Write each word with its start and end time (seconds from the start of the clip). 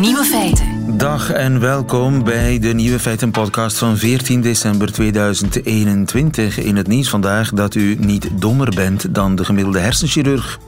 Nieuwe 0.00 0.24
feiten. 0.24 0.98
Dag 0.98 1.30
en 1.30 1.60
welkom 1.60 2.24
bij 2.24 2.58
de 2.58 2.68
Nieuwe 2.68 2.98
Feiten 2.98 3.30
podcast 3.30 3.78
van 3.78 3.96
14 3.96 4.40
december 4.40 4.92
2021. 4.92 6.58
In 6.58 6.76
het 6.76 6.86
nieuws 6.86 7.08
vandaag 7.08 7.50
dat 7.50 7.74
u 7.74 7.96
niet 7.98 8.28
dommer 8.40 8.74
bent 8.74 9.14
dan 9.14 9.34
de 9.34 9.44
gemiddelde 9.44 9.78
hersenchirurg. 9.78 10.58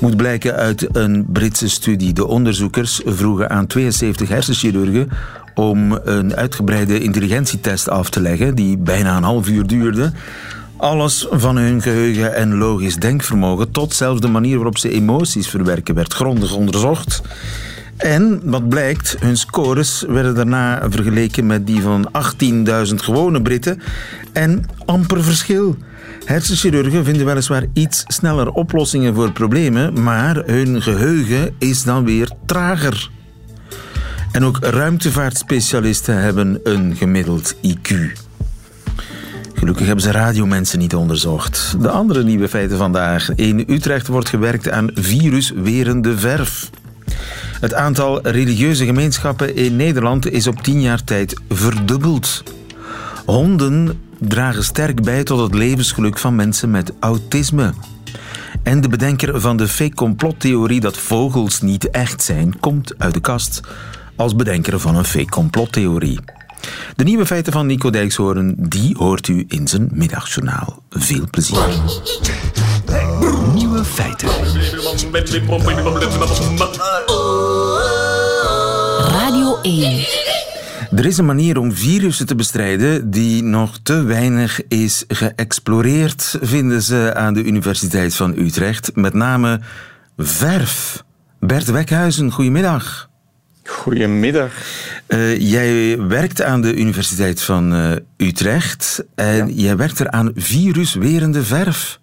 Moet 0.00 0.16
blijken 0.16 0.54
uit 0.54 0.96
een 0.96 1.26
Britse 1.32 1.68
studie. 1.68 2.12
De 2.12 2.26
onderzoekers 2.26 3.00
vroegen 3.04 3.50
aan 3.50 3.66
72 3.66 4.28
hersenchirurgen 4.28 5.08
om 5.54 5.92
een 6.04 6.34
uitgebreide 6.34 7.00
intelligentietest 7.00 7.88
af 7.88 8.10
te 8.10 8.20
leggen, 8.20 8.54
die 8.54 8.76
bijna 8.76 9.16
een 9.16 9.22
half 9.22 9.48
uur 9.48 9.66
duurde. 9.66 10.12
Alles 10.76 11.26
van 11.30 11.56
hun 11.56 11.82
geheugen 11.82 12.34
en 12.34 12.54
logisch 12.54 12.96
denkvermogen, 12.96 13.70
tot 13.70 13.94
zelfs 13.94 14.20
de 14.20 14.28
manier 14.28 14.56
waarop 14.56 14.78
ze 14.78 14.90
emoties 14.90 15.48
verwerken, 15.48 15.94
werd 15.94 16.12
grondig 16.12 16.52
onderzocht. 16.52 17.22
En 17.98 18.40
wat 18.44 18.68
blijkt, 18.68 19.16
hun 19.20 19.36
scores 19.36 20.04
werden 20.08 20.34
daarna 20.34 20.90
vergeleken 20.90 21.46
met 21.46 21.66
die 21.66 21.80
van 21.80 22.10
18.000 22.88 22.94
gewone 22.94 23.42
Britten. 23.42 23.80
En 24.32 24.64
amper 24.84 25.24
verschil. 25.24 25.76
Hersenchirurgen 26.24 27.04
vinden 27.04 27.26
weliswaar 27.26 27.64
iets 27.72 28.04
sneller 28.06 28.50
oplossingen 28.50 29.14
voor 29.14 29.32
problemen, 29.32 30.02
maar 30.02 30.36
hun 30.36 30.82
geheugen 30.82 31.54
is 31.58 31.82
dan 31.82 32.04
weer 32.04 32.30
trager. 32.46 33.10
En 34.32 34.44
ook 34.44 34.58
ruimtevaartspecialisten 34.60 36.20
hebben 36.22 36.60
een 36.62 36.96
gemiddeld 36.96 37.54
IQ. 37.54 37.94
Gelukkig 39.54 39.86
hebben 39.86 40.04
ze 40.04 40.10
radiomensen 40.10 40.78
niet 40.78 40.94
onderzocht. 40.94 41.76
De 41.80 41.90
andere 41.90 42.24
nieuwe 42.24 42.48
feiten 42.48 42.78
vandaag. 42.78 43.34
In 43.34 43.64
Utrecht 43.68 44.06
wordt 44.06 44.28
gewerkt 44.28 44.70
aan 44.70 44.90
viruswerende 44.94 46.18
verf. 46.18 46.70
Het 47.60 47.74
aantal 47.74 48.28
religieuze 48.28 48.84
gemeenschappen 48.84 49.56
in 49.56 49.76
Nederland 49.76 50.30
is 50.30 50.46
op 50.46 50.62
tien 50.62 50.80
jaar 50.80 51.04
tijd 51.04 51.40
verdubbeld. 51.48 52.42
Honden 53.26 54.00
dragen 54.18 54.64
sterk 54.64 55.02
bij 55.02 55.24
tot 55.24 55.40
het 55.40 55.54
levensgeluk 55.54 56.18
van 56.18 56.36
mensen 56.36 56.70
met 56.70 56.92
autisme. 57.00 57.72
En 58.62 58.80
de 58.80 58.88
bedenker 58.88 59.40
van 59.40 59.56
de 59.56 59.68
fake 59.68 59.94
complottheorie 59.94 60.80
dat 60.80 60.96
vogels 60.96 61.60
niet 61.60 61.90
echt 61.90 62.22
zijn, 62.22 62.60
komt 62.60 62.98
uit 62.98 63.14
de 63.14 63.20
kast 63.20 63.60
als 64.16 64.36
bedenker 64.36 64.80
van 64.80 64.96
een 64.96 65.04
fake 65.04 65.30
complottheorie. 65.30 66.20
De 66.96 67.04
nieuwe 67.04 67.26
feiten 67.26 67.52
van 67.52 67.66
Nico 67.66 67.90
Dijkshoorn, 67.90 68.54
die 68.58 68.96
hoort 68.96 69.28
u 69.28 69.44
in 69.48 69.68
zijn 69.68 69.88
middagjournaal. 69.92 70.82
Veel 70.90 71.26
plezier. 71.30 71.68
Nieuwe 73.54 73.84
feiten. 73.84 74.28
Radio 79.10 79.58
1. 79.62 80.06
Er 80.96 81.06
is 81.06 81.18
een 81.18 81.24
manier 81.24 81.58
om 81.58 81.72
virussen 81.72 82.26
te 82.26 82.34
bestrijden 82.34 83.10
die 83.10 83.42
nog 83.42 83.78
te 83.82 84.02
weinig 84.02 84.60
is 84.68 85.04
geëxploreerd, 85.08 86.38
vinden 86.40 86.82
ze 86.82 87.12
aan 87.14 87.34
de 87.34 87.42
Universiteit 87.42 88.14
van 88.14 88.34
Utrecht. 88.36 88.90
Met 88.94 89.14
name 89.14 89.60
verf. 90.16 91.04
Bert 91.40 91.70
Wekhuizen, 91.70 92.30
goedemiddag. 92.30 93.08
Goedemiddag. 93.64 94.52
Uh, 95.08 95.38
jij 95.40 95.98
werkt 96.00 96.42
aan 96.42 96.60
de 96.60 96.74
Universiteit 96.74 97.42
van 97.42 97.74
uh, 97.74 97.92
Utrecht 98.16 99.04
en 99.14 99.36
ja. 99.36 99.62
jij 99.62 99.76
werkt 99.76 99.98
er 99.98 100.10
aan 100.10 100.32
viruswerende 100.34 101.44
verf. 101.44 101.98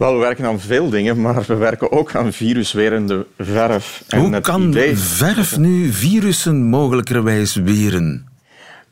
Wel, 0.00 0.12
we 0.12 0.18
werken 0.18 0.44
aan 0.44 0.60
veel 0.60 0.90
dingen, 0.90 1.20
maar 1.20 1.44
we 1.46 1.54
werken 1.54 1.92
ook 1.92 2.14
aan 2.14 2.32
viruswerende 2.32 3.26
verf. 3.38 4.04
En 4.08 4.20
Hoe 4.20 4.40
kan 4.40 4.68
idee... 4.68 4.96
verf 4.96 5.58
nu 5.58 5.92
virussen 5.92 6.64
mogelijkerwijs 6.64 7.54
weren? 7.54 8.26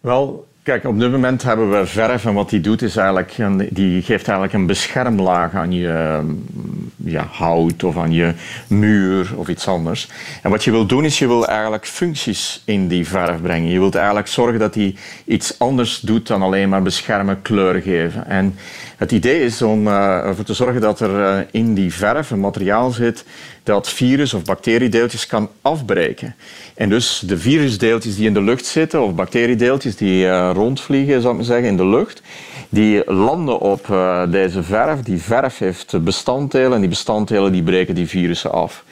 Wel, 0.01 0.47
Kijk, 0.69 0.85
op 0.85 0.99
dit 0.99 1.11
moment 1.11 1.43
hebben 1.43 1.71
we 1.71 1.87
verf 1.87 2.25
en 2.25 2.35
wat 2.35 2.51
die 2.51 2.61
doet 2.61 2.83
is 2.83 2.97
eigenlijk, 2.97 3.37
die 3.71 4.03
geeft 4.03 4.29
eigenlijk 4.29 4.53
een 4.53 4.67
beschermlaag 4.67 5.55
aan 5.55 5.73
je 5.73 6.21
ja, 7.11 7.29
hout 7.31 7.85
of 7.85 7.97
aan 7.97 8.13
je 8.13 8.33
muur 8.67 9.33
of 9.37 9.49
iets 9.49 9.69
anders. 9.69 10.09
En 10.43 10.51
wat 10.51 10.65
je 10.65 10.71
wil 10.71 10.87
doen 10.87 11.05
is 11.05 11.19
je 11.19 11.27
wil 11.27 11.47
eigenlijk 11.47 11.87
functies 11.87 12.63
in 12.65 12.89
die 12.89 13.09
verf 13.09 13.41
brengen. 13.41 13.71
Je 13.71 13.79
wilt 13.79 13.95
eigenlijk 13.95 14.27
zorgen 14.27 14.59
dat 14.59 14.73
die 14.73 14.97
iets 15.25 15.59
anders 15.59 16.01
doet 16.01 16.27
dan 16.27 16.43
alleen 16.43 16.69
maar 16.69 16.83
beschermen, 16.83 17.43
kleur 17.43 17.83
geven. 17.83 18.27
En 18.27 18.55
het 18.97 19.13
idee 19.13 19.45
is 19.45 19.63
om 19.63 19.87
uh, 19.87 20.17
ervoor 20.17 20.45
te 20.45 20.55
zorgen 20.55 20.81
dat 20.81 21.01
er 21.01 21.11
uh, 21.11 21.39
in 21.51 21.75
die 21.75 21.95
verf 21.95 22.31
een 22.31 22.41
materiaal 22.41 22.91
zit 22.91 23.25
dat 23.63 23.89
virus- 23.89 24.35
of 24.35 24.45
bacteriedeeltjes 24.45 25.27
kan 25.27 25.51
afbreken. 25.63 26.35
En 26.75 26.89
dus 26.89 27.23
de 27.27 27.39
virusdeeltjes 27.39 28.17
die 28.17 28.27
in 28.27 28.35
de 28.35 28.43
lucht 28.43 28.67
zitten, 28.67 29.03
of 29.03 29.15
bacteriedeeltjes 29.15 29.97
die 29.97 30.25
uh, 30.25 30.51
rondvliegen, 30.55 31.21
zou 31.21 31.33
ik 31.33 31.37
maar 31.37 31.49
zeggen, 31.49 31.69
in 31.69 31.77
de 31.77 31.87
lucht, 31.87 32.23
die 32.69 33.13
landen 33.13 33.59
op 33.59 33.87
uh, 33.87 34.23
deze 34.31 34.63
verf. 34.63 35.03
Die 35.03 35.23
verf 35.23 35.59
heeft 35.59 36.05
bestanddelen 36.05 36.73
en 36.73 36.81
die 36.81 36.89
bestanddelen 36.89 37.53
die 37.53 37.63
breken 37.63 37.95
die 37.95 38.09
virussen 38.09 38.53
af. 38.53 38.85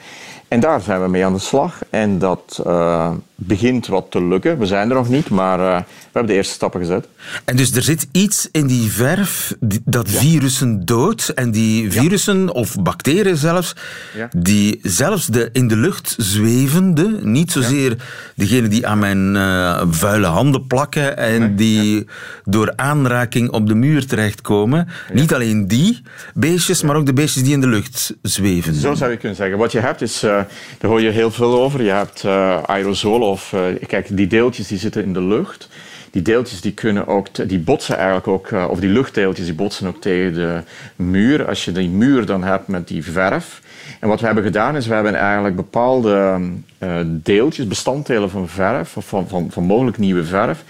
En 0.47 0.59
daar 0.59 0.81
zijn 0.81 1.01
we 1.01 1.07
mee 1.07 1.25
aan 1.25 1.33
de 1.33 1.39
slag. 1.39 1.81
En 1.89 2.19
dat 2.19 2.63
uh, 2.67 3.11
begint 3.39 3.87
wat 3.87 4.05
te 4.09 4.23
lukken. 4.23 4.59
We 4.59 4.65
zijn 4.65 4.89
er 4.89 4.95
nog 4.95 5.09
niet, 5.09 5.29
maar 5.29 5.59
uh, 5.59 5.77
we 5.77 5.83
hebben 6.03 6.31
de 6.31 6.37
eerste 6.37 6.53
stappen 6.53 6.79
gezet. 6.79 7.07
En 7.45 7.55
dus 7.55 7.71
er 7.71 7.81
zit 7.81 8.07
iets 8.11 8.49
in 8.51 8.67
die 8.67 8.91
verf 8.91 9.55
dat 9.83 10.09
ja. 10.09 10.19
virussen 10.19 10.85
doodt. 10.85 11.29
En 11.29 11.51
die 11.51 11.91
virussen, 11.91 12.39
ja. 12.39 12.45
of 12.45 12.75
bacteriën 12.81 13.37
zelfs, 13.37 13.75
ja. 14.15 14.29
die 14.37 14.79
zelfs 14.81 15.25
de 15.25 15.49
in 15.51 15.67
de 15.67 15.75
lucht 15.75 16.15
zwevende, 16.17 17.19
niet 17.21 17.51
zozeer 17.51 17.95
degene 18.35 18.67
die 18.67 18.87
aan 18.87 18.99
mijn 18.99 19.35
uh, 19.35 19.81
vuile 19.89 20.27
handen 20.27 20.67
plakken 20.67 21.17
en 21.17 21.39
nee. 21.39 21.55
die 21.55 22.07
door 22.45 22.73
aanraking 22.75 23.49
op 23.49 23.67
de 23.67 23.75
muur 23.75 24.05
terechtkomen. 24.05 24.87
Niet 25.13 25.33
alleen 25.33 25.67
die 25.67 26.01
beestjes, 26.33 26.81
maar 26.81 26.95
ook 26.95 27.05
de 27.05 27.13
beestjes 27.13 27.43
die 27.43 27.53
in 27.53 27.61
de 27.61 27.67
lucht 27.67 28.15
zweven. 28.21 28.73
Zo 28.73 28.93
zou 28.93 29.11
je 29.11 29.17
kunnen 29.17 29.37
zeggen. 29.37 29.57
Wat 29.57 29.71
je 29.71 29.79
hebt 29.79 30.01
is, 30.01 30.19
daar 30.19 30.47
hoor 30.79 31.01
je 31.01 31.09
heel 31.09 31.31
veel 31.31 31.61
over. 31.61 31.83
Je 31.83 31.89
hebt 31.89 32.25
aerosolen 32.65 33.26
of 33.27 33.53
uh, 33.53 33.61
kijk, 33.87 34.17
die 34.17 34.27
deeltjes 34.27 34.67
die 34.67 34.77
zitten 34.77 35.03
in 35.03 35.13
de 35.13 35.21
lucht. 35.21 35.69
Die 36.11 36.21
deeltjes 36.21 36.61
die 36.61 36.73
kunnen 36.73 37.07
ook, 37.07 37.49
die 37.49 37.59
botsen 37.59 37.95
eigenlijk 37.95 38.27
ook, 38.27 38.49
uh, 38.49 38.67
of 38.69 38.79
die 38.79 38.89
luchtdeeltjes 38.89 39.45
die 39.45 39.55
botsen 39.55 39.87
ook 39.87 40.01
tegen 40.01 40.33
de 40.33 40.61
muur. 40.95 41.47
Als 41.47 41.65
je 41.65 41.71
die 41.71 41.89
muur 41.89 42.25
dan 42.25 42.43
hebt 42.43 42.67
met 42.67 42.87
die 42.87 43.03
verf. 43.03 43.61
En 43.99 44.07
wat 44.07 44.19
we 44.19 44.25
hebben 44.25 44.43
gedaan 44.43 44.75
is, 44.75 44.87
we 44.87 44.93
hebben 44.93 45.15
eigenlijk 45.15 45.55
bepaalde 45.55 46.39
uh, 46.79 46.99
deeltjes, 47.05 47.67
bestanddelen 47.67 48.29
van 48.29 48.47
verf, 48.47 48.97
of 48.97 49.07
van, 49.07 49.27
van, 49.27 49.51
van 49.51 49.63
mogelijk 49.63 49.97
nieuwe 49.97 50.23
verf, 50.23 50.63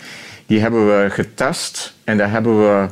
die 0.46 0.60
hebben 0.60 0.88
we 0.88 1.10
getest 1.10 1.94
en 2.04 2.18
daar 2.18 2.32
hebben 2.32 2.60
we 2.60 2.90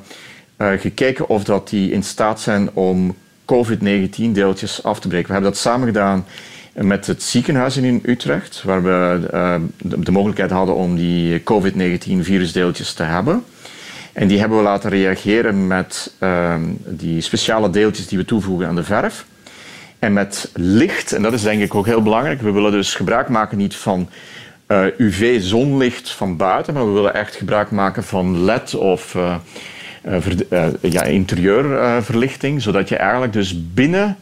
gekeken 0.77 1.29
of 1.29 1.43
dat 1.43 1.69
die 1.69 1.91
in 1.91 2.03
staat 2.03 2.41
zijn 2.41 2.69
om 2.73 3.15
COVID-19 3.45 4.31
deeltjes 4.31 4.83
af 4.83 4.99
te 4.99 5.07
breken. 5.07 5.27
We 5.27 5.33
hebben 5.33 5.51
dat 5.51 5.59
samen 5.59 5.87
gedaan 5.87 6.25
met 6.75 7.07
het 7.07 7.23
ziekenhuis 7.23 7.77
in 7.77 7.99
Utrecht, 8.03 8.63
waar 8.63 8.83
we 8.83 9.27
uh, 9.33 9.55
de, 9.77 10.11
mogelijkheid 10.11 10.51
hadden 10.51 10.75
om 10.75 10.95
die 10.95 11.39
COVID-19 11.39 12.19
virusdeeltjes 12.19 12.93
te 12.93 13.03
hebben. 13.03 13.43
En 14.13 14.27
die 14.27 14.39
hebben 14.39 14.57
we 14.57 14.63
laten 14.63 14.89
reageren 14.89 15.67
met 15.67 16.13
uh, 16.19 16.55
die 16.87 17.21
speciale 17.21 17.69
deeltjes 17.69 18.07
die 18.07 18.17
we 18.17 18.25
toevoegen 18.25 18.67
aan 18.67 18.75
de 18.75 18.83
verf. 18.83 19.25
En 19.99 20.13
met 20.13 20.51
licht, 20.53 21.13
en 21.13 21.21
dat 21.21 21.33
is 21.33 21.41
denk 21.41 21.61
ik 21.61 21.75
ook 21.75 21.85
heel 21.85 22.01
belangrijk. 22.01 22.41
We 22.41 22.51
willen 22.51 22.71
dus 22.71 22.93
gebruik 22.93 23.29
maken 23.29 23.57
niet 23.57 23.75
van 23.75 24.09
uh, 24.67 24.85
UV-zonlicht 24.97 26.11
van 26.11 26.37
buiten, 26.37 26.73
maar 26.73 26.85
we 26.85 26.91
willen 26.91 27.13
echt 27.13 27.35
gebruik 27.35 27.71
maken 27.71 28.03
van 28.03 28.43
LED 28.43 28.75
of 28.75 29.17
ja, 30.81 31.03
interieurverlichting, 31.03 32.61
zodat 32.61 32.89
je 32.89 32.95
eigenlijk 32.95 33.33
dus 33.33 33.73
binnen 33.73 34.17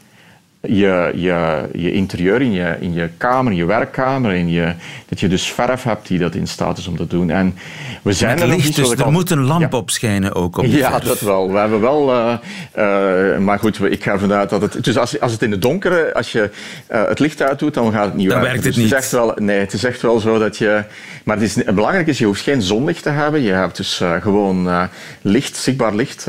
je, 0.67 1.11
je, 1.15 1.69
je 1.73 1.91
interieur, 1.91 2.41
in 2.41 2.51
je, 2.51 2.75
in 2.79 2.93
je 2.93 3.09
kamer, 3.17 3.51
in 3.51 3.57
je 3.57 3.65
werkkamer, 3.65 4.33
in 4.33 4.49
je, 4.49 4.73
dat 5.09 5.19
je 5.19 5.27
dus 5.27 5.51
verf 5.51 5.83
hebt 5.83 6.07
die 6.07 6.19
dat 6.19 6.35
in 6.35 6.47
staat 6.47 6.77
is 6.77 6.87
om 6.87 6.97
te 6.97 7.07
doen. 7.07 7.29
En 7.29 7.55
we 8.01 8.13
zijn 8.13 8.39
er 8.39 8.47
licht, 8.47 8.75
dus 8.75 8.91
er 8.91 9.03
al... 9.03 9.11
moet 9.11 9.29
een 9.29 9.43
lamp 9.43 9.71
ja. 9.71 9.77
op 9.77 9.89
schijnen 9.89 10.33
ook 10.33 10.57
op 10.57 10.65
Ja, 10.65 10.91
verf. 10.91 11.03
dat 11.03 11.19
wel. 11.19 11.51
We 11.51 11.57
hebben 11.57 11.81
wel, 11.81 12.13
uh, 12.13 12.33
uh, 12.77 13.37
maar 13.37 13.59
goed, 13.59 13.81
ik 13.81 14.03
ga 14.03 14.11
ervan 14.11 14.33
uit 14.33 14.49
dat 14.49 14.61
het, 14.61 14.83
dus 14.83 14.97
als, 14.97 15.19
als 15.19 15.31
het 15.31 15.41
in 15.41 15.49
de 15.49 15.57
donkere, 15.57 16.13
als 16.13 16.31
je 16.31 16.49
uh, 16.91 17.07
het 17.07 17.19
licht 17.19 17.41
uitdoet, 17.41 17.73
dan 17.73 17.91
gaat 17.91 18.05
het 18.05 18.15
niet 18.15 18.29
dan 18.29 18.41
werken. 18.41 18.61
werkt 18.61 18.65
het 18.65 18.75
dus 18.75 18.83
niet. 18.83 18.93
Het 18.93 18.99
is 18.99 19.05
echt 19.05 19.11
wel, 19.11 19.33
nee, 19.35 19.59
het 19.59 19.73
is 19.73 19.83
echt 19.83 20.01
wel 20.01 20.19
zo 20.19 20.39
dat 20.39 20.57
je, 20.57 20.83
maar 21.23 21.37
het 21.37 21.45
is, 21.45 21.63
belangrijk 21.63 22.07
is, 22.07 22.17
je 22.17 22.25
hoeft 22.25 22.41
geen 22.41 22.61
zonlicht 22.61 23.03
te 23.03 23.09
hebben. 23.09 23.41
Je 23.41 23.51
hebt 23.51 23.77
dus 23.77 24.01
gewoon 24.21 24.89
licht, 25.21 25.55
zichtbaar 25.55 25.95
licht, 25.95 26.25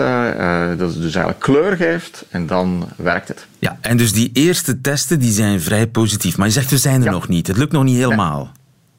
dat 0.77 0.95
dus 0.95 1.15
eigenlijk 1.15 1.39
kleur 1.39 1.77
geeft 1.77 2.25
en 2.31 2.47
dan 2.47 2.89
werkt 2.97 3.29
het. 3.29 3.47
Ja, 3.65 3.79
en 3.81 3.97
dus 3.97 4.13
die 4.13 4.31
eerste 4.33 4.81
testen 4.81 5.19
die 5.19 5.33
zijn 5.33 5.61
vrij 5.61 5.87
positief. 5.87 6.37
Maar 6.37 6.47
je 6.47 6.53
zegt, 6.53 6.71
we 6.71 6.79
zijn 6.79 7.01
er 7.01 7.07
ja. 7.07 7.11
nog 7.11 7.29
niet. 7.29 7.47
Het 7.47 7.57
lukt 7.57 7.73
nog 7.73 7.85
niet 7.85 7.97
helemaal. 7.97 8.53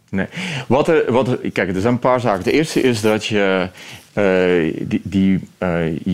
Nee. 0.10 0.28
Wat 0.68 0.88
er, 0.88 1.12
wat 1.12 1.28
er, 1.28 1.38
kijk, 1.52 1.76
er 1.76 1.82
zijn 1.82 1.94
een 1.94 2.00
paar 2.00 2.20
zaken. 2.20 2.44
De 2.44 2.52
eerste 2.52 2.82
is 2.82 3.02
dat 3.02 3.26
je. 3.26 3.70
Uh, 4.14 4.88
die, 4.88 5.02
die 5.04 5.34
uh, 5.34 5.40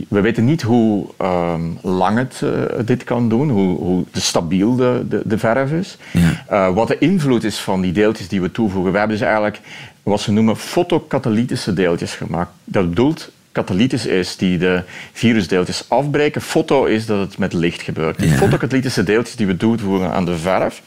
we 0.07 0.21
weten 0.21 0.45
niet 0.45 0.61
hoe 0.61 1.07
um, 1.21 1.77
lang 1.81 2.17
het 2.17 2.41
uh, 2.43 2.51
dit 2.85 3.03
kan 3.03 3.29
doen, 3.29 3.49
hoe, 3.49 3.77
hoe 3.77 4.05
stabiel 4.11 4.75
de, 4.75 5.05
de, 5.09 5.21
de 5.25 5.37
verf 5.37 5.71
is. 5.71 5.97
Ja. 6.47 6.73
wat 6.73 6.87
de 6.87 6.97
invloed 6.97 7.43
is 7.43 7.59
van 7.59 7.81
die 7.81 7.91
deeltjes 7.91 8.27
die 8.27 8.41
we 8.41 8.51
toevoegen. 8.51 8.91
We 8.91 8.97
hebben 8.97 9.17
dus 9.17 9.25
eigenlijk 9.25 9.59
wat 10.03 10.21
ze 10.21 10.31
noemen 10.31 10.57
fotokatalytische 10.57 11.73
deeltjes 11.73 12.13
gemaakt. 12.13 12.51
Dat 12.63 12.89
bedoelt 12.89 13.31
katalytisch 13.51 14.05
is 14.05 14.35
die 14.35 14.57
de 14.57 14.83
virusdeeltjes 15.11 15.85
afbreken. 15.87 16.41
Foto 16.41 16.85
is 16.85 17.05
dat 17.05 17.19
het 17.19 17.37
met 17.37 17.53
licht 17.53 17.81
gebeurt. 17.81 18.19
Die 18.19 18.29
fotokatalytische 18.29 19.03
deeltjes 19.03 19.35
die 19.35 19.47
we 19.47 19.57
toevoegen 19.57 20.11
aan 20.11 20.25
de 20.25 20.37
verf, 20.37 20.81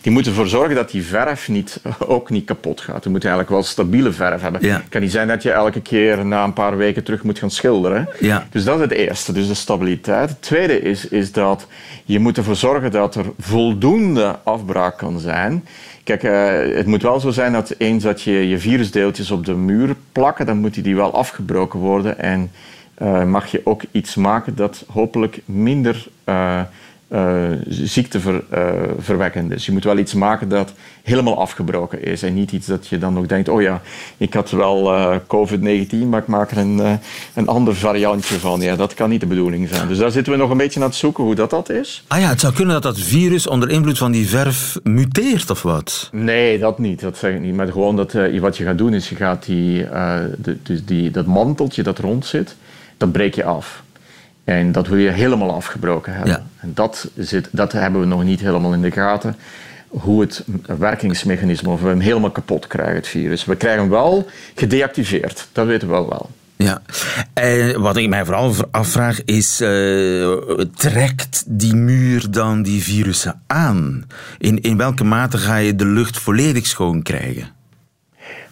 die 0.00 0.12
moeten 0.12 0.32
ervoor 0.32 0.48
zorgen 0.48 0.74
dat 0.74 0.90
die 0.90 1.02
verf 1.02 1.48
niet, 1.48 1.80
ook 1.98 2.30
niet 2.30 2.44
kapot 2.44 2.80
gaat. 2.80 3.04
We 3.04 3.10
moeten 3.10 3.28
eigenlijk 3.28 3.60
wel 3.60 3.70
stabiele 3.70 4.12
verf 4.12 4.40
hebben. 4.40 4.64
Het 4.64 4.88
kan 4.88 5.00
niet 5.00 5.10
zijn 5.10 5.28
dat 5.28 5.42
je 5.42 5.50
elke 5.52 5.80
keer 5.80 6.26
na 6.26 6.44
een 6.44 6.52
paar 6.52 6.76
weken 6.76 7.04
terug 7.04 7.22
moet 7.22 7.38
gaan 7.38 7.50
schilderen. 7.50 8.08
Ja. 8.20 8.46
Dus 8.50 8.64
dat 8.64 8.74
is 8.74 8.80
het 8.80 8.92
eerste, 8.92 9.32
dus 9.32 9.46
de 9.46 9.54
stabiliteit. 9.54 10.28
Het 10.28 10.42
tweede 10.42 10.80
is, 10.80 11.08
is 11.08 11.32
dat 11.32 11.66
je 12.04 12.18
moet 12.18 12.36
ervoor 12.36 12.56
zorgen 12.56 12.90
dat 12.90 13.14
er 13.14 13.24
voldoende 13.38 14.38
afbraak 14.44 14.98
kan 14.98 15.18
zijn 15.20 15.64
Kijk, 16.08 16.22
uh, 16.22 16.76
het 16.76 16.86
moet 16.86 17.02
wel 17.02 17.20
zo 17.20 17.30
zijn 17.30 17.52
dat 17.52 17.74
eens 17.78 18.02
dat 18.02 18.22
je 18.22 18.48
je 18.48 18.58
virusdeeltjes 18.58 19.30
op 19.30 19.44
de 19.44 19.54
muur 19.54 19.96
plakken, 20.12 20.46
dan 20.46 20.58
moeten 20.58 20.82
die 20.82 20.96
wel 20.96 21.14
afgebroken 21.14 21.78
worden. 21.78 22.18
En 22.18 22.50
uh, 23.02 23.24
mag 23.24 23.46
je 23.46 23.60
ook 23.64 23.82
iets 23.90 24.14
maken 24.14 24.56
dat 24.56 24.84
hopelijk 24.92 25.40
minder 25.44 26.06
uh, 26.24 26.60
uh, 27.12 27.50
ziekteverwekkend 27.68 29.52
is. 29.52 29.66
Je 29.66 29.72
moet 29.72 29.84
wel 29.84 29.98
iets 29.98 30.14
maken 30.14 30.48
dat 30.48 30.72
helemaal 31.02 31.40
afgebroken 31.40 32.02
is 32.02 32.22
en 32.22 32.34
niet 32.34 32.52
iets 32.52 32.66
dat 32.66 32.86
je 32.86 32.98
dan 32.98 33.14
nog 33.14 33.26
denkt, 33.26 33.48
oh 33.48 33.62
ja, 33.62 33.82
ik 34.16 34.34
had 34.34 34.50
wel 34.50 34.94
uh, 34.94 35.16
COVID-19, 35.16 35.96
maar 36.08 36.20
ik 36.20 36.26
maak 36.26 36.50
er 36.50 36.58
een, 36.58 36.78
uh, 36.78 36.92
een 37.34 37.48
ander 37.48 37.76
variantje 37.76 38.38
van. 38.38 38.60
Ja, 38.60 38.76
dat 38.76 38.94
kan 38.94 39.10
niet 39.10 39.20
de 39.20 39.26
bedoeling 39.26 39.68
zijn. 39.68 39.88
Dus 39.88 39.98
daar 39.98 40.10
zitten 40.10 40.32
we 40.32 40.38
nog 40.38 40.50
een 40.50 40.56
beetje 40.56 40.80
aan 40.80 40.86
het 40.86 40.94
zoeken 40.94 41.24
hoe 41.24 41.34
dat 41.34 41.50
dat 41.50 41.70
is. 41.70 42.04
Ah 42.08 42.20
ja, 42.20 42.28
het 42.28 42.40
zou 42.40 42.52
kunnen 42.52 42.74
dat 42.74 42.94
dat 42.94 43.00
virus 43.00 43.46
onder 43.46 43.70
invloed 43.70 43.98
van 43.98 44.12
die 44.12 44.28
verf 44.28 44.78
muteert 44.82 45.50
of 45.50 45.62
wat? 45.62 46.08
Nee, 46.12 46.58
dat 46.58 46.78
niet. 46.78 47.00
Dat 47.00 47.16
zeg 47.16 47.34
ik 47.34 47.40
niet. 47.40 47.54
Maar 47.54 47.66
gewoon 47.66 47.96
dat, 47.96 48.12
wat 48.40 48.56
je 48.56 48.64
gaat 48.64 48.78
doen 48.78 48.94
is, 48.94 49.08
je 49.08 49.16
gaat 49.16 49.44
die, 49.44 49.84
de, 50.38 50.56
dus 50.62 50.84
die, 50.84 51.10
dat 51.10 51.26
manteltje 51.26 51.82
dat 51.82 51.98
rond 51.98 52.26
zit, 52.26 52.56
dat 52.96 53.12
breek 53.12 53.34
je 53.34 53.44
af. 53.44 53.82
En 54.48 54.72
dat 54.72 54.86
wil 54.86 54.98
je 54.98 55.10
helemaal 55.10 55.54
afgebroken 55.54 56.12
hebben. 56.12 56.32
Ja. 56.32 56.42
En 56.56 56.70
dat, 56.74 57.10
zit, 57.16 57.48
dat 57.50 57.72
hebben 57.72 58.00
we 58.00 58.06
nog 58.06 58.24
niet 58.24 58.40
helemaal 58.40 58.72
in 58.72 58.82
de 58.82 58.90
gaten. 58.90 59.36
Hoe 59.88 60.20
het 60.20 60.44
werkingsmechanisme, 60.78 61.70
of 61.70 61.80
we 61.80 61.88
hem 61.88 62.00
helemaal 62.00 62.30
kapot 62.30 62.66
krijgen, 62.66 62.94
het 62.94 63.08
virus. 63.08 63.44
We 63.44 63.56
krijgen 63.56 63.80
hem 63.80 63.90
wel 63.90 64.26
gedeactiveerd, 64.54 65.48
dat 65.52 65.66
weten 65.66 65.88
we 65.88 65.94
wel 65.94 66.08
wel. 66.08 66.30
Ja, 66.56 66.82
en 67.32 67.80
wat 67.80 67.96
ik 67.96 68.08
mij 68.08 68.24
vooral 68.24 68.54
afvraag 68.70 69.24
is, 69.24 69.60
uh, 69.60 70.38
trekt 70.74 71.44
die 71.46 71.74
muur 71.74 72.30
dan 72.30 72.62
die 72.62 72.82
virussen 72.82 73.42
aan? 73.46 74.04
In, 74.38 74.60
in 74.60 74.76
welke 74.76 75.04
mate 75.04 75.38
ga 75.38 75.56
je 75.56 75.74
de 75.74 75.86
lucht 75.86 76.18
volledig 76.18 76.66
schoon 76.66 77.02
krijgen? 77.02 77.48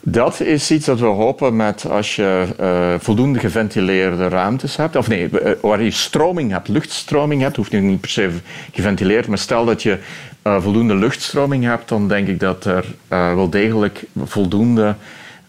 Dat 0.09 0.41
is 0.41 0.71
iets 0.71 0.87
dat 0.87 1.01
we 1.01 1.07
hopen 1.07 1.57
met 1.57 1.87
als 1.91 2.17
je 2.17 2.47
uh, 2.61 2.95
voldoende 2.99 3.39
geventileerde 3.39 4.29
ruimtes 4.29 4.77
hebt. 4.77 4.97
Of 4.97 5.09
nee, 5.09 5.29
uh, 5.33 5.51
waar 5.61 5.83
je 5.83 5.91
stroming 5.91 6.51
hebt, 6.51 6.69
luchtstroming 6.69 7.43
hebt, 7.43 7.57
hoeft 7.57 7.73
nu 7.73 7.81
niet 7.81 8.01
per 8.01 8.11
se 8.11 8.31
geventileerd, 8.73 9.27
maar 9.27 9.39
stel 9.39 9.65
dat 9.65 9.83
je 9.83 9.99
uh, 10.47 10.61
voldoende 10.61 10.95
luchtstroming 10.95 11.65
hebt, 11.65 11.89
dan 11.89 12.09
denk 12.09 12.29
ik 12.29 12.41
dat 12.41 12.65
er 12.65 12.85
wel 13.09 13.51
degelijk 13.51 14.05
voldoende 14.25 14.95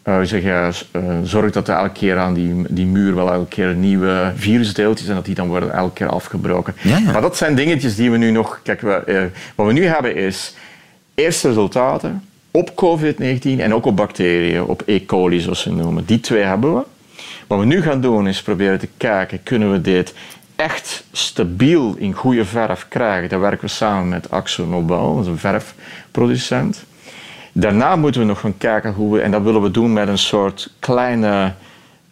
zeg 0.04 0.42
je, 0.42 0.70
zorgt 1.24 1.54
dat 1.54 1.68
er 1.68 1.76
elke 1.76 1.92
keer 1.92 2.18
aan 2.18 2.34
die, 2.34 2.64
die 2.70 2.86
muur 2.86 3.16
wel 3.16 3.32
elke 3.32 3.48
keer 3.48 3.74
nieuwe 3.74 4.34
virusdeeltjes 4.36 5.08
en 5.08 5.16
dat 5.16 5.26
die 5.26 5.36
dan 5.36 5.48
worden 5.48 5.74
elke 5.74 5.94
keer 5.94 6.10
afgebroken. 6.10 6.76
Ja, 6.82 6.98
ja. 6.98 7.12
Maar 7.12 7.22
dat 7.22 7.38
zijn 7.38 7.56
dingetjes 7.56 7.96
die 7.96 8.12
we 8.12 8.18
nu 8.18 8.32
nog. 8.32 8.60
Kijk, 8.64 8.82
we, 8.82 9.30
wat 9.56 9.68
we 9.68 9.74
nu 9.74 9.86
hebben 9.86 10.16
is 10.16 10.56
eerste 11.16 11.48
resultaten 11.48 12.27
op 12.58 12.70
COVID-19 12.70 13.60
en 13.60 13.74
ook 13.74 13.86
op 13.86 13.96
bacteriën, 13.96 14.64
op 14.64 14.84
E. 14.86 15.06
coli 15.06 15.40
zoals 15.40 15.62
ze 15.62 15.72
noemen. 15.72 16.06
Die 16.06 16.20
twee 16.20 16.44
hebben 16.44 16.76
we. 16.76 16.84
Wat 17.48 17.60
we 17.60 17.66
nu 17.66 17.82
gaan 17.82 18.02
doen 18.02 18.28
is 18.28 18.42
proberen 18.42 18.80
te 18.80 18.90
kijken, 18.98 19.44
kunnen 19.44 19.72
we 19.72 19.82
dit 19.82 20.14
echt 20.56 21.04
stabiel 21.12 21.96
in 21.98 22.14
goede 22.14 22.46
verf 22.46 22.86
krijgen? 22.90 23.30
Daar 23.30 23.40
werken 23.40 23.62
we 23.62 23.68
samen 23.68 24.10
met 24.10 24.32
Axo 24.32 24.66
Nobel, 24.66 25.16
dat 25.16 25.24
is 25.24 25.32
een 25.32 25.38
verfproducent. 25.38 26.84
Daarna 27.52 27.96
moeten 27.96 28.22
we 28.22 28.28
nog 28.28 28.40
gaan 28.40 28.58
kijken 28.58 28.94
hoe 28.94 29.14
we, 29.14 29.22
en 29.22 29.32
dat 29.32 29.42
willen 29.42 29.62
we 29.62 29.72
doen 29.72 29.94
met 29.94 30.08
een 30.08 30.18
soort 30.18 30.74
kleine 30.80 31.54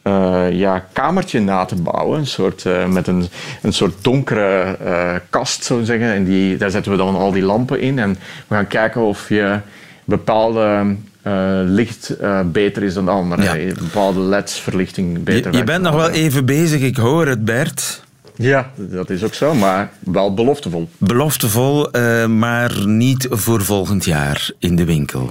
uh, 0.04 0.52
ja, 0.52 0.86
kamertje 0.94 1.40
na 1.40 1.66
te 1.66 1.76
bouwen. 1.76 2.20
Een 2.20 2.28
soort, 2.28 2.64
uh, 2.66 2.86
met 2.88 3.08
een, 3.08 3.28
een 3.62 3.74
soort 3.74 4.04
donkere 4.04 4.78
uh, 4.84 5.16
kast, 5.30 5.64
zo 5.64 5.84
zeggen. 5.84 6.14
En 6.14 6.24
die, 6.24 6.58
daar 6.58 6.70
zetten 6.72 6.92
we 6.92 6.98
dan 6.98 7.16
al 7.16 7.32
die 7.32 7.44
lampen 7.44 7.80
in. 7.80 8.00
En 8.00 8.18
we 8.48 8.56
gaan 8.56 8.68
kijken 8.68 9.02
of 9.02 9.30
je 9.30 9.60
bepaalde 10.06 10.96
uh, 11.28 11.60
licht 11.64 12.16
uh, 12.22 12.40
beter 12.46 12.84
is 12.84 12.94
dan 12.94 13.10
andere. 13.10 13.44
Ja. 13.44 13.74
Bepaalde 13.74 14.20
LEDs-verlichting 14.20 15.24
beter 15.24 15.52
Je, 15.52 15.58
je 15.58 15.64
bent 15.64 15.84
nog 15.84 15.96
wel 15.96 16.10
even 16.10 16.46
bezig, 16.46 16.82
ik 16.82 16.98
hoor 16.98 17.28
het, 17.28 17.46
Bert. 17.46 18.04
Ja, 18.36 18.72
dat 18.76 19.10
is 19.10 19.24
ook 19.24 19.34
zo, 19.34 19.54
maar 19.54 19.92
wel 20.00 20.34
beloftevol. 20.34 20.90
Beloftevol, 20.98 21.98
uh, 21.98 22.26
maar 22.26 22.88
niet 22.88 23.28
voor 23.30 23.62
volgend 23.64 24.06
jaar 24.06 24.50
in 24.60 24.76
de 24.76 24.86
winkel. 24.86 25.30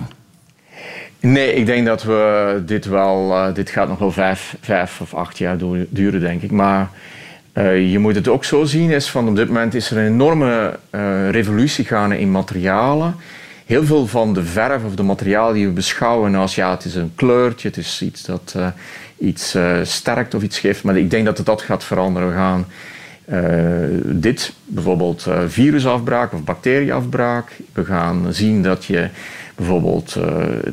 Nee, 1.20 1.54
ik 1.54 1.66
denk 1.66 1.86
dat 1.86 2.02
we 2.02 2.62
dit 2.66 2.84
wel... 2.84 3.52
dit 3.54 3.70
gaat 3.70 3.88
nog 3.88 3.98
wel 3.98 4.12
vijf, 4.12 4.56
vijf 4.60 5.00
of 5.00 5.14
acht 5.14 5.38
jaar 5.38 5.56
duren, 5.88 6.20
denk 6.20 6.42
ik. 6.42 6.50
Maar 6.50 6.90
je 7.90 7.98
moet 7.98 8.14
het 8.14 8.28
ook 8.28 8.44
zo 8.44 8.64
zien, 8.64 8.90
is 8.90 9.10
van 9.10 9.28
op 9.28 9.36
dit 9.36 9.46
moment 9.46 9.74
is 9.74 9.90
er 9.90 9.98
een 9.98 10.12
enorme 10.12 10.78
revolutie 11.30 11.84
gaande 11.84 12.20
in 12.20 12.30
materialen 12.30 13.14
heel 13.66 13.84
veel 13.84 14.06
van 14.06 14.34
de 14.34 14.44
verf 14.44 14.84
of 14.84 14.94
de 14.94 15.02
materiaal 15.02 15.52
die 15.52 15.66
we 15.66 15.72
beschouwen 15.72 16.34
als 16.34 16.54
ja, 16.54 16.70
het 16.70 16.84
is 16.84 16.94
een 16.94 17.12
kleurtje, 17.14 17.68
het 17.68 17.76
is 17.76 18.02
iets 18.02 18.22
dat 18.22 18.54
uh, 18.56 18.66
iets 19.18 19.54
uh, 19.54 19.76
sterkt 19.82 20.34
of 20.34 20.42
iets 20.42 20.58
geeft. 20.58 20.82
Maar 20.82 20.96
ik 20.96 21.10
denk 21.10 21.24
dat 21.24 21.36
het 21.36 21.46
dat 21.46 21.62
gaat 21.62 21.84
veranderen. 21.84 22.28
We 22.28 22.34
gaan 22.34 22.66
uh, 23.26 24.00
dit, 24.04 24.52
bijvoorbeeld 24.64 25.26
virusafbraak 25.46 26.32
of 26.32 26.44
bacterieafbraak. 26.44 27.50
We 27.72 27.84
gaan 27.84 28.26
zien 28.30 28.62
dat 28.62 28.84
je 28.84 29.08
bijvoorbeeld 29.56 30.16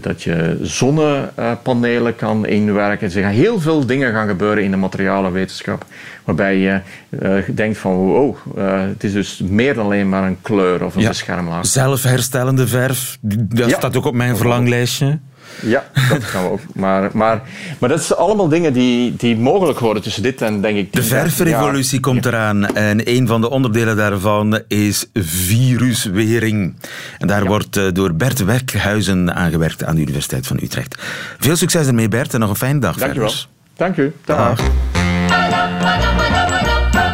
dat 0.01 0.23
je 0.23 0.57
zonnepanelen 0.61 2.15
kan 2.15 2.45
inwerken. 2.45 3.11
Er 3.11 3.21
gaan 3.21 3.31
heel 3.31 3.59
veel 3.59 3.85
dingen 3.85 4.11
gaan 4.13 4.27
gebeuren 4.27 4.63
in 4.63 4.71
de 4.71 4.77
materialenwetenschap. 4.77 5.85
Waarbij 6.23 6.57
je 6.57 6.79
uh, 7.09 7.55
denkt 7.55 7.77
van 7.77 7.93
wow, 7.93 8.35
uh, 8.57 8.81
het 8.81 9.03
is 9.03 9.13
dus 9.13 9.41
meer 9.43 9.73
dan 9.73 9.85
alleen 9.85 10.09
maar 10.09 10.23
een 10.23 10.41
kleur 10.41 10.85
of 10.85 10.95
een 10.95 11.01
ja. 11.01 11.07
beschermlaag. 11.07 11.65
Zelfherstellende 11.65 12.67
verf, 12.67 13.17
dat 13.21 13.69
ja. 13.69 13.77
staat 13.77 13.97
ook 13.97 14.05
op 14.05 14.13
mijn 14.13 14.37
verlanglijstje. 14.37 15.19
Ja, 15.59 15.83
dat 16.09 16.23
gaan 16.23 16.43
we 16.43 16.49
ook. 16.49 16.59
Maar, 16.73 17.09
maar, 17.13 17.41
maar 17.79 17.89
dat 17.89 18.03
zijn 18.03 18.19
allemaal 18.19 18.47
dingen 18.47 18.73
die, 18.73 19.15
die 19.15 19.37
mogelijk 19.37 19.79
worden 19.79 20.03
tussen 20.03 20.23
dit 20.23 20.41
en 20.41 20.61
denk 20.61 20.77
ik... 20.77 20.93
De 20.93 21.03
verfrevolutie 21.03 21.95
ja. 21.95 22.01
komt 22.01 22.25
eraan 22.25 22.65
en 22.75 23.09
een 23.09 23.27
van 23.27 23.41
de 23.41 23.49
onderdelen 23.49 23.95
daarvan 23.97 24.61
is 24.67 25.05
viruswering. 25.13 26.75
En 27.17 27.27
daar 27.27 27.45
wordt 27.45 27.77
uh, 27.77 27.87
door 27.93 28.13
Bert 28.13 28.43
Werkhuizen 28.43 29.35
aangewerkt 29.35 29.83
aan 29.83 29.95
de 29.95 30.01
Universiteit 30.01 30.47
van 30.47 30.59
Utrecht. 30.61 31.01
Veel 31.39 31.55
succes 31.55 31.87
ermee 31.87 32.07
Bert 32.07 32.33
en 32.33 32.39
nog 32.39 32.49
een 32.49 32.55
fijne 32.55 32.79
dag. 32.79 32.97
Dank 32.97 33.13
je 33.13 33.19
wel. 33.19 33.33
Dank 33.75 33.97
u. 33.97 34.13
Dag. 34.25 34.57
dag. 34.57 34.59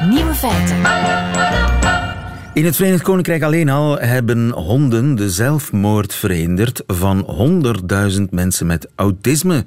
Nieuwe 0.09 0.33
feiten. 0.33 0.96
In 2.57 2.65
het 2.65 2.75
Verenigd 2.75 3.03
Koninkrijk 3.03 3.43
alleen 3.43 3.69
al 3.69 3.99
hebben 3.99 4.49
honden 4.49 5.15
de 5.15 5.29
zelfmoord 5.29 6.15
verhinderd 6.15 6.83
van 6.87 7.25
100.000 8.17 8.23
mensen 8.29 8.67
met 8.67 8.87
autisme. 8.95 9.65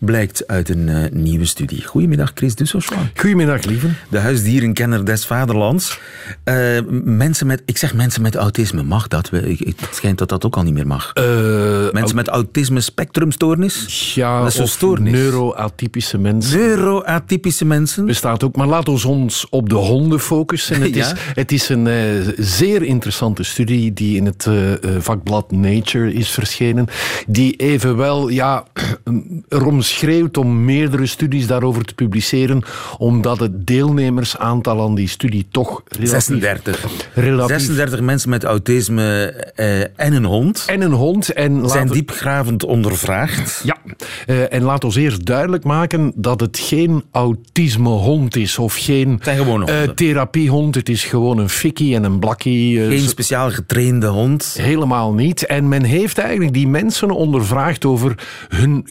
Blijkt 0.00 0.46
uit 0.46 0.68
een 0.68 0.88
uh, 0.88 1.04
nieuwe 1.10 1.44
studie. 1.44 1.84
Goedemiddag, 1.84 2.30
Chris 2.34 2.54
Dussochois. 2.54 3.00
Goedemiddag, 3.14 3.64
lieve. 3.64 3.88
De 4.08 4.18
huisdierenkenner 4.18 5.04
des 5.04 5.26
vaderlands. 5.26 5.98
Uh, 6.44 6.80
mensen 7.04 7.46
met, 7.46 7.62
ik 7.64 7.76
zeg 7.78 7.94
mensen 7.94 8.22
met 8.22 8.34
autisme, 8.34 8.82
mag 8.82 9.08
dat? 9.08 9.30
Het 9.30 9.88
schijnt 9.90 10.18
dat 10.18 10.28
dat 10.28 10.44
ook 10.46 10.56
al 10.56 10.62
niet 10.62 10.74
meer 10.74 10.86
mag. 10.86 11.10
Uh, 11.14 11.24
mensen 11.90 12.16
met 12.16 12.28
autisme 12.28 12.80
spectrumstoornis? 12.80 14.14
Ja, 14.14 14.38
dat 14.42 14.48
is 14.48 14.58
een 14.58 14.68
stoornis. 14.68 15.12
neuroatypische 15.12 16.18
mensen. 16.18 16.58
Neuroatypische 16.58 17.64
mensen? 17.64 18.06
Bestaat 18.06 18.44
ook, 18.44 18.56
maar 18.56 18.66
laten 18.66 18.94
we 18.94 19.08
ons 19.08 19.46
op 19.50 19.68
de 19.68 19.74
honden 19.74 20.20
focussen. 20.20 20.80
Het, 20.82 20.94
Ja? 21.00 21.06
is, 21.06 21.12
het 21.34 21.52
is 21.52 21.68
een 21.68 21.88
zeer 22.36 22.82
interessante 22.82 23.42
studie 23.42 23.92
die 23.92 24.16
in 24.16 24.26
het 24.26 24.48
vakblad 24.98 25.50
Nature 25.50 26.12
is 26.12 26.30
verschenen. 26.30 26.86
Die 27.26 27.56
evenwel, 27.56 28.28
ja, 28.28 28.64
erom 29.48 29.82
schreeuwt 29.90 30.36
om 30.36 30.64
meerdere 30.64 31.06
studies 31.06 31.46
daarover 31.46 31.84
te 31.84 31.94
publiceren, 31.94 32.62
omdat 32.98 33.40
het 33.40 33.66
deelnemersaantal 33.66 34.82
aan 34.82 34.94
die 34.94 35.08
studie 35.08 35.46
toch 35.50 35.82
relatief... 35.88 36.10
36. 36.10 36.86
relatief 37.14 37.56
36 37.56 38.00
mensen 38.00 38.30
met 38.30 38.44
autisme 38.44 39.34
eh, 39.54 39.80
en 39.80 40.12
een 40.12 40.24
hond 40.24 40.64
en 40.66 40.80
een 40.80 40.92
hond. 40.92 41.32
En 41.32 41.68
zijn 41.68 41.88
diepgravend 41.88 42.64
ondervraagd. 42.64 43.60
Ja, 43.64 43.76
eh, 44.26 44.52
en 44.52 44.62
laat 44.62 44.84
ons 44.84 44.96
eerst 44.96 45.26
duidelijk 45.26 45.64
maken 45.64 46.12
dat 46.14 46.40
het 46.40 46.58
geen 46.58 47.04
autismehond 47.10 48.36
is 48.36 48.58
of 48.58 48.74
geen 48.74 49.20
eh, 49.20 49.82
therapiehond. 49.94 50.74
Het 50.74 50.88
is 50.88 51.04
gewoon 51.04 51.38
een 51.38 51.48
fikkie 51.48 51.94
en 51.94 52.04
een 52.04 52.18
blakkie. 52.18 52.80
Geen 52.80 53.08
speciaal 53.08 53.50
getrainde 53.50 54.06
hond. 54.06 54.56
Helemaal 54.60 55.12
niet. 55.12 55.46
En 55.46 55.68
men 55.68 55.84
heeft 55.84 56.18
eigenlijk 56.18 56.52
die 56.52 56.68
mensen 56.68 57.10
ondervraagd 57.10 57.84
over 57.84 58.14
hun 58.48 58.86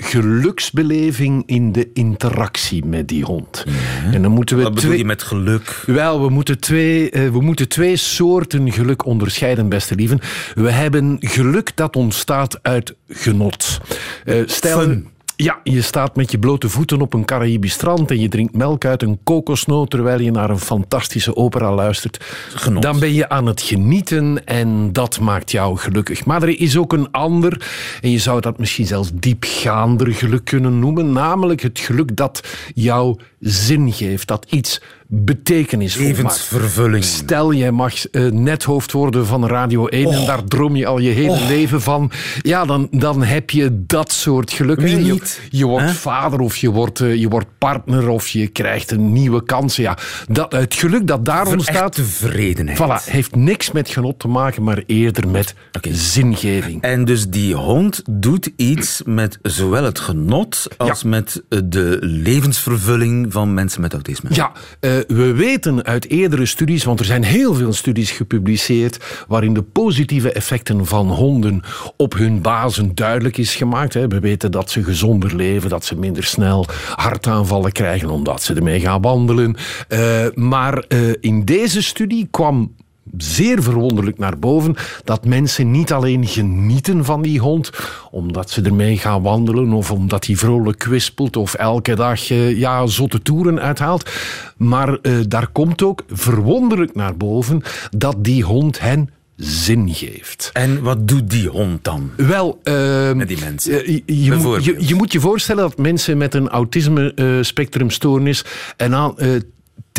geluksbeleving 0.89 1.43
in 1.45 1.71
de 1.71 1.89
interactie 1.93 2.85
met 2.85 3.07
die 3.07 3.23
hond. 3.23 3.65
En 4.11 4.21
dan 4.21 4.31
moeten 4.31 4.57
we 4.57 4.63
Wat 4.63 4.73
bedoel 4.73 4.89
twee... 4.89 5.01
je 5.01 5.05
met 5.05 5.23
geluk? 5.23 5.83
Wel, 5.85 6.21
we 6.21 6.29
moeten, 6.29 6.59
twee, 6.59 7.09
eh, 7.09 7.29
we 7.29 7.41
moeten 7.41 7.67
twee 7.67 7.95
soorten 7.95 8.71
geluk 8.71 9.05
onderscheiden, 9.05 9.69
beste 9.69 9.95
lieven. 9.95 10.19
We 10.55 10.71
hebben 10.71 11.17
geluk 11.19 11.71
dat 11.75 11.95
ontstaat 11.95 12.59
uit 12.61 12.95
genot. 13.07 13.79
Eh, 14.25 14.35
stel, 14.45 14.81
Fun. 14.81 15.07
Ja, 15.41 15.59
je 15.63 15.81
staat 15.81 16.15
met 16.15 16.31
je 16.31 16.39
blote 16.39 16.69
voeten 16.69 17.01
op 17.01 17.13
een 17.13 17.25
Caribisch 17.25 17.73
strand 17.73 18.11
en 18.11 18.19
je 18.19 18.27
drinkt 18.27 18.55
melk 18.55 18.85
uit 18.85 19.01
een 19.01 19.19
kokosnoot 19.23 19.89
terwijl 19.89 20.21
je 20.21 20.31
naar 20.31 20.49
een 20.49 20.59
fantastische 20.59 21.35
opera 21.35 21.73
luistert. 21.73 22.17
Genot. 22.49 22.81
Dan 22.81 22.99
ben 22.99 23.13
je 23.13 23.29
aan 23.29 23.45
het 23.45 23.61
genieten 23.61 24.45
en 24.45 24.93
dat 24.93 25.19
maakt 25.19 25.51
jou 25.51 25.77
gelukkig. 25.77 26.25
Maar 26.25 26.43
er 26.43 26.59
is 26.59 26.77
ook 26.77 26.93
een 26.93 27.11
ander, 27.11 27.67
en 28.01 28.11
je 28.11 28.17
zou 28.17 28.41
dat 28.41 28.57
misschien 28.57 28.85
zelfs 28.85 29.11
diepgaander 29.13 30.13
geluk 30.13 30.45
kunnen 30.45 30.79
noemen, 30.79 31.11
namelijk 31.11 31.61
het 31.61 31.79
geluk 31.79 32.15
dat 32.15 32.43
jou 32.73 33.19
zin 33.39 33.91
geeft, 33.91 34.27
dat 34.27 34.45
iets 34.49 34.81
betekenisvol 35.11 36.05
maakt. 36.05 36.17
Levensvervulling. 36.17 37.03
Stel, 37.03 37.53
jij 37.53 37.71
mag 37.71 38.09
eh, 38.09 38.25
net 38.25 38.63
hoofd 38.63 38.91
worden 38.91 39.25
van 39.25 39.47
Radio 39.47 39.87
1 39.87 40.07
Oh. 40.07 40.15
en 40.15 40.25
daar 40.25 40.43
droom 40.43 40.75
je 40.75 40.85
al 40.85 40.99
je 40.99 41.09
hele 41.09 41.45
leven 41.47 41.81
van. 41.81 42.11
Ja, 42.41 42.65
dan, 42.65 42.87
dan 42.91 43.23
heb 43.23 43.49
je 43.49 43.83
dat 43.85 44.11
soort 44.11 44.51
geluk. 44.51 44.79
Je-? 44.79 45.21
Je, 45.49 45.65
wordt 45.65 45.91
vader 45.91 46.39
of 46.39 46.57
je 46.57 46.69
wordt, 46.69 46.99
eh, 46.99 47.15
je 47.15 47.29
wordt 47.29 47.47
partner 47.57 48.07
of 48.07 48.27
je 48.27 48.47
krijgt 48.47 48.91
een 48.91 49.13
nieuwe 49.13 49.43
kans. 49.43 49.75
Ja, 49.75 49.97
dat, 50.27 50.51
het 50.51 50.73
geluk 50.73 51.07
dat 51.07 51.25
daar 51.25 51.47
ontstaat, 51.47 51.95
tevredenheid. 51.95 52.77
voilà, 52.77 53.11
heeft 53.11 53.35
niks 53.35 53.71
met 53.71 53.89
genot 53.89 54.19
te 54.19 54.27
maken, 54.27 54.63
maar 54.63 54.83
eerder 54.85 55.27
met 55.27 55.55
zingeving. 55.81 56.81
En 56.81 57.05
dus 57.05 57.27
die 57.27 57.55
hond 57.55 58.01
doet 58.09 58.51
iets 58.55 59.01
met 59.05 59.39
zowel 59.41 59.83
het 59.83 59.99
genot 59.99 60.67
als 60.77 61.03
met 61.03 61.43
de 61.63 61.97
levensvervulling 62.01 63.28
van 63.31 63.53
mensen 63.53 63.81
met 63.81 63.93
autisme. 63.93 64.29
Ja, 64.33 64.51
eh, 64.79 64.91
we 65.07 65.33
weten 65.33 65.83
uit 65.83 66.07
eerdere 66.09 66.45
studies, 66.45 66.83
want 66.83 66.99
er 66.99 67.05
zijn 67.05 67.23
heel 67.23 67.53
veel 67.53 67.73
studies 67.73 68.11
gepubliceerd 68.11 69.25
waarin 69.27 69.53
de 69.53 69.61
positieve 69.61 70.31
effecten 70.31 70.85
van 70.85 71.09
honden 71.09 71.61
op 71.97 72.13
hun 72.13 72.41
bazen 72.41 72.95
duidelijk 72.95 73.37
is 73.37 73.55
gemaakt. 73.55 73.93
hè. 73.93 74.07
We 74.07 74.19
weten 74.19 74.51
dat 74.51 74.71
ze 74.71 74.83
gezonder 74.83 75.35
leven, 75.35 75.69
dat 75.69 75.85
ze 75.85 75.95
minder 75.95 76.23
snel 76.23 76.65
hartaanvallen 76.95 77.71
krijgen 77.71 78.09
omdat 78.09 78.43
ze 78.43 78.53
ermee 78.53 78.79
gaan 78.79 79.01
wandelen. 79.01 79.55
Eh, 79.87 80.25
maar 80.33 80.77
eh, 80.77 80.99
in 81.19 81.45
deze 81.45 81.83
studie 81.83 82.27
kwam 82.31 82.75
zeer 83.17 83.63
verwonderlijk 83.63 84.17
naar 84.17 84.39
boven 84.39 84.75
dat 85.03 85.25
mensen 85.25 85.71
niet 85.71 85.91
alleen 85.93 86.27
genieten 86.27 87.05
van 87.05 87.21
die 87.21 87.39
hond 87.39 87.69
omdat 88.11 88.49
ze 88.49 88.61
ermee 88.61 88.97
gaan 88.97 89.21
wandelen 89.21 89.73
of 89.73 89.91
omdat 89.91 90.25
hij 90.25 90.35
vrolijk 90.35 90.77
kwispelt 90.77 91.37
of 91.37 91.53
elke 91.53 91.95
dag 91.95 92.29
eh, 92.31 92.57
ja, 92.57 92.85
zotte 92.87 93.21
toeren 93.21 93.59
uithaalt. 93.59 94.09
Maar 94.57 94.97
eh, 95.01 95.13
daar 95.27 95.47
komt 95.47 95.83
ook 95.83 96.03
verwonderlijk 96.09 96.95
naar 96.95 97.17
boven 97.17 97.61
dat 97.97 98.15
die 98.23 98.43
hond 98.43 98.79
hen 98.79 99.09
zin 99.35 99.93
geeft. 99.93 100.49
En 100.53 100.81
wat 100.81 101.07
doet 101.07 101.29
die 101.29 101.47
hond 101.47 101.83
dan? 101.83 102.11
Wel, 102.17 102.59
ehm, 102.63 103.17
Met 103.17 103.27
die 103.27 103.39
mensen, 103.39 103.71
eh, 103.73 103.87
je, 103.87 103.93
je, 103.93 104.01
moet, 104.05 104.23
je, 104.23 104.29
bijvoorbeeld. 104.29 104.87
je 104.89 104.95
moet 104.95 105.11
je 105.11 105.19
voorstellen 105.19 105.63
dat 105.63 105.77
mensen 105.77 106.17
met 106.17 106.33
een 106.33 106.49
autisme-spectrumstoornis 106.49 108.45
een 108.77 108.95
aan- 108.95 109.15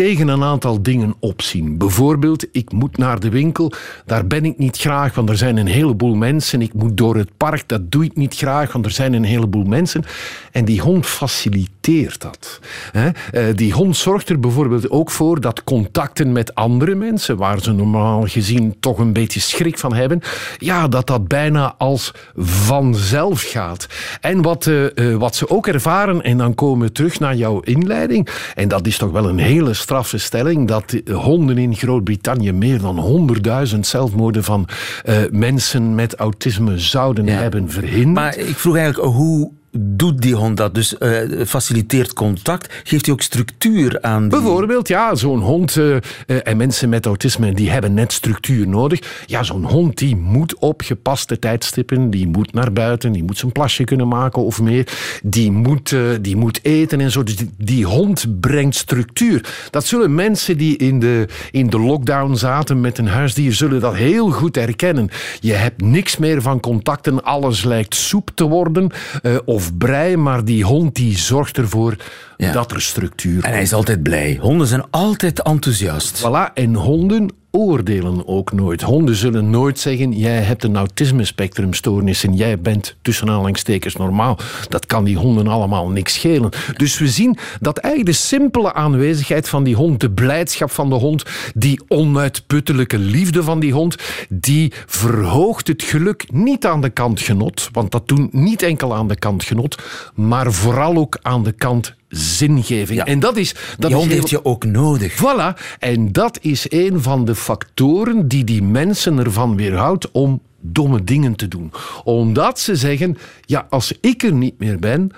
tegen 0.01 0.29
een 0.29 0.43
aantal 0.43 0.83
dingen 0.83 1.15
opzien. 1.19 1.79
Bijvoorbeeld, 1.79 2.47
ik 2.53 2.73
moet 2.73 2.97
naar 2.97 3.21
de 3.21 3.29
winkel, 3.29 3.73
daar 4.07 4.27
ben 4.27 4.45
ik 4.45 4.59
niet 4.59 4.77
graag, 4.77 5.15
want 5.15 5.29
er 5.29 5.37
zijn 5.37 5.57
een 5.57 5.67
heleboel 5.67 6.15
mensen. 6.15 6.63
Ik 6.63 6.75
moet 6.75 6.97
door 6.97 7.17
het 7.17 7.31
park, 7.37 7.69
dat 7.69 7.91
doe 7.91 8.05
ik 8.05 8.17
niet 8.17 8.37
graag, 8.37 8.73
want 8.73 8.85
er 8.85 8.91
zijn 8.91 9.13
een 9.13 9.25
heleboel 9.25 9.65
mensen. 9.65 10.05
En 10.53 10.65
die 10.65 10.81
hond 10.81 11.07
faciliteert 11.07 12.21
dat. 12.21 12.61
Eh, 12.93 13.43
Die 13.55 13.73
hond 13.73 13.97
zorgt 13.97 14.29
er 14.29 14.41
bijvoorbeeld 14.41 14.91
ook 14.91 15.11
voor 15.11 15.41
dat 15.41 15.65
contacten 15.65 16.33
met 16.33 16.55
andere 16.55 16.95
mensen, 16.95 17.37
waar 17.37 17.61
ze 17.61 17.73
normaal 17.73 18.23
gezien 18.27 18.77
toch 18.81 18.99
een 18.99 19.13
beetje 19.13 19.41
schrik 19.41 19.79
van 19.79 19.95
hebben, 19.95 20.21
ja, 20.59 20.89
dat 20.89 21.07
dat 21.07 21.29
bijna 21.29 21.75
als 21.79 22.15
vanzelf 22.37 23.43
gaat. 23.43 23.87
En 24.21 24.43
wat, 24.43 24.67
eh, 24.67 25.13
eh, 25.13 25.17
wat 25.17 25.37
ze 25.37 25.51
ook 25.51 25.67
ervaren, 25.67 26.23
en 26.23 26.37
dan 26.39 26.55
komen 26.55 26.87
we 26.87 26.93
terug 26.93 27.21
naar 27.21 27.37
jouw 27.37 27.61
inleiding, 27.61 28.29
en 28.55 28.69
dat 28.69 28.87
is 28.87 28.99
toch 28.99 29.11
wel 29.11 29.29
een 29.29 29.39
hele 29.39 29.75
straffe 29.91 30.19
stelling, 30.19 30.69
dat 30.69 30.91
de 30.91 31.13
honden 31.13 31.59
in 31.59 31.75
Groot-Brittannië 31.77 32.53
meer 32.53 32.81
dan 32.81 33.29
100.000 33.75 33.79
zelfmoorden 33.81 34.45
van 34.45 34.69
eh, 35.05 35.17
mensen 35.31 35.95
met 35.95 36.15
autisme 36.15 36.79
zouden 36.79 37.27
Ja. 37.27 37.33
hebben 37.33 37.71
verhinderd. 37.71 38.15
Maar 38.15 38.39
ik 38.39 38.57
vroeg 38.57 38.77
eigenlijk, 38.77 39.15
hoe 39.15 39.51
doet 39.73 40.23
die 40.23 40.35
hond 40.35 40.57
dat? 40.57 40.75
Dus 40.75 40.99
eh, 40.99 41.19
faciliteert 41.47 42.13
contact, 42.13 42.81
geeft 42.85 43.05
hij 43.05 43.15
ook 43.15 43.23
structuur 43.23 43.99
aan. 44.03 44.29
Bijvoorbeeld, 44.29 44.89
ja, 44.89 45.15
zo'n 45.15 45.41
hond 45.41 45.77
eh, 45.77 45.97
eh, 45.97 46.01
en 46.27 46.57
mensen 46.57 46.89
met 46.89 47.07
autisme 47.07 47.53
die 47.53 47.71
hebben 47.71 47.95
net 47.95 48.13
structuur 48.13 48.69
nodig. 48.69 49.25
Ja, 49.27 49.43
zo'n 49.43 49.65
hond 49.65 49.99
die 49.99 50.17
moet 50.17 50.55
op 50.59 50.83
gepaste 50.83 51.39
tijdstippen, 51.39 52.11
die 52.11 52.27
moet 52.27 52.53
naar 52.53 52.73
buiten, 52.73 53.13
die 53.13 53.25
moet 53.25 53.39
zijn 53.39 53.53
plasje 53.53 53.85
kunnen 53.85 54.09
maken 54.09 54.43
of 54.43 54.61
meer. 54.61 54.89
Die 55.23 55.51
moet, 55.51 55.97
die 56.21 56.37
moet 56.37 56.61
eten 56.63 57.01
en 57.01 57.11
zo. 57.11 57.23
Dus 57.23 57.37
die, 57.57 57.85
hond 57.85 58.41
brengt 58.41 58.77
structuur. 58.77 59.69
Dat 59.71 59.87
zullen 59.87 60.15
mensen 60.15 60.57
die 60.57 60.77
in 60.77 61.01
de, 61.01 61.29
in 61.51 61.71
de 61.71 61.79
lockdown 61.81 62.35
zaten 62.35 62.81
met 62.81 62.99
een 62.99 63.09
huisdier, 63.09 63.53
zullen 63.53 63.81
dat 63.81 63.95
heel 63.95 64.31
goed 64.31 64.55
herkennen. 64.55 65.09
Je 65.41 65.53
hebt 65.53 65.83
niks 65.83 66.17
meer 66.17 66.43
van 66.43 66.61
contacten, 66.61 67.25
alles 67.25 67.65
lijkt 67.65 67.95
soep 67.95 68.31
te 68.35 68.45
worden 68.45 68.91
eh, 69.23 69.37
of 69.61 69.77
brei, 69.77 70.17
maar 70.17 70.45
die 70.45 70.63
hond 70.65 70.95
die 70.97 71.17
zorgt 71.19 71.59
ervoor 71.59 71.97
Ja. 72.41 72.53
dat 72.53 72.73
er 72.73 72.81
structuur 72.81 73.45
En 73.45 73.53
hij 73.53 73.63
is 73.63 73.73
altijd 73.73 74.03
blij. 74.03 74.39
Honden 74.41 74.67
zijn 74.67 74.85
altijd 74.91 75.43
enthousiast. 75.43 76.21
Voilà, 76.21 76.53
en 76.55 76.75
honden 76.75 77.31
oordelen 77.51 78.29
ook 78.29 78.53
nooit. 78.53 78.83
Honden 78.83 79.15
zullen 79.15 79.51
nooit 79.51 79.79
zeggen: 79.79 80.13
jij 80.13 80.41
hebt 80.41 80.65
een 80.65 80.77
autisme-spectrumstoornis 80.77 82.25
en 82.25 82.35
jij 82.35 82.59
bent 82.59 82.97
tussen 83.03 83.29
aanhalingstekens 83.29 83.97
normaal. 83.97 84.39
Dat 84.69 84.87
kan 84.87 85.05
die 85.05 85.17
honden 85.17 85.49
allemaal 85.49 85.89
niks 85.89 86.15
schelen. 86.15 86.51
Dus 86.77 86.99
we 86.99 87.09
zien 87.09 87.39
dat 87.61 87.79
eigenlijk 87.79 88.17
de 88.17 88.23
simpele 88.23 88.73
aanwezigheid 88.73 89.49
van 89.49 89.65
die 89.65 89.75
hond, 89.75 90.01
de 90.01 90.11
blijdschap 90.11 90.71
van 90.71 90.89
de 90.89 90.95
hond, 90.95 91.25
die 91.55 91.81
onuitputtelijke 91.89 92.99
liefde 92.99 93.43
van 93.43 93.61
die 93.61 93.73
hond, 93.73 93.97
die 94.29 94.73
verhoogt 94.87 95.69
het 95.69 95.83
geluk 95.83 96.33
niet 96.33 96.67
aan 96.67 96.81
de 96.81 96.91
kant 96.91 97.21
genot, 97.21 97.69
want 97.73 97.91
dat 97.91 98.09
doen 98.09 98.29
niet 98.33 98.63
enkel 98.63 98.95
aan 98.95 99.09
de 99.09 99.17
kant 99.17 99.43
genot, 99.43 99.83
maar 100.15 100.53
vooral 100.53 100.97
ook 100.97 101.19
aan 101.23 101.43
de 101.43 101.53
kant 101.53 101.99
zingeving. 102.11 102.99
Ja. 102.99 103.05
En 103.05 103.21
dat 103.21 103.37
is 103.37 103.53
dat 103.53 103.77
Die 103.79 103.87
is 103.89 103.95
hond 103.95 104.07
heel- 104.07 104.15
heeft 104.17 104.31
je 104.31 104.45
ook 104.45 104.65
nodig. 104.65 105.13
Voilà. 105.15 105.79
En 105.79 106.13
dat 106.13 106.39
is 106.43 106.67
een 106.69 107.03
van 107.03 107.25
de 107.25 107.35
factoren 107.35 108.29
die 108.29 108.45
die 108.45 108.63
mensen 108.63 109.19
ervan 109.19 109.57
weerhoudt 109.57 110.11
om 110.11 110.41
domme 110.61 111.05
dingen 111.05 111.35
te 111.37 111.49
doen. 111.49 111.73
Omdat 112.05 112.59
ze 112.61 112.77
zeggen, 112.77 113.19
ja, 113.45 113.67
als 113.71 113.93
ik 114.01 114.23
er 114.23 114.33
niet 114.33 114.59
meer 114.59 114.79
ben, 114.79 115.11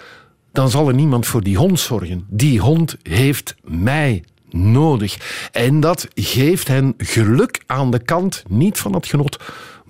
dan 0.52 0.70
zal 0.70 0.88
er 0.88 0.94
niemand 0.94 1.26
voor 1.26 1.42
die 1.42 1.56
hond 1.56 1.80
zorgen. 1.80 2.24
Die 2.28 2.60
hond 2.60 2.96
heeft 3.02 3.54
mij 3.64 4.24
nodig. 4.50 5.16
En 5.52 5.80
dat 5.80 6.08
geeft 6.14 6.68
hen 6.68 6.94
geluk 6.98 7.62
aan 7.66 7.90
de 7.90 7.98
kant, 7.98 8.42
niet 8.48 8.78
van 8.78 8.94
het 8.94 9.06
genot, 9.06 9.38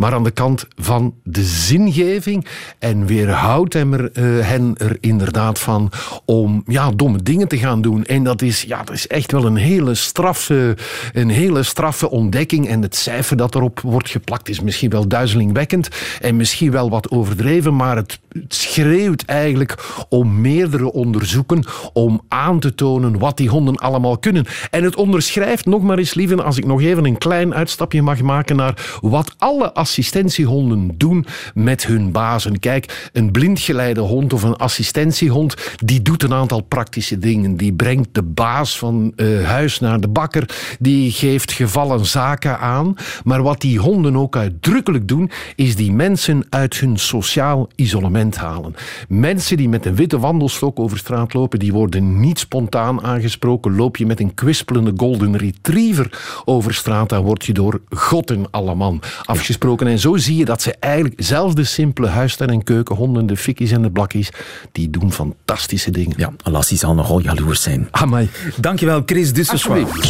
maar 0.02 0.12
aan 0.12 0.24
de 0.24 0.30
kant 0.30 0.66
van 0.76 1.14
de 1.24 1.42
zingeving. 1.42 2.46
En 2.78 3.06
weerhoudt 3.06 3.72
hem 3.72 3.92
er, 3.92 4.12
eh, 4.12 4.24
hen 4.48 4.74
er 4.76 4.96
inderdaad 5.00 5.58
van 5.58 5.90
om 6.24 6.62
ja, 6.66 6.90
domme 6.90 7.22
dingen 7.22 7.48
te 7.48 7.58
gaan 7.58 7.82
doen. 7.82 8.04
En 8.04 8.24
dat 8.24 8.42
is, 8.42 8.62
ja, 8.62 8.82
dat 8.82 8.94
is 8.94 9.06
echt 9.06 9.32
wel 9.32 9.44
een 9.44 9.56
hele, 9.56 9.94
straffe, 9.94 10.76
een 11.12 11.28
hele 11.28 11.62
straffe 11.62 12.10
ontdekking. 12.10 12.68
En 12.68 12.82
het 12.82 12.96
cijfer 12.96 13.36
dat 13.36 13.54
erop 13.54 13.80
wordt 13.80 14.10
geplakt 14.10 14.48
is 14.48 14.60
misschien 14.60 14.90
wel 14.90 15.08
duizelingwekkend 15.08 15.88
en 16.20 16.36
misschien 16.36 16.70
wel 16.70 16.90
wat 16.90 17.10
overdreven, 17.10 17.76
maar 17.76 17.96
het, 17.96 18.20
schreeuwt 18.48 19.22
eigenlijk 19.22 19.74
om 20.08 20.40
meerdere 20.40 20.92
onderzoeken 20.92 21.64
om 21.92 22.20
aan 22.28 22.60
te 22.60 22.74
tonen 22.74 23.18
wat 23.18 23.36
die 23.36 23.48
honden 23.48 23.76
allemaal 23.76 24.18
kunnen. 24.18 24.46
En 24.70 24.84
het 24.84 24.96
onderschrijft 24.96 25.66
nog 25.66 25.82
maar 25.82 25.98
eens, 25.98 26.14
lieve, 26.14 26.42
als 26.42 26.56
ik 26.56 26.66
nog 26.66 26.82
even 26.82 27.04
een 27.04 27.18
klein 27.18 27.54
uitstapje 27.54 28.02
mag 28.02 28.22
maken 28.22 28.56
naar 28.56 28.98
wat 29.00 29.34
alle 29.38 29.72
assistentiehonden 29.92 30.94
doen 30.96 31.26
met 31.54 31.86
hun 31.86 32.12
bazen. 32.12 32.58
Kijk, 32.58 33.10
een 33.12 33.30
blindgeleide 33.30 34.00
hond 34.00 34.32
of 34.32 34.42
een 34.42 34.56
assistentiehond, 34.56 35.54
die 35.84 36.02
doet 36.02 36.22
een 36.22 36.32
aantal 36.32 36.60
praktische 36.60 37.18
dingen. 37.18 37.56
Die 37.56 37.72
brengt 37.72 38.08
de 38.12 38.22
baas 38.22 38.78
van 38.78 39.12
uh, 39.16 39.44
huis 39.44 39.80
naar 39.80 40.00
de 40.00 40.08
bakker, 40.08 40.76
die 40.78 41.10
geeft 41.10 41.52
gevallen 41.52 42.06
zaken 42.06 42.58
aan. 42.58 42.94
Maar 43.24 43.42
wat 43.42 43.60
die 43.60 43.78
honden 43.78 44.16
ook 44.16 44.36
uitdrukkelijk 44.36 45.08
doen, 45.08 45.30
is 45.56 45.76
die 45.76 45.92
mensen 45.92 46.44
uit 46.50 46.78
hun 46.78 46.98
sociaal 46.98 47.68
isolement 47.74 48.36
halen. 48.36 48.74
Mensen 49.08 49.56
die 49.56 49.68
met 49.68 49.86
een 49.86 49.94
witte 49.94 50.18
wandelstok 50.18 50.78
over 50.80 50.98
straat 50.98 51.34
lopen, 51.34 51.58
die 51.58 51.72
worden 51.72 52.20
niet 52.20 52.38
spontaan 52.38 53.02
aangesproken. 53.02 53.76
Loop 53.76 53.96
je 53.96 54.06
met 54.06 54.20
een 54.20 54.34
kwispelende 54.34 54.92
golden 54.96 55.36
retriever 55.36 56.42
over 56.44 56.74
straat, 56.74 57.08
dan 57.08 57.24
word 57.24 57.44
je 57.44 57.52
door 57.52 57.80
God 57.90 58.30
en 58.30 58.50
alle 58.50 58.74
man 58.74 59.00
afgesproken. 59.24 59.71
En 59.80 59.98
zo 59.98 60.16
zie 60.16 60.36
je 60.36 60.44
dat 60.44 60.62
ze 60.62 60.74
eigenlijk, 60.80 61.14
zelfs 61.18 61.54
de 61.54 61.64
simpele 61.64 62.08
huistuin- 62.08 62.50
en 62.50 62.64
keukenhonden, 62.64 63.26
de 63.26 63.36
fikkies 63.36 63.70
en 63.70 63.82
de 63.82 63.90
blakkies, 63.90 64.30
die 64.72 64.90
doen 64.90 65.12
fantastische 65.12 65.90
dingen. 65.90 66.14
Ja, 66.16 66.32
Lassie 66.42 66.78
zal 66.78 66.94
nogal 66.94 67.20
jaloers 67.20 67.62
zijn. 67.62 67.88
Amai. 67.90 68.28
Dankjewel, 68.56 69.02
Chris 69.06 69.32
Dusserswaard. 69.32 70.02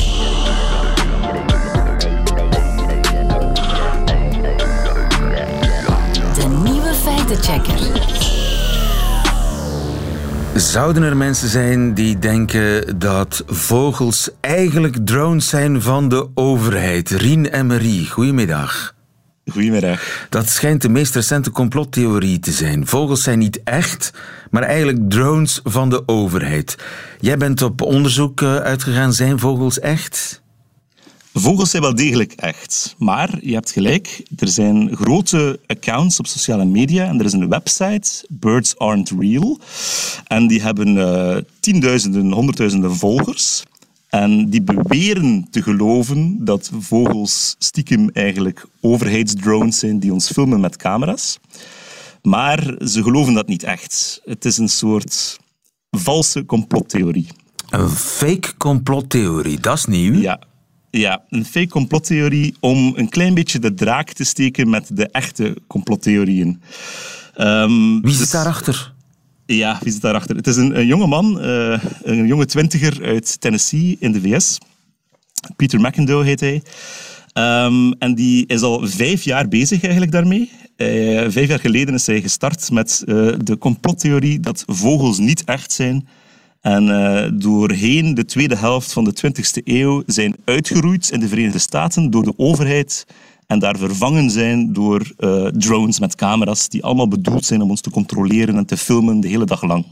De 6.35 6.61
nieuwe 6.65 6.95
feitenchecker. 6.95 8.11
Zouden 10.55 11.03
er 11.03 11.17
mensen 11.17 11.49
zijn 11.49 11.95
die 11.95 12.19
denken 12.19 12.99
dat 12.99 13.43
vogels 13.47 14.31
eigenlijk 14.41 14.97
drones 15.05 15.49
zijn 15.49 15.83
van 15.83 16.09
de 16.09 16.29
overheid? 16.35 17.11
Rien 17.11 17.51
en 17.51 17.67
Marie, 17.67 18.11
goedemiddag. 18.11 18.95
Goedemiddag. 19.47 20.27
Dat 20.29 20.49
schijnt 20.49 20.83
de 20.83 20.89
meest 20.89 21.15
recente 21.15 21.51
complottheorie 21.51 22.39
te 22.39 22.53
zijn. 22.53 22.87
Vogels 22.87 23.23
zijn 23.23 23.39
niet 23.39 23.63
echt, 23.63 24.13
maar 24.51 24.63
eigenlijk 24.63 25.11
drones 25.11 25.61
van 25.65 25.91
de 25.91 26.09
overheid. 26.09 26.77
Jij 27.21 27.37
bent 27.37 27.63
op 27.63 27.81
onderzoek 27.81 28.43
eh, 28.43 28.57
uitgegaan. 28.57 29.13
Zijn 29.13 29.39
vogels 29.39 29.81
echt? 29.81 30.43
Vogels 31.35 31.71
zijn 31.71 31.83
wel 31.83 31.95
degelijk 31.95 32.33
echt. 32.33 32.95
Maar 32.99 33.39
je 33.41 33.55
hebt 33.55 33.71
gelijk, 33.71 34.23
er 34.39 34.49
zijn 34.49 34.97
grote 34.97 35.61
accounts 35.67 36.19
op 36.19 36.27
sociale 36.27 36.65
media 36.65 37.07
en 37.07 37.19
er 37.19 37.25
is 37.25 37.33
een 37.33 37.49
website, 37.49 38.27
Birds 38.29 38.79
Aren't 38.79 39.13
Real. 39.19 39.61
En 40.27 40.47
die 40.47 40.63
hebben 40.63 40.97
uh, 40.97 41.37
tienduizenden, 41.61 42.33
honderdduizenden 42.33 42.97
volgers. 42.97 43.63
En 44.13 44.51
die 44.51 44.63
beweren 44.63 45.47
te 45.51 45.63
geloven 45.63 46.45
dat 46.45 46.71
vogels 46.79 47.55
stiekem 47.59 48.11
eigenlijk 48.11 48.67
overheidsdrones 48.81 49.79
zijn 49.79 49.99
die 49.99 50.13
ons 50.13 50.31
filmen 50.31 50.61
met 50.61 50.77
camera's. 50.77 51.39
Maar 52.23 52.75
ze 52.85 53.03
geloven 53.03 53.35
dat 53.35 53.47
niet 53.49 53.63
echt. 53.63 54.21
Het 54.25 54.45
is 54.45 54.59
een 54.59 54.69
soort 54.69 55.39
valse 55.91 56.45
complottheorie. 56.45 57.27
Een 57.71 57.89
fake 57.89 58.57
complottheorie, 58.57 59.61
dat 59.61 59.79
is 59.79 59.85
nieuw. 59.85 60.15
Ja, 60.15 60.41
ja, 60.91 61.23
een 61.29 61.45
fake 61.45 61.69
complottheorie 61.69 62.55
om 62.61 62.93
een 62.97 63.09
klein 63.09 63.35
beetje 63.35 63.59
de 63.59 63.75
draak 63.75 64.13
te 64.13 64.25
steken 64.25 64.71
met 64.71 64.97
de 64.97 65.09
echte 65.09 65.57
complottheorieën. 65.67 66.63
Um, 67.37 68.01
Wie 68.03 68.11
zit 68.11 68.21
dus, 68.21 68.31
daarachter? 68.31 68.92
Ja, 69.47 69.79
wie 69.83 69.93
zit 69.93 70.03
daarachter? 70.03 70.37
Het 70.37 70.47
is 70.47 70.57
een, 70.57 70.87
jonge 70.87 71.07
man, 71.07 71.45
uh, 71.45 71.85
een 72.03 72.27
jonge 72.27 72.47
twintiger 72.47 73.05
uit 73.05 73.41
Tennessee 73.41 73.97
in 74.01 74.13
de 74.13 74.21
VS. 74.21 74.59
Peter 75.57 75.81
McIndoe 75.81 76.25
heet 76.25 76.41
hij. 76.41 76.63
Um, 77.65 77.93
en 77.93 78.15
die 78.15 78.47
is 78.47 78.63
al 78.63 78.87
vijf 78.87 79.23
jaar 79.23 79.49
bezig 79.49 79.83
eigenlijk 79.83 80.13
daarmee. 80.13 80.51
Uh, 80.77 81.25
vijf 81.29 81.49
jaar 81.49 81.61
geleden 81.61 81.95
is 81.95 82.07
hij 82.07 82.21
gestart 82.21 82.71
met 82.71 83.03
uh, 83.07 83.33
de 83.39 83.59
complottheorie 83.59 84.41
dat 84.41 84.65
vogels 84.67 85.19
niet 85.19 85.45
echt 85.45 85.73
zijn 85.73 86.09
en 86.61 87.39
doorheen 87.39 88.15
de 88.15 88.25
tweede 88.25 88.57
helft 88.57 88.93
van 88.93 89.05
de 89.05 89.15
20e 89.27 89.63
eeuw 89.65 90.03
zijn 90.07 90.35
uitgeroeid 90.45 91.11
in 91.11 91.21
de 91.21 91.29
Verenigde 91.29 91.59
Staten 91.59 92.11
door 92.11 92.25
de 92.25 92.35
overheid 92.37 93.07
en 93.53 93.59
daar 93.59 93.79
vervangen 93.79 94.31
zijn 94.31 94.73
door 94.73 95.13
uh, 95.19 95.47
drones 95.47 96.01
met 96.01 96.15
camera's 96.15 96.69
die 96.69 96.85
allemaal 96.85 97.09
bedoeld 97.09 97.45
zijn 97.45 97.63
om 97.63 97.71
ons 97.71 97.81
te 97.81 97.91
controleren 97.91 98.57
en 98.57 98.67
te 98.67 98.77
filmen 98.77 99.21
de 99.21 99.29
hele 99.29 99.45
dag 99.45 99.63
lang. 99.63 99.87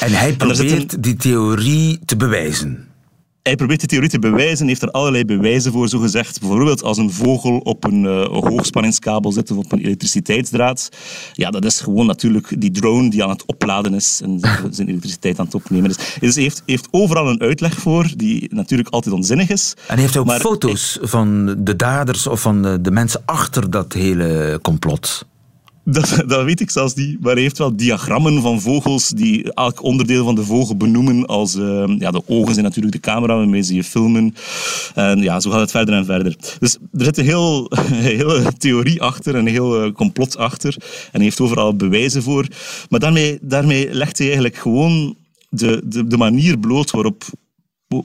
En 0.00 0.12
hij 0.12 0.32
probeert 0.36 0.92
een... 0.92 1.00
die 1.00 1.16
theorie 1.16 1.98
te 2.04 2.16
bewijzen 2.16 2.92
hij 3.44 3.56
probeert 3.56 3.80
de 3.80 3.86
theorie 3.86 4.08
te 4.08 4.18
bewijzen, 4.18 4.66
heeft 4.66 4.82
er 4.82 4.90
allerlei 4.90 5.24
bewijzen 5.24 5.72
voor, 5.72 5.88
zo 5.88 5.98
gezegd. 5.98 6.40
Bijvoorbeeld 6.40 6.82
als 6.82 6.98
een 6.98 7.10
vogel 7.10 7.58
op 7.58 7.84
een 7.84 8.04
uh, 8.04 8.26
hoogspanningskabel 8.26 9.32
zit 9.32 9.50
of 9.50 9.56
op 9.56 9.72
een 9.72 9.78
elektriciteitsdraad. 9.78 10.88
Ja, 11.32 11.50
dat 11.50 11.64
is 11.64 11.80
gewoon 11.80 12.06
natuurlijk 12.06 12.60
die 12.60 12.70
drone 12.70 13.10
die 13.10 13.22
aan 13.22 13.30
het 13.30 13.46
opladen 13.46 13.94
is 13.94 14.20
en 14.22 14.40
zijn 14.70 14.88
elektriciteit 14.88 15.38
aan 15.38 15.44
het 15.44 15.54
opnemen 15.54 15.90
is. 15.90 15.96
Dus 16.20 16.34
hij 16.34 16.42
heeft, 16.42 16.62
heeft 16.66 16.88
overal 16.90 17.28
een 17.28 17.40
uitleg 17.40 17.74
voor, 17.74 18.12
die 18.16 18.54
natuurlijk 18.54 18.88
altijd 18.88 19.14
onzinnig 19.14 19.48
is. 19.48 19.74
En 19.76 19.94
hij 19.94 20.02
heeft 20.02 20.16
ook 20.16 20.32
foto's 20.32 20.98
van 21.02 21.56
de 21.58 21.76
daders 21.76 22.26
of 22.26 22.40
van 22.40 22.78
de 22.82 22.90
mensen 22.90 23.22
achter 23.24 23.70
dat 23.70 23.92
hele 23.92 24.58
complot. 24.62 25.26
Dat, 25.84 26.22
dat, 26.26 26.44
weet 26.44 26.60
ik 26.60 26.70
zelfs 26.70 26.94
niet. 26.94 27.20
Maar 27.20 27.32
hij 27.32 27.42
heeft 27.42 27.58
wel 27.58 27.76
diagrammen 27.76 28.42
van 28.42 28.60
vogels 28.60 29.08
die 29.08 29.52
elk 29.52 29.82
onderdeel 29.82 30.24
van 30.24 30.34
de 30.34 30.44
vogel 30.44 30.76
benoemen. 30.76 31.26
Als, 31.26 31.54
uh, 31.54 31.84
ja, 31.98 32.10
de 32.10 32.22
ogen 32.26 32.52
zijn 32.52 32.64
natuurlijk 32.64 32.94
de 32.94 33.00
camera 33.00 33.36
waarmee 33.36 33.62
ze 33.62 33.74
je 33.74 33.84
filmen. 33.84 34.34
En 34.94 35.22
ja, 35.22 35.40
zo 35.40 35.50
gaat 35.50 35.60
het 35.60 35.70
verder 35.70 35.94
en 35.94 36.04
verder. 36.04 36.36
Dus 36.58 36.76
er 36.92 37.04
zit 37.04 37.18
een, 37.18 37.24
heel, 37.24 37.70
hele 38.12 38.52
theorie 38.58 39.02
achter, 39.02 39.34
een 39.34 39.46
heel 39.46 39.84
uh, 39.84 39.92
complot 39.92 40.36
achter. 40.36 40.74
En 40.78 41.10
hij 41.12 41.22
heeft 41.22 41.40
overal 41.40 41.76
bewijzen 41.76 42.22
voor. 42.22 42.46
Maar 42.88 43.00
daarmee, 43.00 43.38
daarmee 43.40 43.94
legt 43.94 44.18
hij 44.18 44.26
eigenlijk 44.26 44.56
gewoon 44.56 45.16
de, 45.48 45.82
de, 45.84 46.06
de 46.06 46.16
manier 46.16 46.58
bloot 46.58 46.90
waarop 46.90 47.24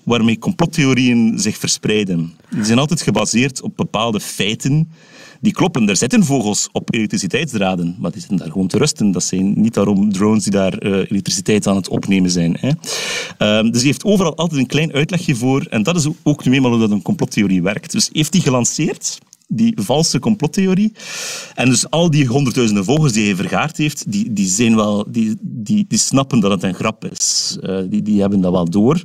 waarmee 0.03 0.39
complottheorieën 0.39 1.39
zich 1.39 1.57
verspreiden. 1.57 2.33
Die 2.49 2.65
zijn 2.65 2.79
altijd 2.79 3.01
gebaseerd 3.01 3.61
op 3.61 3.77
bepaalde 3.77 4.19
feiten 4.19 4.91
die 5.39 5.53
kloppen. 5.53 5.89
Er 5.89 5.95
zitten 5.95 6.23
vogels 6.23 6.69
op 6.71 6.93
elektriciteitsdraden, 6.93 7.95
maar 7.99 8.11
die 8.11 8.19
zitten 8.19 8.37
daar 8.37 8.51
gewoon 8.51 8.67
te 8.67 8.77
rusten. 8.77 9.11
Dat 9.11 9.23
zijn 9.23 9.61
niet 9.61 9.73
daarom 9.73 10.11
drones 10.11 10.43
die 10.43 10.51
daar 10.51 10.83
uh, 10.83 10.91
elektriciteit 10.91 11.67
aan 11.67 11.75
het 11.75 11.89
opnemen 11.89 12.31
zijn. 12.31 12.57
Hè. 12.59 12.69
Um, 13.57 13.71
dus 13.71 13.79
hij 13.81 13.89
heeft 13.89 14.03
overal 14.03 14.35
altijd 14.35 14.59
een 14.59 14.67
klein 14.67 14.93
uitlegje 14.93 15.35
voor. 15.35 15.65
En 15.69 15.83
dat 15.83 15.95
is 15.95 16.07
ook 16.23 16.45
nu 16.45 16.53
eenmaal 16.53 16.71
hoe 16.71 16.79
dat 16.79 16.91
een 16.91 17.01
complottheorie 17.01 17.61
werkt. 17.61 17.91
Dus 17.91 18.09
heeft 18.11 18.33
hij 18.33 18.41
gelanceerd 18.41 19.17
die 19.51 19.73
valse 19.75 20.19
complottheorie. 20.19 20.93
En 21.55 21.69
dus 21.69 21.89
al 21.89 22.09
die 22.09 22.25
honderdduizenden 22.25 22.85
vogels 22.85 23.11
die 23.11 23.25
hij 23.25 23.35
vergaard 23.35 23.77
heeft, 23.77 24.11
die, 24.11 24.33
die, 24.33 24.47
zijn 24.47 24.75
wel, 24.75 25.05
die, 25.07 25.37
die, 25.41 25.85
die 25.87 25.97
snappen 25.97 26.39
dat 26.39 26.51
het 26.51 26.63
een 26.63 26.73
grap 26.73 27.05
is. 27.05 27.57
Uh, 27.61 27.79
die, 27.89 28.01
die 28.01 28.21
hebben 28.21 28.41
dat 28.41 28.51
wel 28.51 28.69
door. 28.69 29.03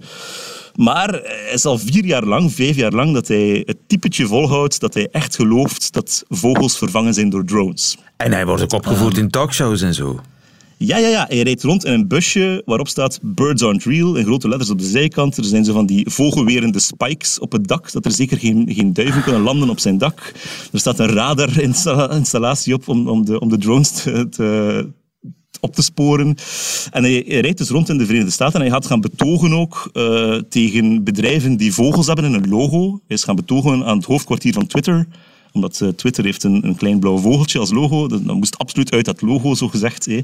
Maar 0.75 1.13
het 1.13 1.51
is 1.53 1.65
al 1.65 1.79
vier 1.79 2.05
jaar 2.05 2.25
lang, 2.25 2.53
vijf 2.53 2.77
jaar 2.77 2.93
lang, 2.93 3.15
dat 3.15 3.29
hij 3.29 3.63
het 3.67 3.77
typetje 3.87 4.27
volhoudt 4.27 4.81
dat 4.81 4.95
hij 4.95 5.09
echt 5.11 5.37
gelooft 5.37 5.93
dat 5.93 6.25
vogels 6.29 6.79
vervangen 6.79 7.15
zijn 7.15 7.31
door 7.31 7.45
drones. 7.45 7.97
En 8.17 8.33
hij 8.33 8.47
wordt 8.47 8.63
ook 8.63 8.73
opgevoerd 8.73 9.19
in 9.19 9.31
talkshows 9.31 9.83
en 9.83 9.95
zo. 9.95 10.21
Ja, 10.77 10.97
ja, 10.97 11.09
ja. 11.09 11.25
Hij 11.29 11.43
rijdt 11.43 11.63
rond 11.63 11.85
in 11.85 11.93
een 11.93 12.09
busje 12.09 12.63
waarop 12.65 12.89
staat 12.89 13.19
Birds 13.23 13.63
aren't 13.63 13.85
real 13.85 14.17
in 14.17 14.25
grote 14.25 14.49
letters 14.49 14.71
op 14.71 14.79
de 14.79 14.85
zijkant. 14.85 15.37
Er 15.37 15.45
zijn 15.45 15.65
zo 15.65 15.73
van 15.73 15.87
die 15.87 16.11
vogelwerende 16.11 16.79
spikes 16.79 17.39
op 17.39 17.53
het 17.53 17.69
dak, 17.69 17.93
dat 17.93 18.05
er 18.05 18.13
zeker 18.13 18.39
geen, 18.39 18.69
geen 18.69 18.93
duiven 18.93 19.23
kunnen 19.23 19.41
landen 19.41 19.71
op 19.71 19.79
zijn 19.79 19.99
dak. 19.99 20.33
Er 20.73 20.79
staat 20.79 20.99
een 20.99 21.09
radarinstallatie 21.09 22.75
op 22.75 22.89
om, 22.89 23.09
om, 23.09 23.25
de, 23.25 23.41
om 23.41 23.49
de 23.49 23.59
drones 23.59 23.91
te, 23.91 24.29
te 24.29 24.89
op 25.61 25.75
te 25.75 25.83
sporen. 25.83 26.37
En 26.91 27.03
hij, 27.03 27.23
rijdt 27.27 27.59
dus 27.59 27.69
rond 27.69 27.89
in 27.89 27.99
de 27.99 28.05
Verenigde 28.05 28.33
Staten 28.33 28.55
en 28.55 28.61
hij 28.61 28.71
gaat 28.71 28.87
gaan 28.87 29.01
betogen 29.01 29.53
ook 29.53 29.91
uh, 29.93 30.35
tegen 30.49 31.05
bedrijven 31.05 31.57
die 31.57 31.75
vogels 31.75 32.07
hebben 32.07 32.25
in 32.25 32.35
een 32.35 32.49
logo. 32.49 33.01
Hij 33.07 33.17
is 33.17 33.25
gaan 33.25 33.37
betogen 33.37 33.85
aan 33.85 33.97
het 33.97 34.07
hoofdkwartier 34.07 34.53
van 34.53 34.67
Twitter 34.67 35.07
omdat 35.55 35.81
uh, 35.83 35.89
Twitter 35.89 36.25
heeft 36.25 36.45
een, 36.45 36.67
een 36.67 36.77
klein 36.77 36.99
blauw 36.99 37.19
vogeltje 37.19 37.59
als 37.59 37.71
logo. 37.71 38.09
Dat, 38.09 38.27
dat 38.27 38.37
moest 38.37 38.59
absoluut 38.59 38.93
uit 38.93 39.05
dat 39.05 39.23
logo, 39.23 39.55
zo 39.55 39.69
gezegd. 39.69 40.07
Hé. 40.07 40.23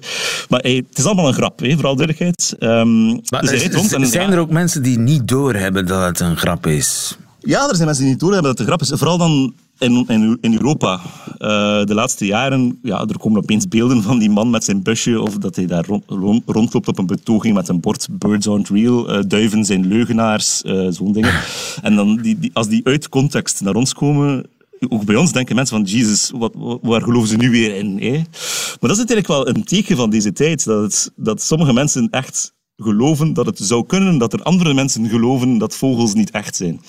Maar 0.49 0.61
het 0.61 0.99
is 0.99 1.05
allemaal 1.05 1.29
een 1.29 1.35
grap, 1.35 1.61
hé, 1.61 1.73
vooral 1.73 1.97
duidelijkheid. 1.97 2.57
Um, 2.61 3.21
maar, 3.29 3.41
dus 3.41 3.69
rond 3.69 3.93
en, 3.93 4.07
zijn 4.07 4.33
er 4.33 4.39
ook 4.39 4.51
mensen 4.51 4.83
die 4.83 4.99
niet 4.99 5.29
doorhebben 5.29 5.87
dat 5.87 6.03
het 6.03 6.21
een 6.21 6.37
grap 6.37 6.67
is? 6.67 7.17
Ja, 7.41 7.69
er 7.69 7.75
zijn 7.75 7.87
mensen 7.87 8.05
die 8.05 8.13
niet 8.13 8.21
doorhebben 8.21 8.49
dat 8.49 8.59
het 8.59 8.69
een 8.69 8.75
grap 8.75 8.81
is. 8.81 8.99
Vooral 8.99 9.19
dan 9.19 9.55
in, 9.81 10.39
in, 10.41 10.53
Europa. 10.53 11.01
Uh, 11.39 11.85
de 11.85 11.95
laatste 11.95 12.27
jaren, 12.27 12.79
ja, 12.83 13.01
er 13.07 13.19
komen 13.19 13.43
opeens 13.43 13.69
beelden 13.69 14.03
van 14.03 14.19
die 14.19 14.31
man 14.31 14.51
met 14.51 14.65
zijn 14.65 14.83
busje 14.83 15.21
of 15.21 15.39
dat 15.39 15.57
hij 15.57 15.67
daar 15.67 15.87
rond, 15.87 16.43
rondloopt 16.47 16.89
op 16.89 16.99
een 16.99 17.07
betoging 17.07 17.55
met 17.55 17.69
een 17.69 17.81
bord 17.81 18.09
Birds 18.11 18.49
aren't 18.49 18.69
real, 18.69 19.17
uh, 19.17 19.23
duiven 19.27 19.65
zijn 19.65 19.87
leugenaars, 19.87 20.63
uh, 20.67 20.87
zo'n 20.91 21.13
dingen. 21.13 21.35
En 21.83 21.97
dan 21.97 22.17
die, 22.17 22.39
die, 22.39 22.51
als 22.53 22.69
die 22.69 22.85
uit 22.85 23.09
context 23.09 23.61
naar 23.61 23.75
ons 23.75 23.95
komen, 23.95 24.47
ook 24.89 25.05
bij 25.05 25.17
ons 25.17 25.33
denken 25.33 25.55
mensen 25.55 25.77
van, 25.77 25.87
Jesus, 25.87 26.31
wat, 26.35 26.53
waar 26.83 27.03
geloven 27.03 27.29
ze 27.29 27.37
nu 27.37 27.51
weer 27.51 27.77
in? 27.77 27.99
Hè? 27.99 28.11
Maar 28.11 28.79
dat 28.81 28.91
is 28.91 28.99
natuurlijk 28.99 29.27
wel 29.27 29.49
een 29.49 29.65
teken 29.65 29.97
van 29.97 30.11
deze 30.11 30.33
tijd, 30.33 30.65
dat, 30.65 30.83
het, 30.83 31.13
dat 31.17 31.43
sommige 31.43 31.73
mensen 31.73 32.09
echt 32.11 32.55
geloven 32.77 33.33
dat 33.33 33.47
het 33.47 33.59
zou 33.59 33.87
kunnen, 33.87 34.19
dat 34.19 34.33
er 34.33 34.43
andere 34.43 34.75
mensen 34.75 35.09
geloven 35.09 35.59
dat 35.59 35.77
vogels 35.77 36.15
niet 36.15 36.31
echt 36.31 36.57
zijn. 36.57 36.81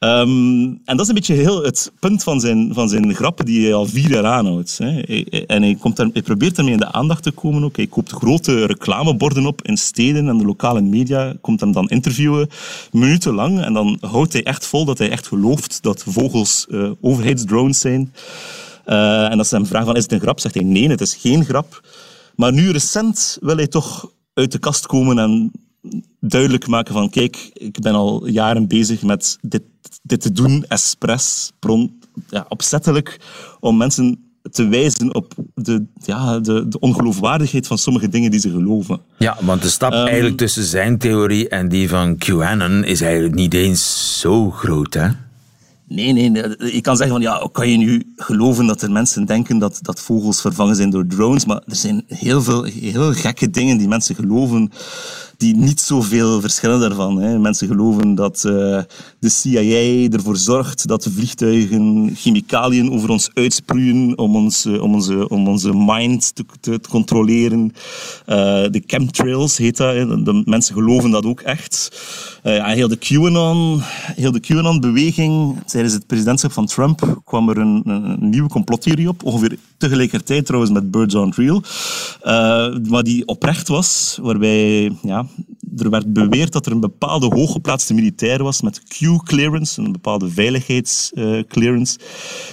Ehm, 0.00 0.62
en 0.84 0.96
dat 0.96 1.00
is 1.00 1.08
een 1.08 1.14
beetje 1.14 1.34
heel 1.34 1.62
het 1.62 1.92
punt 1.98 2.22
van 2.22 2.40
zijn, 2.40 2.74
van 2.74 2.88
zijn 2.88 3.14
grappen 3.14 3.44
die 3.44 3.64
hij 3.64 3.74
al 3.74 3.86
vier 3.86 4.10
jaar 4.10 4.24
aanhoudt. 4.24 4.78
Hè. 4.78 5.00
En 5.46 5.62
hij, 5.62 5.74
komt 5.74 5.96
hij 5.96 6.22
probeert 6.22 6.58
ermee 6.58 6.72
in 6.72 6.78
de 6.78 6.92
aandacht 6.92 7.22
te 7.22 7.30
komen 7.30 7.64
ook. 7.64 7.76
Hij 7.76 7.86
koopt 7.86 8.12
grote 8.12 8.66
reclameborden 8.66 9.46
op 9.46 9.62
in 9.62 9.76
steden 9.76 10.28
en 10.28 10.38
de 10.38 10.44
lokale 10.44 10.80
media 10.80 11.34
komt 11.40 11.60
hem 11.60 11.72
dan 11.72 11.88
interviewen, 11.88 12.48
minutenlang. 12.92 13.60
En 13.60 13.72
dan 13.72 13.98
houdt 14.00 14.32
hij 14.32 14.42
echt 14.42 14.66
vol 14.66 14.84
dat 14.84 14.98
hij 14.98 15.10
echt 15.10 15.26
gelooft 15.26 15.82
dat 15.82 16.04
vogels 16.06 16.66
uh, 16.68 16.90
overheidsdrones 17.00 17.80
zijn. 17.80 18.12
Uh, 18.86 19.30
en 19.30 19.38
als 19.38 19.48
ze 19.48 19.54
hem 19.54 19.66
vragen 19.66 19.86
van, 19.86 19.96
is 19.96 20.02
het 20.02 20.12
een 20.12 20.20
grap? 20.20 20.40
Zegt 20.40 20.54
hij, 20.54 20.64
nee, 20.64 20.88
het 20.88 21.00
is 21.00 21.14
geen 21.14 21.44
grap. 21.44 21.80
Maar 22.34 22.52
nu 22.52 22.70
recent 22.70 23.38
wil 23.40 23.56
hij 23.56 23.66
toch 23.66 24.12
uit 24.34 24.52
de 24.52 24.58
kast 24.58 24.86
komen 24.86 25.18
en 25.18 25.52
duidelijk 26.20 26.66
maken 26.66 26.94
van 26.94 27.10
kijk, 27.10 27.50
ik 27.52 27.80
ben 27.80 27.94
al 27.94 28.26
jaren 28.26 28.68
bezig 28.68 29.02
met 29.02 29.38
dit, 29.40 29.62
dit 30.02 30.20
te 30.20 30.32
doen, 30.32 30.64
expres, 30.68 31.52
ja, 32.28 32.46
opzettelijk, 32.48 33.20
om 33.60 33.76
mensen 33.76 34.30
te 34.50 34.68
wijzen 34.68 35.14
op 35.14 35.34
de, 35.54 35.84
ja, 36.04 36.38
de, 36.38 36.68
de 36.68 36.78
ongeloofwaardigheid 36.78 37.66
van 37.66 37.78
sommige 37.78 38.08
dingen 38.08 38.30
die 38.30 38.40
ze 38.40 38.50
geloven. 38.50 39.00
Ja, 39.18 39.36
want 39.40 39.62
de 39.62 39.68
stap 39.68 39.92
um, 39.92 40.06
eigenlijk 40.06 40.36
tussen 40.36 40.64
zijn 40.64 40.98
theorie 40.98 41.48
en 41.48 41.68
die 41.68 41.88
van 41.88 42.16
QAnon 42.16 42.84
is 42.84 43.00
eigenlijk 43.00 43.34
niet 43.34 43.54
eens 43.54 44.18
zo 44.20 44.50
groot, 44.50 44.94
hè? 44.94 45.08
Nee, 45.88 46.12
nee, 46.12 46.28
nee. 46.28 46.42
Je 46.72 46.80
kan 46.80 46.96
zeggen 46.96 47.16
van 47.16 47.24
ja, 47.24 47.48
kan 47.52 47.70
je 47.70 47.76
nu 47.76 48.12
geloven 48.16 48.66
dat 48.66 48.82
er 48.82 48.90
mensen 48.90 49.24
denken 49.24 49.58
dat, 49.58 49.78
dat 49.82 50.00
vogels 50.00 50.40
vervangen 50.40 50.76
zijn 50.76 50.90
door 50.90 51.06
drones? 51.06 51.44
Maar 51.44 51.62
er 51.66 51.76
zijn 51.76 52.04
heel 52.06 52.42
veel 52.42 52.64
heel 52.64 53.12
gekke 53.12 53.50
dingen 53.50 53.78
die 53.78 53.88
mensen 53.88 54.14
geloven 54.14 54.70
die 55.40 55.56
niet 55.56 55.80
zoveel 55.80 56.40
verschillen 56.40 56.80
daarvan. 56.80 57.20
Hè. 57.20 57.38
Mensen 57.38 57.68
geloven 57.68 58.14
dat 58.14 58.44
uh, 58.46 58.52
de 59.18 59.28
CIA 59.28 60.08
ervoor 60.16 60.36
zorgt 60.36 60.88
dat 60.88 61.08
vliegtuigen 61.14 62.10
chemicaliën 62.14 62.92
over 62.92 63.10
ons 63.10 63.30
uitsproeien 63.34 64.18
om, 64.18 64.36
ons, 64.36 64.66
uh, 64.66 64.82
om, 64.82 64.94
onze, 64.94 65.28
om 65.28 65.48
onze 65.48 65.72
mind 65.74 66.34
te, 66.34 66.44
te, 66.60 66.80
controleren. 66.88 67.72
Uh, 68.26 68.36
de 68.70 68.82
chemtrails 68.86 69.56
heet 69.56 69.76
dat. 69.76 69.94
Hè. 69.94 70.22
De 70.22 70.42
mensen 70.44 70.74
geloven 70.74 71.10
dat 71.10 71.24
ook 71.24 71.40
echt. 71.40 72.00
heel 72.42 72.88
de 72.88 72.98
QAnon, 72.98 73.80
heel 74.14 74.32
de 74.32 74.40
QAnon-beweging 74.40 75.58
tijdens 75.66 75.94
het 75.94 76.06
presidentschap 76.06 76.52
van 76.52 76.66
Trump 76.66 77.20
kwam 77.24 77.48
er 77.48 77.58
een, 77.58 77.82
een, 77.84 78.30
nieuwe 78.30 78.48
complottheorie 78.48 79.08
op. 79.08 79.24
Ongeveer 79.24 79.58
tegelijkertijd 79.76 80.46
trouwens 80.46 80.72
met 80.72 80.90
Birds 80.90 81.14
on 81.14 81.32
Real. 81.36 81.62
maar 82.88 83.02
die 83.02 83.26
oprecht 83.26 83.68
was, 83.68 84.18
waarbij 84.22 84.92
ja, 85.02 85.26
er 85.76 85.90
werd 85.90 86.12
beweerd 86.12 86.52
dat 86.52 86.66
er 86.66 86.72
een 86.72 86.80
bepaalde 86.80 87.26
hooggeplaatste 87.26 87.94
militair 87.94 88.42
was 88.42 88.62
met 88.62 88.82
Q-clearance, 88.88 89.82
een 89.82 89.92
bepaalde 89.92 90.30
veiligheidsclearance, 90.30 91.98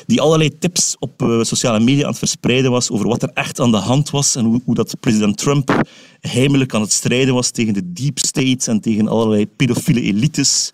die 0.05 0.21
allerlei 0.21 0.57
tips 0.57 0.95
op 0.99 1.21
eh, 1.21 1.41
sociale 1.41 1.79
media 1.79 2.03
aan 2.03 2.09
het 2.09 2.17
verspreiden 2.17 2.71
was 2.71 2.89
over 2.89 3.07
wat 3.07 3.23
er 3.23 3.31
echt 3.33 3.59
aan 3.59 3.71
de 3.71 3.77
hand 3.77 4.09
was 4.09 4.35
en 4.35 4.45
hoe, 4.65 4.75
dat 4.75 4.99
president 4.99 5.37
Trump 5.37 5.81
heimelijk 6.19 6.73
aan 6.73 6.81
het 6.81 6.91
strijden 6.91 7.33
was 7.33 7.49
tegen 7.49 7.73
de 7.73 7.93
deep 7.93 8.19
state 8.19 8.71
en 8.71 8.79
tegen 8.79 9.07
allerlei 9.07 9.47
pedofiele 9.47 10.01
elites. 10.01 10.71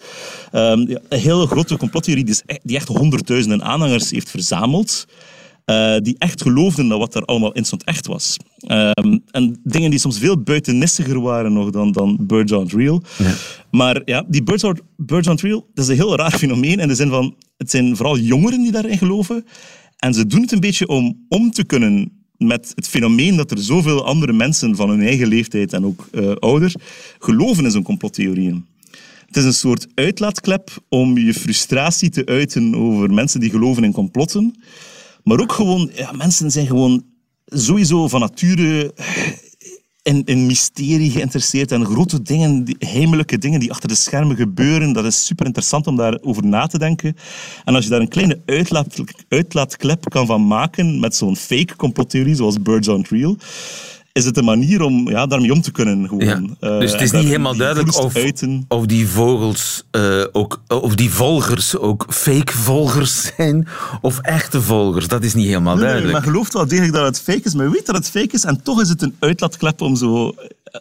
Um, 0.52 0.62
een 1.10 1.20
hele 1.20 1.48
grote 1.48 1.78
complottheorie 1.78 2.24
die, 2.24 2.36
die 2.64 2.76
echt 2.76 2.88
honderdduizenden 2.88 3.64
aanhangers 3.64 4.12
heeft 4.12 4.30
verzameld. 4.30 5.06
Uh, 5.66 5.98
die 5.98 6.16
echt 6.18 6.42
geloofden 6.42 6.88
dat 6.88 7.00
wat 7.00 7.16
er 7.16 7.26
allemaal 7.26 7.52
in 7.52 7.66
stond 7.66 7.84
echt 7.84 8.08
was. 8.08 8.38
Um, 8.68 9.24
en 9.32 9.60
dingen 9.64 9.90
die 9.90 10.00
soms 10.00 10.20
veel 10.20 10.42
buitennissiger 10.42 11.22
waren 11.22 11.54
nog 11.54 11.70
dan, 11.70 11.92
dan 11.92 12.18
Birds 12.22 12.52
Aren't 12.52 12.74
Real. 12.74 13.02
Ja. 13.18 13.34
Maar 13.72 14.02
ja, 14.06 14.26
die 14.28 14.44
Birds 14.44 14.64
Birds 14.98 15.28
Aren't 15.28 15.42
Real, 15.42 15.68
dat 15.74 15.84
is 15.84 15.90
een 15.90 15.98
heel 15.98 16.16
raar 16.16 16.32
fenomeen 16.32 16.80
in 16.80 16.88
de 16.88 16.96
zin 16.96 17.10
van, 17.10 17.36
het 17.58 17.70
zijn 17.70 17.96
vooral 17.96 18.18
jongeren 18.18 18.62
die 18.62 18.72
daarin 18.72 18.98
geloven. 18.98 19.46
En 19.98 20.14
ze 20.14 20.28
doen 20.28 20.42
het 20.42 20.52
een 20.52 20.60
beetje 20.60 20.88
om 20.88 21.26
om 21.30 21.52
te 21.52 21.64
kunnen 21.64 22.12
met 22.38 22.72
het 22.76 22.88
fenomeen 22.88 23.36
dat 23.36 23.52
er 23.52 23.58
zoveel 23.58 24.06
andere 24.06 24.34
mensen 24.34 24.76
van 24.76 24.90
hun 24.90 25.02
eigen 25.02 25.28
leeftijd 25.28 25.74
en 25.74 25.86
ook 25.86 26.08
uh, 26.12 26.32
ouder 26.32 26.74
geloven 27.20 27.66
in 27.66 27.72
zo'n 27.72 27.84
complottheorieën. 27.84 28.66
Het 29.26 29.38
is 29.38 29.44
een 29.44 29.54
soort 29.54 29.88
uitlaatklep 29.96 30.84
om 30.90 31.18
je 31.18 31.34
frustratie 31.34 32.10
te 32.10 32.26
uiten 32.26 32.76
over 32.76 33.14
mensen 33.14 33.40
die 33.40 33.50
geloven 33.50 33.84
in 33.84 33.92
complotten. 33.92 34.56
Maar 35.24 35.40
ook 35.40 35.52
gewoon, 35.52 35.92
ja, 35.94 36.12
mensen 36.12 36.52
zijn 36.52 36.68
gewoon 36.68 37.04
sowieso 37.46 38.08
van 38.08 38.20
nature 38.20 38.94
in, 40.04 40.24
in 40.26 40.46
mysterie 40.46 41.12
geïnteresseerd 41.12 41.72
en 41.72 41.86
grote 41.86 42.22
dingen, 42.22 42.64
die, 42.64 42.76
heimelijke 42.80 43.38
dingen 43.38 43.60
die 43.60 43.72
achter 43.72 43.90
de 43.90 43.96
schermen 43.96 44.36
gebeuren. 44.36 44.94
Dat 44.94 45.06
is 45.06 45.26
super 45.26 45.46
interessant 45.46 45.88
om 45.88 45.96
daarover 45.96 46.46
na 46.46 46.68
te 46.68 46.78
denken. 46.78 47.16
En 47.64 47.76
als 47.76 47.84
je 47.84 47.90
daar 47.90 48.00
een 48.00 48.08
kleine 48.08 48.42
uitlaat, 48.46 48.96
uitlaatklep 49.30 50.10
kan 50.10 50.26
van 50.26 50.48
maken 50.48 51.00
met 51.00 51.16
zo'n 51.16 51.36
fake 51.36 51.76
complottheorie 51.76 52.36
zoals 52.36 52.62
Birds 52.62 52.90
Aren't 52.90 53.10
Real 53.10 53.38
is 54.14 54.26
het 54.26 54.38
een 54.38 54.46
manier 54.46 54.82
om 54.82 55.10
ja, 55.10 55.26
daarmee 55.26 55.52
om 55.52 55.62
te 55.62 55.72
kunnen. 55.72 56.08
Gewoon. 56.08 56.56
Ja. 56.60 56.70
Uh, 56.70 56.80
dus 56.80 56.92
het 56.92 57.02
is 57.02 57.12
niet 57.12 57.24
helemaal 57.24 57.56
duidelijk 57.56 57.98
of, 57.98 58.16
of 58.68 58.86
die 58.86 59.08
vogels 59.08 59.84
uh, 59.92 60.24
ook, 60.32 60.62
of 60.68 60.96
die 60.96 61.10
volgers 61.10 61.78
ook 61.78 62.06
fake 62.10 62.54
volgers 62.54 63.32
zijn 63.36 63.68
of 64.02 64.20
echte 64.20 64.62
volgers. 64.62 65.08
Dat 65.08 65.24
is 65.24 65.34
niet 65.34 65.48
helemaal 65.48 65.76
nee, 65.76 65.84
duidelijk. 65.84 66.14
Nee, 66.14 66.22
maar 66.22 66.32
gelooft 66.32 66.54
wel 66.54 66.68
degelijk 66.68 66.94
dat 66.94 67.06
het 67.06 67.22
fake 67.22 67.42
is, 67.44 67.54
maar 67.54 67.72
weet 67.72 67.86
dat 67.86 67.96
het 67.96 68.10
fake 68.10 68.32
is 68.32 68.44
en 68.44 68.64
toch 68.64 68.82
is 68.82 68.90
het 68.90 69.02
een 69.02 69.16
uitlaatklep 69.20 69.82
om 69.82 69.96
zo 69.96 70.36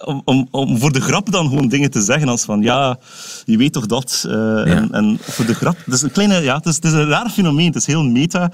om, 0.04 0.22
om, 0.24 0.48
om, 0.50 0.78
voor 0.78 0.92
de 0.92 1.00
grap 1.00 1.30
dan 1.30 1.48
gewoon 1.48 1.68
dingen 1.68 1.90
te 1.90 2.00
zeggen 2.00 2.28
als 2.28 2.42
van 2.42 2.62
ja, 2.62 2.98
je 3.44 3.56
weet 3.56 3.72
toch 3.72 3.86
dat. 3.86 4.24
Uh, 4.26 4.32
ja. 4.32 4.64
en, 4.64 4.88
en, 4.92 5.18
voor 5.20 5.46
de 5.46 5.54
grap. 5.54 5.76
Het 5.84 5.94
is 5.94 6.02
een 6.02 6.10
kleine, 6.10 6.40
ja, 6.40 6.56
het 6.56 6.66
is, 6.66 6.74
het 6.74 6.84
is 6.84 6.92
een 6.92 7.08
raar 7.08 7.30
fenomeen. 7.30 7.66
Het 7.66 7.76
is 7.76 7.86
heel 7.86 8.04
meta. 8.04 8.50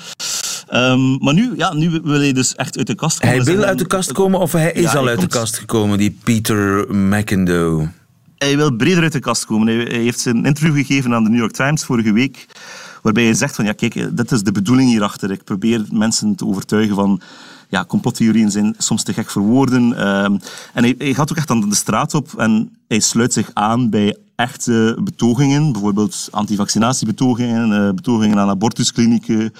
Um, 0.73 1.19
maar 1.19 1.35
nu, 1.35 1.53
ja, 1.57 1.75
nu 1.75 1.91
wil 1.91 2.21
hij 2.21 2.33
dus 2.33 2.55
echt 2.55 2.77
uit 2.79 2.87
de 2.87 2.95
kast 2.95 3.19
komen. 3.19 3.37
Hij 3.37 3.45
wil 3.45 3.65
uit 3.65 3.79
de 3.79 3.87
kast 3.87 4.13
komen 4.13 4.41
of 4.41 4.53
hij 4.53 4.73
is 4.73 4.83
ja, 4.83 4.99
al 4.99 5.01
hij 5.01 5.11
uit 5.11 5.19
komt... 5.19 5.33
de 5.33 5.39
kast 5.39 5.59
gekomen, 5.59 5.99
die 5.99 6.19
Peter 6.25 6.95
McIndoe? 6.95 7.89
Hij 8.39 8.57
wil 8.57 8.77
breder 8.77 9.03
uit 9.03 9.13
de 9.13 9.19
kast 9.19 9.45
komen. 9.45 9.67
Hij, 9.67 9.77
hij 9.77 10.03
heeft 10.03 10.21
zijn 10.21 10.45
interview 10.45 10.77
gegeven 10.77 11.15
aan 11.15 11.25
de 11.25 11.31
New 11.31 11.39
York 11.39 11.53
Times 11.53 11.85
vorige 11.85 12.13
week 12.13 12.47
waarbij 13.03 13.25
hij 13.25 13.35
zegt 13.35 13.55
van 13.55 13.65
ja 13.65 13.73
kijk, 13.73 14.17
dit 14.17 14.33
is 14.33 14.43
de 14.43 14.53
bedoeling 14.53 14.91
hierachter. 14.91 15.31
Ik 15.31 15.45
probeer 15.45 15.85
mensen 15.91 16.35
te 16.35 16.47
overtuigen 16.47 16.95
van 16.95 17.21
ja, 17.69 17.85
complottheorieën 17.85 18.51
zijn 18.51 18.75
soms 18.79 19.03
te 19.03 19.13
gek 19.13 19.31
voor 19.31 19.43
woorden. 19.43 19.83
Um, 20.09 20.41
en 20.75 20.83
hij, 20.83 20.95
hij, 20.99 21.15
gaat 21.15 21.31
ook 21.31 21.37
echt 21.37 21.51
aan 21.51 21.69
de 21.69 21.75
straat 21.75 22.15
op 22.15 22.35
en 22.39 22.77
hij 22.89 23.01
sluit 23.01 23.33
zich 23.33 23.51
aan 23.53 23.91
bij 23.91 24.17
echte 24.39 24.99
betogingen, 25.03 25.73
bijvoorbeeld 25.73 26.29
antivaccinatiebetogingen, 26.31 27.71
uh, 27.71 27.91
betogingen 27.95 28.39
aan 28.39 28.49
abortusklinieken, 28.49 29.53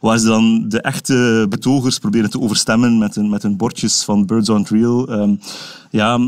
waar 0.00 0.18
ze 0.18 0.26
dan 0.26 0.68
de 0.68 0.80
echte 0.80 1.46
betogers 1.48 1.98
proberen 1.98 2.30
te 2.30 2.40
overstemmen 2.40 2.98
met 2.98 3.14
hun, 3.14 3.28
met 3.28 3.42
hun 3.42 3.56
bordjes 3.56 4.04
van 4.04 4.26
Birds 4.26 4.48
on 4.48 4.66
Real. 4.68 5.10
Um, 5.12 5.40
ja, 5.90 6.18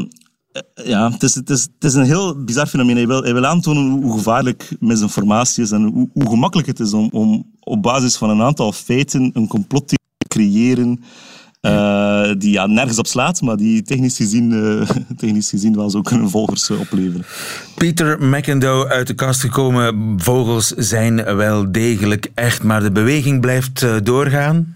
eh, 0.53 0.87
ja, 0.87 1.11
het 1.11 1.23
is, 1.23 1.35
het, 1.35 1.51
is, 1.51 1.63
het 1.63 1.85
is 1.85 1.95
een 1.95 2.05
heel 2.05 2.45
bizar 2.45 2.67
fenomeen. 2.67 2.97
Hij 2.97 3.07
wil, 3.07 3.23
hij 3.23 3.33
wil 3.33 3.47
aantonen 3.47 3.91
hoe 3.91 4.13
gevaarlijk 4.13 4.77
misinformatie 4.81 5.63
is 5.63 5.71
en 5.71 5.83
hoe, 5.83 6.09
hoe 6.13 6.29
gemakkelijk 6.29 6.69
het 6.69 6.81
is 6.81 6.93
om, 6.93 7.09
om 7.13 7.51
op 7.61 7.83
basis 7.83 8.17
van 8.17 8.31
een 8.31 8.43
aantal 8.43 8.73
feiten 8.73 9.31
een 9.35 9.49
complot 9.49 9.89
te 9.89 9.99
creëren 10.29 11.05
uh, 11.65 12.31
die 12.39 12.51
ja, 12.51 12.67
nergens 12.67 12.99
op 12.99 13.07
slaat, 13.07 13.41
maar 13.41 13.57
die 13.57 13.83
technisch 13.83 14.17
gezien, 14.17 14.51
uh, 14.51 14.89
technisch 15.17 15.49
gezien 15.49 15.77
wel 15.77 15.91
zo 15.91 16.01
kunnen 16.01 16.31
volgers 16.31 16.69
uh, 16.69 16.81
opleveren. 16.81 17.25
Peter 17.75 18.23
McIndoe 18.23 18.89
uit 18.89 19.07
de 19.07 19.15
kast 19.15 19.41
gekomen. 19.41 20.15
Vogels 20.17 20.69
zijn 20.69 21.37
wel 21.37 21.73
degelijk 21.73 22.31
echt, 22.35 22.63
maar 22.63 22.83
de 22.83 22.93
beweging 22.93 23.41
blijft 23.41 23.87
doorgaan. 24.03 24.75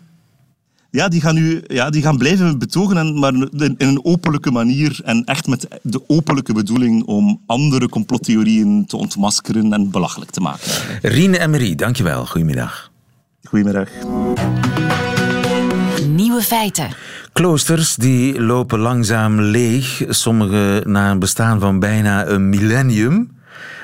Ja, 0.91 1.09
die 1.09 1.21
gaan, 1.21 1.35
nu, 1.35 1.63
ja, 1.67 1.91
die 1.91 2.03
gaan 2.03 2.19
blijven 2.19 2.59
betogen, 2.59 2.97
en, 2.97 3.19
maar 3.19 3.33
in 3.33 3.75
een 3.77 4.05
openlijke 4.05 4.51
manier 4.51 5.01
en 5.05 5.25
echt 5.25 5.47
met 5.47 5.69
de 5.83 6.03
openlijke 6.07 6.53
bedoeling 6.53 7.05
om 7.05 7.41
andere 7.47 7.89
complottheorieën 7.89 8.87
te 8.87 8.97
ontmaskeren 8.97 9.73
en 9.73 9.91
belachelijk 9.91 10.31
te 10.31 10.41
maken. 10.41 10.71
Rien 11.03 11.35
Emery, 11.35 11.75
dankjewel. 11.75 12.27
Goedemiddag. 12.27 12.91
Goedemiddag. 13.43 13.89
Nieuwe 16.29 16.43
feiten. 16.43 16.89
Kloosters 17.33 17.97
die 17.97 18.41
lopen 18.41 18.79
langzaam 18.79 19.41
leeg, 19.41 20.03
sommige 20.09 20.83
na 20.87 21.11
een 21.11 21.19
bestaan 21.19 21.61
van 21.61 21.79
bijna 21.79 22.27
een 22.27 22.49
millennium. 22.49 23.31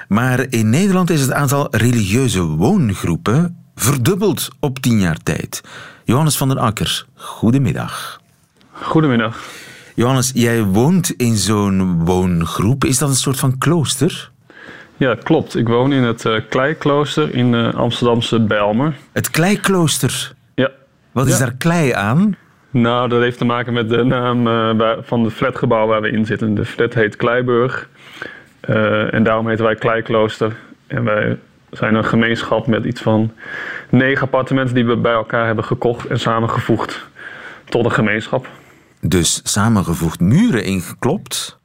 Maar 0.08 0.46
in 0.48 0.70
Nederland 0.70 1.10
is 1.10 1.20
het 1.20 1.32
aantal 1.32 1.68
religieuze 1.70 2.42
woongroepen 2.42 3.56
verdubbeld 3.74 4.48
op 4.60 4.78
tien 4.78 5.00
jaar 5.00 5.16
tijd. 5.22 5.60
Johannes 6.04 6.36
van 6.36 6.48
den 6.48 6.58
Akker, 6.58 7.06
goedemiddag. 7.14 8.20
Goedemiddag. 8.72 9.40
Johannes, 9.94 10.30
jij 10.34 10.62
woont 10.62 11.10
in 11.10 11.36
zo'n 11.36 12.04
woongroep. 12.04 12.84
Is 12.84 12.98
dat 12.98 13.08
een 13.08 13.14
soort 13.14 13.38
van 13.38 13.58
klooster? 13.58 14.30
Ja, 14.96 15.14
klopt. 15.14 15.56
Ik 15.56 15.68
woon 15.68 15.92
in 15.92 16.02
het 16.02 16.24
uh, 16.24 16.40
Kleiklooster 16.48 17.34
in 17.34 17.52
uh, 17.52 17.74
Amsterdamse 17.74 18.40
Bijlmer. 18.40 18.96
Het 19.12 19.30
Kleiklooster? 19.30 20.34
Ja. 21.14 21.20
Wat 21.20 21.26
is 21.26 21.38
daar 21.38 21.54
klei 21.58 21.92
aan? 21.92 22.36
Nou, 22.70 23.08
dat 23.08 23.20
heeft 23.20 23.38
te 23.38 23.44
maken 23.44 23.72
met 23.72 23.88
de 23.88 24.04
naam 24.04 24.46
uh, 24.46 24.92
van 25.00 25.24
het 25.24 25.32
flatgebouw 25.32 25.86
waar 25.86 26.00
we 26.00 26.10
in 26.10 26.26
zitten. 26.26 26.54
De 26.54 26.64
flat 26.64 26.94
heet 26.94 27.16
Kleiburg. 27.16 27.88
en 29.10 29.22
daarom 29.22 29.48
heten 29.48 29.64
wij 29.64 29.74
Kleiklooster. 29.74 30.52
En 30.86 31.04
wij 31.04 31.38
zijn 31.70 31.94
een 31.94 32.04
gemeenschap 32.04 32.66
met 32.66 32.84
iets 32.84 33.00
van 33.00 33.32
negen 33.90 34.22
appartementen 34.22 34.74
die 34.74 34.86
we 34.86 34.96
bij 34.96 35.12
elkaar 35.12 35.46
hebben 35.46 35.64
gekocht 35.64 36.06
en 36.06 36.18
samengevoegd 36.18 37.08
tot 37.64 37.84
een 37.84 37.92
gemeenschap. 37.92 38.48
Dus 39.00 39.40
samengevoegd 39.42 40.20
muren 40.20 40.64
ingeklopt. 40.64 41.58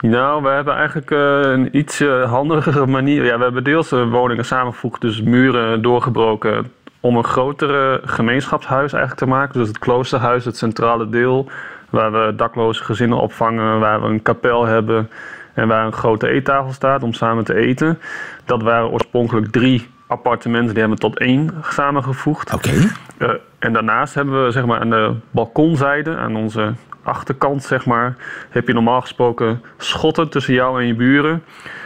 Nou, 0.00 0.42
we 0.42 0.48
hebben 0.48 0.74
eigenlijk 0.74 1.10
eh, 1.10 1.40
een 1.40 1.76
iets 1.76 2.00
eh, 2.00 2.30
handigere 2.30 2.86
manier. 2.86 3.24
Ja, 3.24 3.36
we 3.36 3.42
hebben 3.42 3.64
deels 3.64 3.92
eh, 3.92 4.10
woningen 4.10 4.44
samengevoegd, 4.44 5.00
dus 5.00 5.22
muren 5.22 5.82
doorgebroken 5.82 6.72
om 7.06 7.16
een 7.16 7.24
grotere 7.24 8.00
gemeenschapshuis 8.04 8.92
eigenlijk 8.92 9.22
te 9.22 9.26
maken. 9.26 9.58
Dus 9.58 9.68
het 9.68 9.78
kloosterhuis, 9.78 10.44
het 10.44 10.56
centrale 10.56 11.08
deel, 11.08 11.50
waar 11.90 12.12
we 12.12 12.32
dakloze 12.36 12.84
gezinnen 12.84 13.18
opvangen, 13.18 13.80
waar 13.80 14.00
we 14.00 14.06
een 14.06 14.22
kapel 14.22 14.64
hebben 14.64 15.10
en 15.54 15.68
waar 15.68 15.86
een 15.86 15.92
grote 15.92 16.28
eettafel 16.28 16.72
staat 16.72 17.02
om 17.02 17.12
samen 17.12 17.44
te 17.44 17.54
eten. 17.54 17.98
Dat 18.44 18.62
waren 18.62 18.90
oorspronkelijk 18.90 19.52
drie 19.52 19.88
appartementen, 20.06 20.74
die 20.74 20.78
hebben 20.78 20.98
we 20.98 21.08
tot 21.08 21.18
één 21.18 21.54
samengevoegd. 21.62 22.54
Oké. 22.54 22.70
Eh, 23.18 23.30
en 23.58 23.72
daarnaast 23.72 24.14
hebben 24.14 24.44
we 24.44 24.50
zeg 24.50 24.66
maar, 24.66 24.80
aan 24.80 24.90
de 24.90 25.14
balkonzijde, 25.30 26.16
aan 26.16 26.36
onze 26.36 26.72
achterkant, 27.02 27.62
zeg 27.64 27.86
maar, 27.86 28.16
heb 28.50 28.66
je 28.66 28.74
normaal 28.74 29.00
gesproken 29.00 29.62
schotten 29.76 30.28
tussen 30.28 30.54
jou 30.54 30.80
en 30.80 30.86
je 30.86 30.94
buren. 30.94 31.42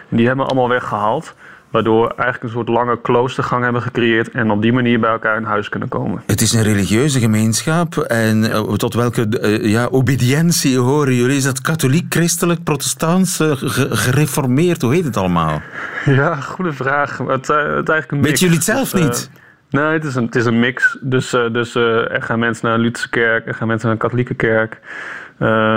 En 0.09 0.17
die 0.17 0.27
hebben 0.27 0.45
we 0.45 0.51
allemaal 0.51 0.69
weggehaald. 0.69 1.35
Waardoor 1.71 2.03
we 2.03 2.15
eigenlijk 2.15 2.43
een 2.43 2.51
soort 2.51 2.69
lange 2.69 3.01
kloostergang 3.01 3.63
hebben 3.65 3.83
gecreëerd 3.83 4.31
en 4.31 4.51
op 4.51 4.63
die 4.63 4.73
manier 4.73 5.01
bij 5.01 5.11
elkaar 5.11 5.37
in 5.37 5.43
huis 5.45 5.69
kunnen 5.69 5.89
komen. 5.89 6.23
Het 6.27 6.41
is 6.41 6.53
een 6.53 6.63
religieuze 6.63 7.19
gemeenschap. 7.21 7.97
En 7.97 8.51
eh, 8.53 8.73
tot 8.73 8.95
welke 8.95 9.27
eh, 9.29 9.65
ja, 9.71 9.87
obedientie 9.91 10.79
horen 10.79 11.15
jullie? 11.15 11.37
Is 11.37 11.45
dat 11.45 11.61
katholiek, 11.61 12.07
christelijk, 12.09 12.63
protestants, 12.65 13.41
eh, 13.41 13.51
ge- 13.57 13.97
gereformeerd? 13.97 14.83
Hoe 14.83 14.95
heet 14.95 15.05
het 15.05 15.17
allemaal? 15.17 15.61
Ja, 16.05 16.35
goede 16.35 16.73
vraag. 16.73 17.19
Het, 17.19 17.29
het 17.29 17.41
is 17.49 17.49
eigenlijk 17.55 18.11
een 18.11 18.17
mix. 18.21 18.29
Weet 18.31 18.41
jullie 18.41 18.55
het 18.57 18.65
zelf 18.65 18.91
Dus, 18.91 19.01
niet? 19.03 19.31
nee, 19.71 19.85
het 19.85 20.05
is 20.05 20.15
een, 20.15 20.25
het 20.25 20.37
is 20.37 20.45
een 20.45 20.61
mix. 20.61 20.97
Dus, 21.01 21.31
dus 21.31 21.75
er 21.75 22.23
gaan 22.23 22.39
mensen 22.39 22.67
naar 22.67 22.75
een 22.75 22.81
Lutherse 22.81 23.09
kerk, 23.11 23.47
er 23.47 23.55
gaan 23.55 23.67
mensen 23.69 23.87
naar 23.87 23.95
een 23.97 24.03
katholieke 24.03 24.35
kerk, 24.35 24.81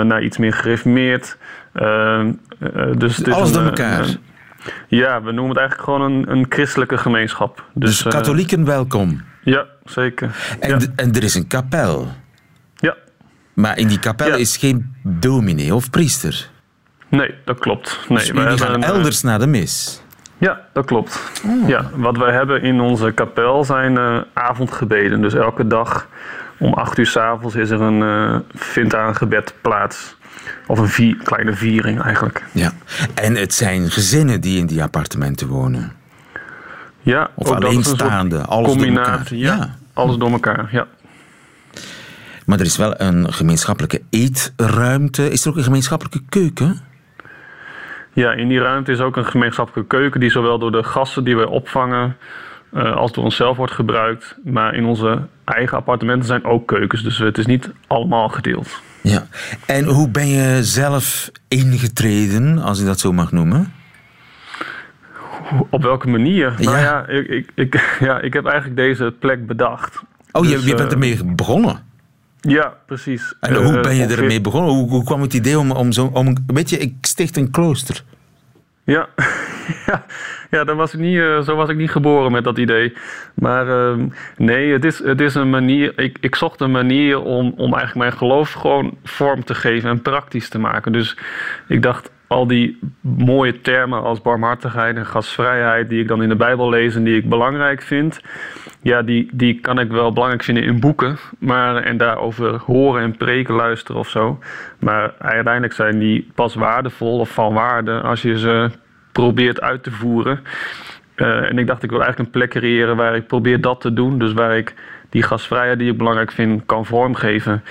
naar 0.06 0.22
iets 0.22 0.38
meer 0.38 0.52
gereformeerd. 0.52 1.36
Dus 2.96 3.24
Alles 3.30 3.52
door 3.52 3.62
elkaar. 3.62 4.00
een- 4.04 4.18
ja, 4.88 5.22
we 5.22 5.32
noemen 5.32 5.48
het 5.48 5.58
eigenlijk 5.58 5.88
gewoon 5.88 6.00
een, 6.12 6.30
een 6.30 6.46
christelijke 6.48 6.98
gemeenschap. 6.98 7.64
Dus, 7.74 7.90
Dus 7.90 8.04
eh, 8.04 8.12
katholieken 8.12 8.64
welkom. 8.64 9.22
ja, 9.42 9.66
zeker. 9.84 10.56
En, 10.60 10.68
ja. 10.70 10.86
en 10.96 11.12
er 11.12 11.22
is 11.22 11.34
een 11.34 11.46
kapel. 11.46 12.08
ja, 12.76 12.96
Maar 13.54 13.78
in 13.78 13.88
die 13.88 13.98
kapel 13.98 14.26
Ja. 14.28 14.34
is 14.34 14.56
geen 14.56 14.94
dominee 15.02 15.74
of 15.74 15.90
priester. 15.90 16.48
nee, 17.08 17.34
dat 17.44 17.58
klopt. 17.58 17.98
Nee, 18.08 18.18
Dus 18.18 18.30
we 18.30 18.58
gaan 18.58 18.74
een, 18.74 18.82
eh, 18.82 18.88
elders 18.88 19.22
naar 19.22 19.38
de 19.38 19.46
mis. 19.46 20.02
Ja, 20.38 20.60
dat 20.72 20.84
klopt. 20.86 21.32
Oh. 21.46 21.68
Ja, 21.68 21.90
wat 21.94 22.16
wij 22.16 22.32
hebben 22.32 22.62
in 22.62 22.80
onze 22.80 23.12
kapel 23.12 23.64
zijn 23.64 23.96
eh, 23.98 24.18
avondgebeden. 24.32 25.20
Dus 25.20 25.34
elke 25.34 25.66
dag 25.66 26.08
om 26.58 26.72
acht 26.72 26.98
uur 26.98 27.06
s'avonds 27.06 27.54
is 27.54 27.70
er 27.70 27.80
een, 27.80 28.02
eh, 28.02 28.40
vindt 28.60 28.90
daar 28.90 29.08
een 29.08 29.16
gebed 29.16 29.54
plaats. 29.60 30.16
Of 30.66 30.78
een 30.78 30.88
vier, 30.88 31.16
kleine 31.16 31.52
viering 31.52 32.00
eigenlijk. 32.02 32.44
Ja. 32.52 32.72
En 33.14 33.36
het 33.36 33.54
zijn 33.54 33.90
gezinnen 33.90 34.40
die 34.40 34.58
in 34.58 34.66
die 34.66 34.82
appartementen 34.82 35.48
wonen. 35.48 35.92
Ja, 37.00 37.30
Of 37.34 37.50
alleenstaande, 37.50 38.44
alles 38.44 38.76
door 38.76 38.86
elkaar. 38.86 39.34
Ja. 39.34 39.74
alles 39.92 40.16
door 40.16 40.30
elkaar. 40.30 40.68
Ja. 40.70 40.86
Maar 42.46 42.58
er 42.58 42.64
is 42.64 42.76
wel 42.76 43.00
een 43.00 43.32
gemeenschappelijke 43.32 44.02
eetruimte. 44.10 45.30
Is 45.30 45.44
er 45.44 45.50
ook 45.50 45.56
een 45.56 45.62
gemeenschappelijke 45.62 46.22
keuken? 46.28 46.80
ja, 48.12 48.32
in 48.32 48.48
die 48.48 48.60
ruimte 48.60 48.92
is 48.92 49.00
ook 49.00 49.16
een 49.16 49.26
gemeenschappelijke 49.26 49.96
keuken 49.96 50.20
die 50.20 50.30
zowel 50.30 50.58
door 50.58 50.72
de 50.72 50.82
gasten 50.82 51.24
die 51.24 51.36
wij 51.36 51.44
opvangen 51.44 52.16
eh, 52.72 52.96
als 52.96 53.12
door 53.12 53.24
onszelf 53.24 53.56
wordt 53.56 53.72
gebruikt. 53.72 54.36
Maar 54.44 54.74
in 54.74 54.84
onze 54.84 55.26
eigen 55.44 55.76
appartementen 55.76 56.26
zijn 56.26 56.44
ook 56.44 56.66
keukens. 56.66 57.02
Dus 57.02 57.18
het 57.18 57.38
is 57.38 57.46
niet 57.46 57.72
allemaal 57.86 58.28
gedeeld. 58.28 58.82
Ja. 59.04 59.26
En 59.66 59.84
hoe 59.84 60.08
ben 60.08 60.26
je 60.26 60.64
zelf 60.64 61.30
ingetreden, 61.48 62.58
als 62.58 62.80
ik 62.80 62.86
dat 62.86 63.00
zo 63.00 63.12
mag 63.12 63.32
noemen? 63.32 63.72
Op 65.70 65.82
welke 65.82 66.08
manier? 66.08 66.54
Nou 66.58 66.76
Ja. 66.76 66.82
ja, 66.82 67.06
ik, 67.06 67.26
ik, 67.26 67.50
ik, 67.54 67.74
ja, 68.08 68.20
ik 68.20 68.32
heb 68.32 68.44
eigenlijk 68.44 68.76
deze 68.76 69.14
plek 69.18 69.46
bedacht. 69.46 70.02
Oh, 70.32 70.44
je, 70.44 70.50
Dus, 70.50 70.64
je 70.64 70.74
bent 70.74 70.86
eh, 70.88 70.92
ermee 70.92 71.24
begonnen. 71.24 71.78
Ja, 72.40 72.74
precies. 72.86 73.34
En 73.40 73.54
Eh, 73.54 73.64
hoe 73.64 73.80
ben 73.80 73.94
je 73.94 74.06
ermee 74.06 74.40
begonnen? 74.40 74.74
Hoe, 74.74 74.88
hoe 74.88 75.04
kwam 75.04 75.20
het 75.20 75.34
idee 75.34 75.58
om, 75.58 75.70
om 75.70 75.92
zo... 75.92 76.10
Om, 76.12 76.36
weet 76.46 76.70
je, 76.70 76.78
ik 76.78 76.94
sticht 77.00 77.36
een 77.36 77.50
klooster. 77.50 78.04
Ja, 79.86 80.04
ja, 80.50 80.64
daar 80.64 80.76
was 80.76 80.94
ik 80.94 81.00
niet, 81.00 81.18
eh, 81.18 81.40
zo 81.40 81.56
was 81.56 81.68
ik 81.68 81.76
niet 81.76 81.90
geboren 81.90 82.32
met 82.32 82.44
dat 82.44 82.58
idee. 82.58 82.92
Maar 83.34 83.68
ehm, 83.68 84.08
nee, 84.36 84.72
het 84.72 84.84
is, 84.84 84.98
het 84.98 85.20
is 85.20 85.34
een 85.34 85.50
manier. 85.50 85.98
Ik, 85.98 86.18
ik 86.20 86.34
zocht 86.34 86.60
een 86.60 86.70
manier 86.70 87.20
om, 87.20 87.54
om 87.56 87.74
eigenlijk 87.74 87.94
mijn 87.94 88.12
geloof 88.12 88.52
gewoon 88.52 88.98
vorm 89.04 89.44
te 89.44 89.54
geven 89.54 89.90
en 89.90 90.02
praktisch 90.02 90.48
te 90.48 90.58
maken. 90.58 90.92
Dus 90.92 91.16
ik 91.68 91.82
dacht, 91.82 92.10
al 92.26 92.46
die 92.46 92.78
mooie 93.00 93.60
termen 93.60 94.02
als 94.02 94.22
barmhartigheid 94.22 94.96
en 94.96 95.06
gastvrijheid, 95.06 95.88
die 95.88 96.00
ik 96.00 96.08
dan 96.08 96.22
in 96.22 96.28
de 96.28 96.36
Bijbel 96.36 96.68
lees 96.68 96.94
en 96.94 97.04
die 97.04 97.16
ik 97.16 97.28
belangrijk 97.28 97.82
vind. 97.82 98.20
Ja, 98.82 99.02
die, 99.02 99.28
die 99.32 99.60
kan 99.60 99.78
ik 99.78 99.90
wel 99.90 100.12
belangrijk 100.12 100.42
vinden 100.42 100.64
in 100.64 100.80
boeken. 100.80 101.18
Maar, 101.38 101.76
en 101.76 101.96
daarover 101.96 102.60
horen 102.66 103.02
en 103.02 103.16
preken 103.16 103.54
luisteren 103.54 104.00
of 104.00 104.08
zo. 104.08 104.38
Maar 104.78 105.14
uiteindelijk 105.18 105.72
zijn 105.72 105.98
die 105.98 106.30
pas 106.34 106.54
waardevol 106.54 107.18
of 107.18 107.30
van 107.30 107.52
waarde 107.52 108.00
als 108.00 108.22
je 108.22 108.38
ze 108.38 108.70
probeert 109.12 109.60
uit 109.60 109.82
te 109.82 109.90
voeren. 109.90 110.40
Eh, 111.14 111.50
en 111.50 111.58
ik 111.58 111.66
dacht, 111.66 111.82
ik 111.82 111.90
wil 111.90 112.02
eigenlijk 112.02 112.28
een 112.28 112.40
plek 112.40 112.50
creëren 112.50 112.96
waar 112.96 113.16
ik 113.16 113.26
probeer 113.26 113.60
dat 113.60 113.80
te 113.80 113.92
doen. 113.92 114.18
Dus 114.18 114.32
waar 114.32 114.56
ik 114.56 114.74
die 115.14 115.22
gastvrijheid 115.22 115.78
die 115.78 115.90
ik 115.90 115.98
belangrijk 115.98 116.32
vind, 116.32 116.62
kan 116.66 116.86
vormgeven. 116.86 117.62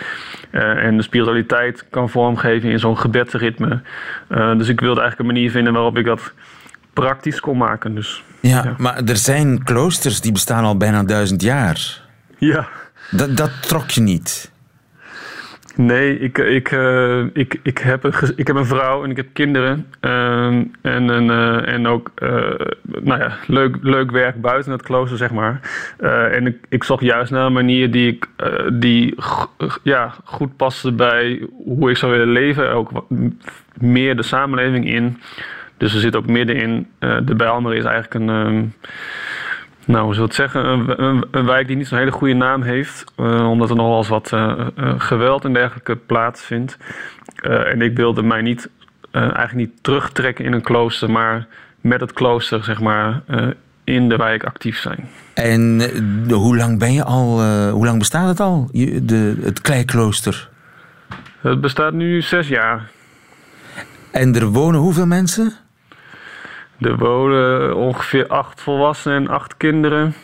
Eh, 0.49 0.61
en 0.85 0.97
de 0.97 1.03
spiritualiteit 1.03 1.85
kan 1.89 2.09
vormgeven 2.09 2.69
in 2.69 2.79
zo'n 2.79 2.97
gebedsritme. 2.97 3.81
Eh, 4.27 4.57
dus 4.57 4.67
ik 4.67 4.79
wilde 4.79 5.01
eigenlijk 5.01 5.19
een 5.19 5.35
manier 5.35 5.51
vinden 5.51 5.73
waarop 5.73 5.97
ik 5.97 6.05
dat 6.05 6.33
praktisch 6.93 7.39
kon 7.39 7.57
maken. 7.57 7.95
Dus 7.95 8.23
Ja, 8.39 8.63
Ja. 8.63 8.73
maar 8.77 9.03
er 9.03 9.17
zijn 9.17 9.63
kloosters 9.63 10.21
die 10.21 10.31
bestaan 10.31 10.63
al 10.63 10.77
bijna 10.77 11.03
duizend 11.03 11.41
jaar. 11.41 12.01
ja. 12.37 12.67
Dat, 13.11 13.37
dat 13.37 13.51
trok 13.67 13.89
je 13.89 14.01
niet. 14.01 14.51
Nee, 15.75 16.19
ik, 16.19 16.37
ik, 16.37 16.71
eh, 16.71 17.23
ik, 17.33 17.59
ik, 17.63 17.77
heb 17.77 18.03
een, 18.03 18.13
ik 18.35 18.47
heb 18.47 18.55
een 18.55 18.65
vrouw 18.65 19.03
en 19.03 19.09
ik 19.09 19.17
heb 19.17 19.27
kinderen. 19.33 19.87
Ehm, 19.99 20.63
en, 20.81 21.07
een, 21.07 21.29
eh, 21.29 21.73
en 21.73 21.87
ook 21.87 22.11
eh, 22.15 22.29
nou 23.01 23.19
ja, 23.19 23.37
leuk, 23.47 23.77
leuk 23.81 24.11
werk 24.11 24.41
buiten 24.41 24.71
het 24.71 24.81
klooster, 24.81 25.17
zeg 25.17 25.31
maar. 25.31 25.59
En 26.31 26.47
ik, 26.47 26.57
ik 26.69 26.83
zocht 26.83 27.03
juist 27.03 27.31
naar 27.31 27.45
een 27.45 27.53
manier 27.53 27.91
die, 27.91 28.07
ik, 28.11 28.27
die 28.73 29.15
ja, 29.83 30.13
goed 30.23 30.55
paste 30.55 30.91
bij 30.91 31.47
hoe 31.65 31.89
ik 31.89 31.97
zou 31.97 32.11
willen 32.11 32.31
leven. 32.31 32.71
Ook 32.71 33.05
meer 33.79 34.15
de 34.15 34.23
samenleving 34.23 34.89
in. 34.89 35.17
Dus 35.77 35.93
we 35.93 35.99
zitten 35.99 36.19
ook 36.21 36.27
midden 36.27 36.55
in. 36.55 36.87
eh, 36.99 37.17
de 37.23 37.35
Bijlmer 37.35 37.73
is 37.73 37.83
eigenlijk 37.83 38.13
een... 38.13 38.29
ehm, 38.29 38.63
nou, 39.85 40.03
hoe 40.05 40.13
zou 40.13 40.25
het 40.25 40.35
zeggen? 40.35 40.65
Een, 40.65 41.03
een, 41.03 41.25
een 41.31 41.45
wijk 41.45 41.67
die 41.67 41.75
niet 41.75 41.87
zo'n 41.87 41.97
hele 41.97 42.11
goede 42.11 42.33
naam 42.33 42.61
heeft. 42.61 43.11
eh, 43.15 43.49
omdat 43.49 43.69
er 43.69 43.75
nog 43.75 43.87
wel 43.87 43.97
eens 43.97 44.07
wat 44.07 44.31
eh, 44.31 44.67
geweld 44.97 45.45
en 45.45 45.53
dergelijke 45.53 45.95
plaatsvindt. 45.95 46.77
En 47.41 47.81
ik 47.81 47.95
wilde 47.95 48.23
mij 48.23 48.41
niet, 48.41 48.69
eigenlijk 49.11 49.53
niet 49.53 49.83
terugtrekken 49.83 50.45
in 50.45 50.53
een 50.53 50.61
klooster. 50.61 51.11
Maar 51.11 51.47
met 51.81 51.99
het 51.99 52.13
klooster, 52.13 52.63
zeg 52.63 52.79
maar, 52.81 53.21
in 53.83 54.09
de 54.09 54.15
wijk 54.15 54.43
actief 54.43 54.79
zijn. 54.79 55.09
En 55.33 55.81
hoe 56.29 56.57
lang 56.57 56.79
ben 56.79 56.93
je 56.93 57.03
al... 57.03 57.43
hoe 57.71 57.85
lang 57.85 57.99
bestaat 57.99 58.27
het 58.27 58.39
al, 58.39 58.69
je, 58.71 59.05
de, 59.05 59.39
het 59.41 59.61
kleiklooster? 59.61 60.49
Het 61.41 61.61
bestaat 61.61 61.93
nu 61.93 62.21
zes 62.21 62.47
jaar. 62.47 62.89
En 64.11 64.35
er 64.35 64.45
wonen 64.45 64.79
hoeveel 64.79 65.05
mensen? 65.05 65.53
Er 66.83 66.97
wonen 66.97 67.75
ongeveer 67.75 68.27
acht 68.27 68.61
volwassenen 68.61 69.17
en 69.17 69.27
acht 69.27 69.57
kinderen. 69.57 70.15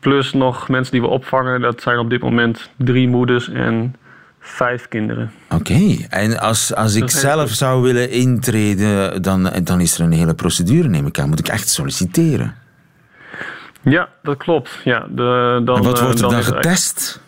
Plus 0.00 0.32
nog 0.32 0.68
mensen 0.68 0.92
die 0.92 1.00
we 1.00 1.06
opvangen. 1.06 1.60
Dat 1.60 1.82
zijn 1.82 1.98
op 1.98 2.10
dit 2.10 2.20
moment 2.22 2.70
drie 2.76 3.08
moeders 3.08 3.48
en 3.48 3.94
vijf 4.40 4.88
kinderen. 4.88 5.32
Oké, 5.50 5.96
en 6.08 6.38
als, 6.38 6.74
als 6.74 6.94
ik 6.94 7.10
zelf 7.10 7.50
zou 7.50 7.82
willen 7.82 8.10
intreden, 8.10 9.22
dan, 9.22 9.50
dan 9.64 9.80
is 9.80 9.98
er 9.98 10.04
een 10.04 10.12
hele 10.12 10.34
procedure, 10.34 10.88
neem 10.88 11.06
ik 11.06 11.18
aan. 11.18 11.28
Moet 11.28 11.38
ik 11.38 11.48
echt 11.48 11.68
solliciteren? 11.68 12.54
Ja, 13.82 14.08
dat 14.22 14.36
klopt. 14.36 14.80
Ja, 14.84 15.06
de, 15.10 15.60
dan, 15.64 15.76
en 15.76 15.82
wat 15.82 15.98
eh, 15.98 16.04
wordt 16.04 16.20
er 16.20 16.28
dan 16.28 16.34
er- 16.34 16.42
getest? 16.44 17.20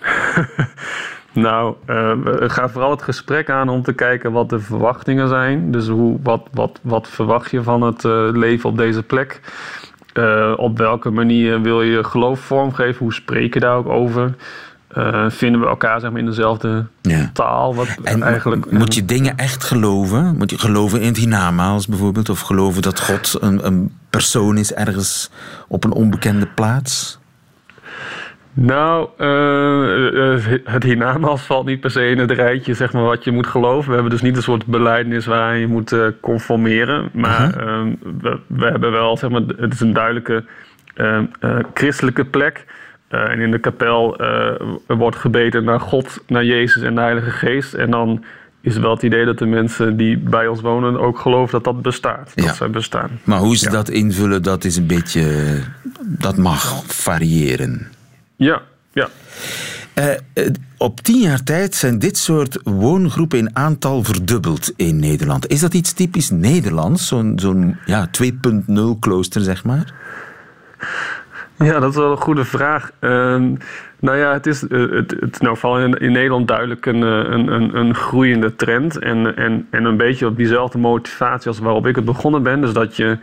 Nou, 1.34 1.74
eh, 1.86 2.12
we 2.24 2.50
gaan 2.50 2.70
vooral 2.70 2.90
het 2.90 3.02
gesprek 3.02 3.50
aan 3.50 3.68
om 3.68 3.82
te 3.82 3.92
kijken 3.92 4.32
wat 4.32 4.48
de 4.48 4.60
verwachtingen 4.60 5.28
zijn. 5.28 5.70
Dus 5.70 5.88
hoe, 5.88 6.18
wat, 6.22 6.48
wat, 6.52 6.78
wat 6.82 7.08
verwacht 7.08 7.50
je 7.50 7.62
van 7.62 7.82
het 7.82 8.04
eh, 8.04 8.28
leven 8.32 8.68
op 8.68 8.76
deze 8.76 9.02
plek? 9.02 9.40
Eh, 10.12 10.52
op 10.56 10.78
welke 10.78 11.10
manier 11.10 11.62
wil 11.62 11.82
je 11.82 12.04
geloof 12.04 12.40
vormgeven? 12.40 12.98
Hoe 12.98 13.12
spreek 13.12 13.54
je 13.54 13.60
daar 13.60 13.76
ook 13.76 13.88
over? 13.88 14.34
vinden 15.28 15.60
we 15.60 15.66
elkaar 15.66 16.00
zeg 16.00 16.10
maar, 16.10 16.20
in 16.20 16.26
dezelfde 16.26 16.86
Ja. 17.02 17.30
taal. 17.32 17.74
Wat 17.74 17.86
En 18.02 18.22
eigenlijk, 18.22 18.70
moet 18.70 18.94
je 18.94 19.04
dingen 19.04 19.36
echt 19.36 19.64
geloven? 19.64 20.36
Moet 20.36 20.50
je 20.50 20.58
geloven 20.58 21.00
in 21.00 21.06
het 21.06 21.16
hiernamaals 21.16 21.86
bijvoorbeeld? 21.86 22.28
Of 22.28 22.40
geloven 22.40 22.82
dat 22.82 23.00
God 23.00 23.36
een, 23.40 23.66
een 23.66 23.92
persoon 24.10 24.56
is 24.56 24.72
ergens 24.74 25.30
op 25.68 25.84
een 25.84 25.92
onbekende 25.92 26.46
plaats? 26.46 27.18
Nou, 28.56 29.08
eh, 29.16 30.46
het 30.64 30.82
hiernamaals 30.82 31.42
valt 31.42 31.66
niet 31.66 31.80
per 31.80 31.90
se 31.90 32.08
in 32.08 32.18
het 32.18 32.30
rijtje 32.30 32.74
zeg 32.74 32.92
maar, 32.92 33.02
wat 33.02 33.24
je 33.24 33.30
moet 33.30 33.46
geloven. 33.46 33.88
We 33.88 33.94
hebben 33.94 34.12
dus 34.12 34.22
niet 34.22 34.36
een 34.36 34.42
soort 34.42 34.66
beleidnis 34.66 35.26
waaraan 35.26 35.58
je 35.58 35.66
moet 35.66 35.92
eh, 35.92 36.06
conformeren. 36.20 37.10
Maar 37.12 37.56
ehm, 37.56 37.94
we, 38.20 38.38
we 38.46 38.64
hebben 38.64 38.90
wel, 38.90 39.16
zeg 39.16 39.30
maar, 39.30 39.42
het 39.56 39.72
is 39.72 39.80
een 39.80 39.92
duidelijke 39.92 40.44
ehm, 40.94 41.24
eh, 41.40 41.56
christelijke 41.74 42.24
plek. 42.24 42.64
En 43.08 43.40
in 43.40 43.50
de 43.50 43.58
kapel 43.58 44.16
wordt 44.86 45.16
gebeden 45.16 45.64
naar 45.64 45.80
God, 45.80 46.22
naar 46.26 46.44
Jezus 46.44 46.82
en 46.82 46.94
de 46.94 47.00
Heilige 47.00 47.30
Geest. 47.30 47.74
En 47.74 47.90
dan 47.90 48.24
is 48.60 48.76
wel 48.76 48.90
het 48.90 49.02
idee 49.02 49.24
dat 49.24 49.38
de 49.38 49.46
mensen 49.46 49.96
die 49.96 50.18
bij 50.18 50.46
ons 50.46 50.60
wonen 50.60 51.00
ook 51.00 51.18
geloven 51.18 51.52
dat 51.52 51.64
dat 51.64 51.82
bestaat. 51.82 52.32
Ja. 52.34 52.46
Dat 52.46 52.56
zij 52.56 52.70
bestaan. 52.70 53.10
Maar 53.24 53.38
hoe 53.38 53.56
ze 53.56 53.70
dat 53.70 53.88
invullen, 53.88 54.42
dat 54.42 54.64
is 54.64 54.76
een 54.76 54.86
beetje... 54.86 55.32
Dat 56.00 56.36
mag 56.36 56.82
variëren. 56.86 57.93
Ja, 58.36 58.62
ja. 58.92 59.08
Eh, 59.94 60.12
eh, 60.12 60.18
op 60.78 61.00
tien 61.00 61.20
jaar 61.20 61.42
tijd 61.42 61.74
zijn 61.74 61.98
dit 61.98 62.16
soort 62.16 62.60
woongroepen 62.62 63.38
in 63.38 63.56
aantal 63.56 64.04
verdubbeld 64.04 64.72
in 64.76 65.00
Nederland. 65.00 65.46
Is 65.46 65.60
dat 65.60 65.74
iets 65.74 65.92
typisch 65.92 66.30
Nederlands? 66.30 67.08
Zo'n 67.08 67.32
zo'n 67.36 67.76
ja, 67.86 68.08
2.0 68.10 68.98
klooster, 69.00 69.40
zeg 69.40 69.64
maar? 69.64 69.92
Ja, 71.58 71.80
dat 71.80 71.90
is 71.90 71.96
wel 71.96 72.10
een 72.10 72.16
goede 72.16 72.44
vraag. 72.44 72.90
Ehm, 72.98 73.54
nou 74.00 74.18
ja, 74.18 74.32
het 74.32 74.46
is, 74.46 74.68
eh, 74.68 74.90
het, 74.90 75.14
het 75.20 75.40
nou 75.40 75.56
vooral 75.56 75.80
in, 75.80 75.92
in 75.94 76.12
Nederland 76.12 76.48
duidelijk 76.48 76.86
een, 76.86 77.02
een, 77.02 77.52
een, 77.52 77.76
een 77.76 77.94
groeiende 77.94 78.56
trend. 78.56 78.98
En, 78.98 79.36
en, 79.36 79.66
en 79.70 79.84
een 79.84 79.96
beetje 79.96 80.26
op 80.26 80.36
diezelfde 80.36 80.78
motivatie 80.78 81.48
als 81.48 81.58
waarop 81.58 81.86
ik 81.86 81.96
het 81.96 82.04
begonnen 82.04 82.42
ben. 82.42 82.60
Dus 82.60 82.72
dat 82.72 82.96
je 82.96 83.18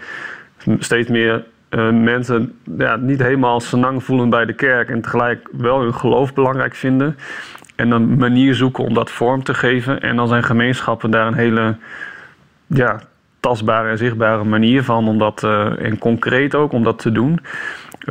steeds 0.80 1.10
meer 1.10 1.46
eh, 1.72 1.90
mensen 1.90 2.54
ja, 2.78 2.96
niet 2.96 3.22
helemaal 3.22 3.60
senang 3.60 4.04
voelen 4.04 4.30
bij 4.30 4.46
de 4.46 4.54
kerk. 4.54 4.90
En 4.90 5.02
tegelijk 5.02 5.48
wel 5.52 5.82
hun 5.82 5.94
geloof 5.94 6.34
belangrijk 6.34 6.76
vinden. 6.76 7.18
En 7.76 7.92
een 7.92 8.18
manier 8.18 8.56
zoeken 8.56 8.84
om 8.84 8.94
dat 8.94 9.12
vorm 9.12 9.44
te 9.44 9.54
geven. 9.54 10.02
En 10.02 10.16
dan 10.16 10.28
zijn 10.28 10.44
gemeenschappen 10.44 11.12
daar 11.12 11.28
een 11.28 11.34
hele 11.34 11.76
ja, 12.68 13.02
tastbare 13.40 13.90
en 13.90 13.98
zichtbare 13.98 14.44
manier 14.44 14.84
van. 14.84 15.08
Om 15.08 15.18
dat, 15.18 15.44
eh, 15.44 15.86
en 15.86 15.98
concreet 15.98 16.56
ook 16.56 16.72
om 16.72 16.84
dat 16.84 17.00
te 17.00 17.12
doen. 17.12 17.40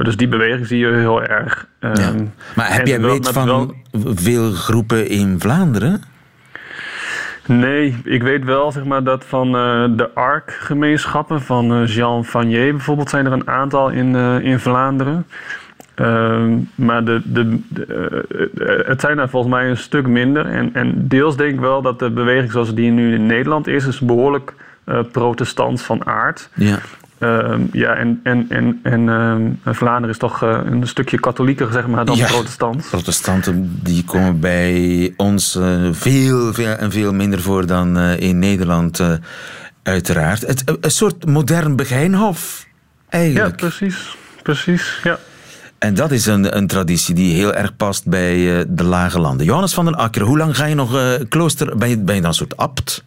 Dus 0.03 0.17
die 0.17 0.29
beweging 0.29 0.67
zie 0.67 0.79
je 0.79 0.93
heel 0.93 1.23
erg. 1.23 1.67
Ja. 1.81 1.93
Ehm, 1.93 2.25
Maar 2.57 2.73
heb 2.73 2.87
jij 2.87 3.01
weet 3.01 3.29
van 3.29 3.75
veel 3.95 4.51
groepen 4.51 5.09
in 5.09 5.41
Vlaanderen? 5.41 6.03
Nee, 7.51 7.97
ik 8.05 8.23
weet 8.23 8.45
wel 8.45 8.73
zeg 8.73 8.85
maar, 8.85 9.05
dat 9.05 9.25
van 9.25 9.47
eh, 9.47 9.85
de 9.97 10.11
ARC-gemeenschappen, 10.15 11.43
van 11.43 11.73
eh, 11.73 11.87
Jean 11.87 12.25
Vanier 12.25 12.71
bijvoorbeeld, 12.71 13.11
zijn 13.11 13.27
er 13.27 13.33
een 13.33 13.49
aantal 13.49 13.89
in, 13.89 14.17
eh, 14.17 14.41
in 14.41 14.59
Vlaanderen. 14.59 15.27
Ehm, 15.95 16.57
maar 16.75 17.05
de, 17.05 17.21
de, 17.25 17.61
de, 17.69 18.85
het 18.87 19.01
zijn 19.01 19.19
er 19.19 19.29
volgens 19.29 19.53
mij 19.53 19.71
een 19.71 19.77
stuk 19.77 20.07
minder. 20.07 20.47
En, 20.47 20.75
en 20.75 21.09
deels 21.09 21.37
denk 21.37 21.53
ik 21.53 21.61
wel 21.61 21.83
dat 21.83 21.99
de 21.99 22.11
beweging 22.11 22.53
zoals 22.53 22.75
die 22.75 22.91
nu 22.91 23.15
in 23.15 23.27
Nederland 23.27 23.67
is, 23.67 23.87
is 23.87 24.01
behoorlijk 24.01 24.55
eh 24.85 24.99
protestants 25.13 25.83
van 25.83 26.07
aard. 26.07 26.51
Ja. 26.55 26.79
Ehm, 27.21 27.61
ja, 27.73 27.95
en, 27.95 28.21
en, 28.23 28.47
en, 28.49 28.81
en 28.83 29.09
ehm, 29.09 29.75
Vlaanderen 29.75 30.11
is 30.11 30.19
toch 30.19 30.43
eh, 30.43 30.59
een 30.65 30.87
stukje 30.87 31.21
katholieker 31.21 31.73
zeg 31.73 31.87
maar, 31.87 32.05
dan 32.05 32.17
Ja. 32.17 32.27
protestant. 32.27 32.87
Protestanten 32.91 33.79
die 33.83 34.05
komen 34.05 34.41
bij 34.41 35.13
ons 35.17 35.55
eh, 35.57 35.89
veel, 35.93 36.53
veel 36.55 36.67
en 36.77 36.93
veel 36.93 37.13
minder 37.13 37.41
voor 37.41 37.67
dan 37.67 37.99
eh, 37.99 38.21
in 38.21 38.39
Nederland, 38.39 39.01
uiteraard. 39.83 40.47
Het, 40.47 40.63
een 40.81 40.91
soort 40.91 41.27
modern 41.27 41.77
Begijnhof, 41.77 42.67
Ja, 42.67 43.19
eigenlijk. 43.19 43.57
precies. 43.57 44.17
Precies, 44.43 45.01
ja. 45.03 45.19
En 45.79 45.95
dat 45.95 46.11
is 46.11 46.27
een, 46.27 46.57
een 46.57 46.67
traditie 46.67 47.15
die 47.15 47.35
heel 47.35 47.55
erg 47.55 47.77
past 47.77 48.07
bij 48.07 48.65
de 48.69 48.85
lage 48.85 49.21
landen. 49.21 49.47
Johannes 49.47 49.75
van 49.75 49.85
den 49.85 49.95
Akker, 49.95 50.23
hoe 50.23 50.39
lang 50.39 50.57
ga 50.57 50.65
je 50.65 50.75
nog 50.75 51.19
klooster? 51.29 51.77
Ben 51.77 51.89
je, 51.89 51.99
ben 51.99 52.15
je 52.15 52.21
dan 52.21 52.31
een 52.31 52.37
soort 52.37 52.57
abt? 52.57 53.05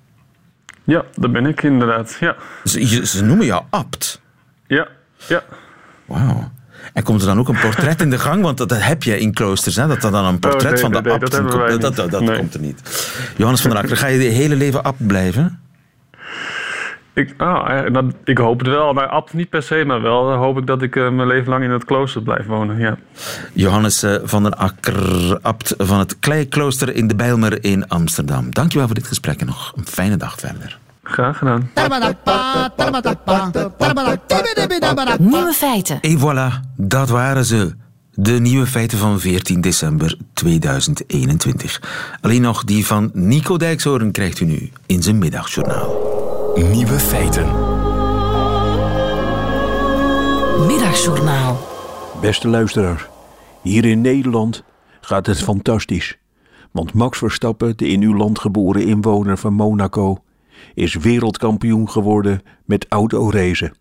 Ja, 0.83 1.03
dat 1.15 1.31
ben 1.31 1.45
ik 1.45 1.63
inderdaad. 1.63 2.17
Ja, 2.19 2.35
Ze, 2.63 2.89
je- 2.89 3.05
ze 3.05 3.23
noemen 3.23 3.45
jou 3.45 3.63
abt. 3.69 4.21
ja, 4.67 4.87
ja. 5.27 5.43
Wauw. 6.05 6.51
En 6.93 7.03
komt 7.03 7.21
er 7.21 7.27
dan 7.27 7.39
ook 7.39 7.47
een 7.47 7.59
portret 7.59 8.01
in 8.01 8.09
de 8.09 8.19
gang? 8.19 8.41
Want 8.41 8.57
dat, 8.57 8.69
dat 8.69 8.81
heb 8.83 9.03
je 9.03 9.19
in 9.19 9.33
kloosters, 9.33 9.75
hè? 9.75 9.87
dat 9.87 10.03
er 10.03 10.11
dan 10.11 10.25
een 10.25 10.39
portret 10.39 10.63
Oh, 10.63 10.71
nee, 10.71 10.79
van 10.81 10.91
de 10.91 10.95
nee, 11.01 11.03
nee, 11.03 11.13
abt 11.13 11.31
dat. 11.81 11.95
Dat, 11.95 12.11
dat, 12.11 12.37
komt 12.37 12.53
er 12.53 12.59
niet. 12.59 12.81
Johannes 13.37 13.61
van 13.61 13.69
den 13.69 13.79
Akker, 13.79 13.97
ga 13.97 14.07
je 14.07 14.19
je 14.23 14.29
hele 14.29 14.55
leven 14.55 14.83
abt 14.83 15.07
blijven? 15.07 15.59
Ik, 17.13 17.37
dat, 17.91 18.05
ik 18.23 18.37
hoop 18.37 18.59
het 18.59 18.67
wel, 18.67 18.93
maar 18.93 19.07
abt 19.07 19.33
niet 19.33 19.49
per 19.49 19.63
se, 19.63 19.83
maar 19.85 20.01
wel 20.01 20.31
eh, 20.31 20.37
hoop 20.37 20.57
ik 20.57 20.67
dat 20.67 20.81
ik 20.81 20.95
eh, 20.95 21.09
mijn 21.09 21.27
leven 21.27 21.49
lang 21.49 21.63
in 21.63 21.71
het 21.71 21.85
klooster 21.85 22.21
blijf 22.21 22.45
wonen. 22.45 22.79
Ja. 22.79 22.97
Johannes 23.53 24.03
eh, 24.03 24.15
van 24.23 24.43
den 24.43 24.57
Akker, 24.57 25.39
abt 25.41 25.73
van 25.77 25.99
het 25.99 26.19
Kleiklooster 26.19 26.95
in 26.95 27.07
de 27.07 27.15
Bijlmer 27.15 27.63
in 27.63 27.87
Amsterdam. 27.87 28.53
Dankjewel 28.53 28.85
voor 28.85 28.95
dit 28.95 29.07
gesprek 29.07 29.39
en 29.39 29.45
nog 29.45 29.73
een 29.75 29.87
fijne 29.87 30.17
dag 30.17 30.39
verder. 30.39 30.79
Graag 31.03 31.37
gedaan. 31.37 31.69
Nieuwe 35.19 35.53
feiten. 35.53 35.99
En 36.01 36.19
voilà, 36.19 36.69
dat 36.75 37.09
waren 37.09 37.45
ze. 37.45 37.75
De 38.15 38.31
nieuwe 38.31 38.65
feiten 38.65 38.97
van 38.97 39.19
14 39.19 39.61
december 39.61 40.17
2021. 40.33 41.81
Alleen 42.21 42.41
nog 42.41 42.63
die 42.63 42.85
van 42.85 43.09
Nico 43.13 43.57
Dijkshoorn 43.57 44.11
krijgt 44.11 44.39
u 44.39 44.45
nu 44.45 44.71
in 44.85 45.03
zijn 45.03 45.17
middagjournaal. 45.17 46.12
Nieuwe 46.55 46.99
feiten. 46.99 47.45
Middagjournaal. 50.67 51.57
Beste 52.21 52.47
luisteraars, 52.47 53.07
hier 53.61 53.85
in 53.85 54.01
Nederland 54.01 54.63
gaat 55.01 55.25
het 55.25 55.43
fantastisch. 55.43 56.17
Want 56.71 56.93
Max 56.93 57.17
Verstappen, 57.17 57.77
de 57.77 57.87
in 57.87 58.01
uw 58.01 58.15
land 58.15 58.39
geboren 58.39 58.85
inwoner 58.85 59.37
van 59.37 59.53
Monaco, 59.53 60.23
is 60.73 60.95
wereldkampioen 60.95 61.89
geworden 61.89 62.41
met 62.65 62.85
autoracen. 62.89 63.73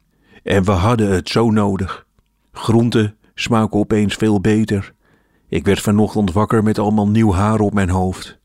En 0.43 0.65
we 0.65 0.73
hadden 0.73 1.11
het 1.11 1.29
zo 1.29 1.51
nodig. 1.51 2.07
Groenten 2.53 3.17
smaken 3.35 3.79
opeens 3.79 4.15
veel 4.15 4.41
beter. 4.41 4.95
Ik 5.49 5.65
werd 5.65 5.81
vanochtend 5.81 6.33
wakker 6.33 6.63
met 6.63 6.79
allemaal 6.79 7.09
nieuw 7.09 7.33
haar 7.33 7.61
op 7.61 7.75
mijn 7.75 7.91
hoofd. 7.91 8.39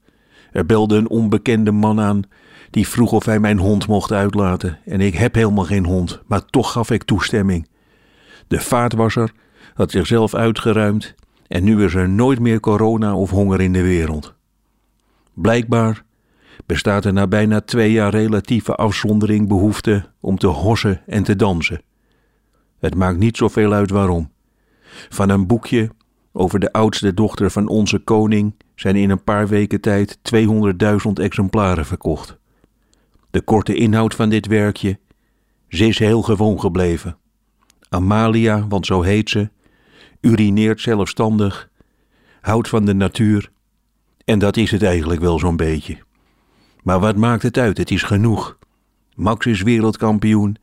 Er 0.51 0.65
belde 0.65 0.95
een 0.95 1.09
onbekende 1.09 1.71
man 1.71 1.99
aan 1.99 2.21
die 2.69 2.87
vroeg 2.87 3.11
of 3.11 3.25
hij 3.25 3.39
mijn 3.39 3.57
hond 3.57 3.87
mocht 3.87 4.11
uitlaten. 4.11 4.79
En 4.85 5.01
ik 5.01 5.15
heb 5.15 5.35
helemaal 5.35 5.65
geen 5.65 5.85
hond, 5.85 6.21
maar 6.25 6.45
toch 6.45 6.71
gaf 6.71 6.91
ik 6.91 7.03
toestemming. 7.03 7.67
De 8.47 8.59
vaatwasser 8.59 9.31
had 9.73 9.91
zichzelf 9.91 10.35
uitgeruimd 10.35 11.15
en 11.47 11.63
nu 11.63 11.83
is 11.83 11.93
er 11.93 12.09
nooit 12.09 12.39
meer 12.39 12.59
corona 12.59 13.15
of 13.15 13.29
honger 13.29 13.61
in 13.61 13.73
de 13.73 13.83
wereld. 13.83 14.35
Blijkbaar 15.33 16.03
bestaat 16.65 17.05
er 17.05 17.13
na 17.13 17.27
bijna 17.27 17.61
twee 17.61 17.91
jaar 17.91 18.11
relatieve 18.11 18.75
afzondering 18.75 19.47
behoefte 19.47 20.05
om 20.19 20.37
te 20.37 20.47
hossen 20.47 21.01
en 21.05 21.23
te 21.23 21.35
dansen. 21.35 21.81
Het 22.79 22.95
maakt 22.95 23.17
niet 23.17 23.37
zoveel 23.37 23.73
uit 23.73 23.89
waarom. 23.89 24.31
Van 25.09 25.29
een 25.29 25.47
boekje 25.47 25.89
over 26.31 26.59
de 26.59 26.71
oudste 26.71 27.13
dochter 27.13 27.51
van 27.51 27.67
onze 27.67 27.99
koning 27.99 28.55
zijn 28.75 28.95
in 28.95 29.09
een 29.09 29.23
paar 29.23 29.47
weken 29.47 29.81
tijd 29.81 30.17
200.000 30.17 31.11
exemplaren 31.13 31.85
verkocht. 31.85 32.37
De 33.37 33.43
korte 33.43 33.75
inhoud 33.75 34.15
van 34.15 34.29
dit 34.29 34.47
werkje, 34.47 34.99
ze 35.67 35.87
is 35.87 35.99
heel 35.99 36.21
gewoon 36.21 36.59
gebleven. 36.59 37.17
Amalia, 37.89 38.67
want 38.67 38.85
zo 38.85 39.01
heet 39.01 39.29
ze, 39.29 39.49
urineert 40.21 40.81
zelfstandig, 40.81 41.69
houdt 42.41 42.67
van 42.69 42.85
de 42.85 42.93
natuur. 42.93 43.51
En 44.25 44.39
dat 44.39 44.57
is 44.57 44.71
het 44.71 44.83
eigenlijk 44.83 45.21
wel 45.21 45.39
zo'n 45.39 45.55
beetje. 45.55 45.97
Maar 46.83 46.99
wat 46.99 47.15
maakt 47.15 47.43
het 47.43 47.57
uit? 47.57 47.77
Het 47.77 47.91
is 47.91 48.03
genoeg. 48.03 48.57
Max 49.15 49.45
is 49.45 49.61
wereldkampioen 49.61 50.57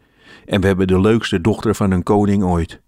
en 0.46 0.60
we 0.60 0.66
hebben 0.66 0.86
de 0.86 1.00
leukste 1.00 1.40
dochter 1.40 1.74
van 1.74 1.90
een 1.90 2.02
koning 2.02 2.44
ooit. 2.44 2.80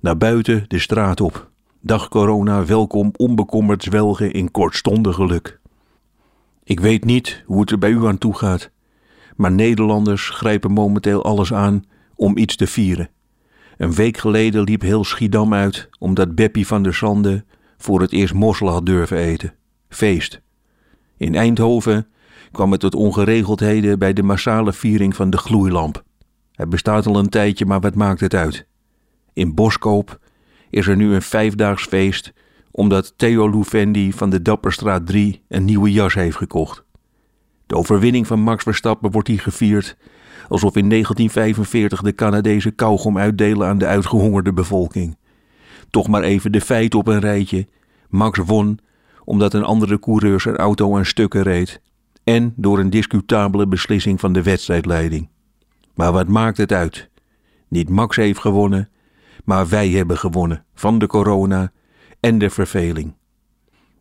Naar 0.00 0.16
buiten 0.16 0.64
de 0.68 0.78
straat 0.78 1.20
op. 1.20 1.50
Dag 1.80 2.08
corona, 2.08 2.64
welkom 2.64 3.10
onbekommerd 3.16 3.82
zwelgen 3.82 4.32
in 4.32 4.50
kortstondig 4.50 5.14
geluk. 5.14 5.60
Ik 6.64 6.80
weet 6.80 7.04
niet 7.04 7.42
hoe 7.46 7.60
het 7.60 7.70
er 7.70 7.78
bij 7.78 7.90
u 7.90 8.06
aan 8.06 8.18
toe 8.18 8.34
gaat, 8.34 8.70
maar 9.36 9.52
Nederlanders 9.52 10.28
grijpen 10.28 10.72
momenteel 10.72 11.24
alles 11.24 11.52
aan 11.52 11.84
om 12.14 12.36
iets 12.36 12.56
te 12.56 12.66
vieren. 12.66 13.10
Een 13.76 13.94
week 13.94 14.16
geleden 14.16 14.62
liep 14.62 14.82
heel 14.82 15.04
Schiedam 15.04 15.54
uit 15.54 15.88
omdat 15.98 16.34
Beppie 16.34 16.66
van 16.66 16.82
der 16.82 16.94
Sande 16.94 17.44
voor 17.76 18.00
het 18.00 18.12
eerst 18.12 18.34
mosselen 18.34 18.72
had 18.72 18.86
durven 18.86 19.16
eten. 19.16 19.54
Feest. 19.88 20.40
In 21.16 21.34
Eindhoven 21.34 22.06
kwam 22.52 22.70
het 22.70 22.80
tot 22.80 22.94
ongeregeldheden 22.94 23.98
bij 23.98 24.12
de 24.12 24.22
massale 24.22 24.72
viering 24.72 25.16
van 25.16 25.30
de 25.30 25.38
gloeilamp. 25.38 26.02
Het 26.52 26.68
bestaat 26.68 27.06
al 27.06 27.18
een 27.18 27.28
tijdje, 27.28 27.66
maar 27.66 27.80
wat 27.80 27.94
maakt 27.94 28.20
het 28.20 28.34
uit? 28.34 28.66
In 29.32 29.54
Boskoop 29.54 30.18
is 30.70 30.86
er 30.86 30.96
nu 30.96 31.14
een 31.14 31.22
vijfdaags 31.22 31.84
feest 31.84 32.32
omdat 32.70 33.14
Theo 33.16 33.50
Louvendi 33.50 34.12
van 34.12 34.30
de 34.30 34.42
Dapperstraat 34.42 35.06
3 35.06 35.42
een 35.48 35.64
nieuwe 35.64 35.92
jas 35.92 36.14
heeft 36.14 36.36
gekocht. 36.36 36.84
De 37.72 37.78
overwinning 37.78 38.26
van 38.26 38.40
Max 38.40 38.62
Verstappen 38.62 39.10
wordt 39.10 39.28
hier 39.28 39.40
gevierd 39.40 39.96
alsof 40.48 40.76
in 40.76 40.88
1945 40.88 42.02
de 42.02 42.14
Canadezen 42.14 42.74
kauwgom 42.74 43.18
uitdelen 43.18 43.68
aan 43.68 43.78
de 43.78 43.86
uitgehongerde 43.86 44.52
bevolking. 44.52 45.16
Toch 45.90 46.08
maar 46.08 46.22
even 46.22 46.52
de 46.52 46.60
feiten 46.60 46.98
op 46.98 47.06
een 47.06 47.20
rijtje. 47.20 47.66
Max 48.08 48.38
won 48.38 48.78
omdat 49.24 49.54
een 49.54 49.62
andere 49.62 49.98
coureur 49.98 50.40
zijn 50.40 50.56
auto 50.56 50.96
aan 50.96 51.04
stukken 51.04 51.42
reed 51.42 51.80
en 52.24 52.52
door 52.56 52.78
een 52.78 52.90
discutabele 52.90 53.66
beslissing 53.66 54.20
van 54.20 54.32
de 54.32 54.42
wedstrijdleiding. 54.42 55.28
Maar 55.94 56.12
wat 56.12 56.28
maakt 56.28 56.56
het 56.56 56.72
uit? 56.72 57.08
Niet 57.68 57.88
Max 57.88 58.16
heeft 58.16 58.40
gewonnen, 58.40 58.88
maar 59.44 59.68
wij 59.68 59.88
hebben 59.88 60.18
gewonnen 60.18 60.64
van 60.74 60.98
de 60.98 61.06
corona 61.06 61.72
en 62.20 62.38
de 62.38 62.50
verveling. 62.50 63.14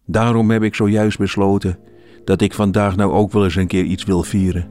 Daarom 0.05 0.51
heb 0.51 0.63
ik 0.63 0.75
zojuist 0.75 1.17
besloten 1.17 1.79
dat 2.25 2.41
ik 2.41 2.53
vandaag 2.53 2.95
nou 2.95 3.11
ook 3.11 3.31
wel 3.31 3.43
eens 3.43 3.55
een 3.55 3.67
keer 3.67 3.83
iets 3.83 4.03
wil 4.03 4.23
vieren. 4.23 4.67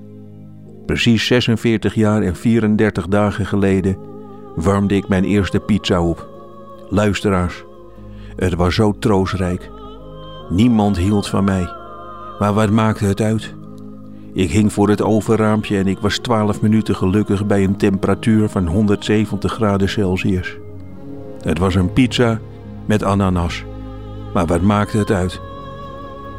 Precies 0.87 1.27
46 1.27 1.95
jaar 1.95 2.23
en 2.23 2.37
34 2.37 3.07
dagen 3.07 3.47
geleden 3.47 3.97
warmde 4.57 4.97
ik 4.97 5.09
mijn 5.09 5.25
eerste 5.25 5.61
pizza 5.61 6.03
op. 6.03 6.29
Luisteraars, 6.89 7.65
het 8.37 8.55
was 8.55 8.75
zo 8.75 8.93
troostrijk. 8.99 9.71
Niemand 10.49 10.97
hield 10.97 11.29
van 11.29 11.45
mij. 11.45 11.69
Maar 12.39 12.53
wat 12.53 12.71
maakte 12.71 13.05
het 13.05 13.21
uit? 13.21 13.55
Ik 14.33 14.51
hing 14.51 14.73
voor 14.73 14.89
het 14.89 15.03
overraampje 15.03 15.79
en 15.79 15.87
ik 15.87 15.99
was 15.99 16.19
12 16.19 16.61
minuten 16.61 16.97
gelukkig 16.97 17.47
bij 17.47 17.65
een 17.65 17.77
temperatuur 17.77 18.49
van 18.49 18.67
170 18.67 19.53
graden 19.53 19.89
Celsius. 19.89 20.57
Het 21.41 21.59
was 21.59 21.75
een 21.75 21.93
pizza 21.93 22.41
met 22.87 23.03
ananas. 23.03 23.65
Maar 24.35 24.47
wat 24.47 24.61
maakte 24.61 24.99
het 24.99 25.11
uit? 25.11 25.41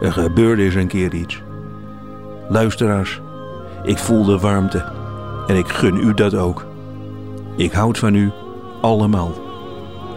Er 0.01 0.11
gebeurde 0.11 0.63
eens 0.63 0.75
een 0.75 0.87
keer 0.87 1.13
iets. 1.13 1.41
Luisteraars, 2.49 3.21
ik 3.83 3.97
voel 3.97 4.25
de 4.25 4.39
warmte 4.39 4.85
en 5.47 5.55
ik 5.55 5.67
gun 5.67 5.95
u 5.95 6.13
dat 6.13 6.35
ook. 6.35 6.65
Ik 7.55 7.71
houd 7.71 7.97
van 7.97 8.15
u 8.15 8.31
allemaal. 8.81 9.33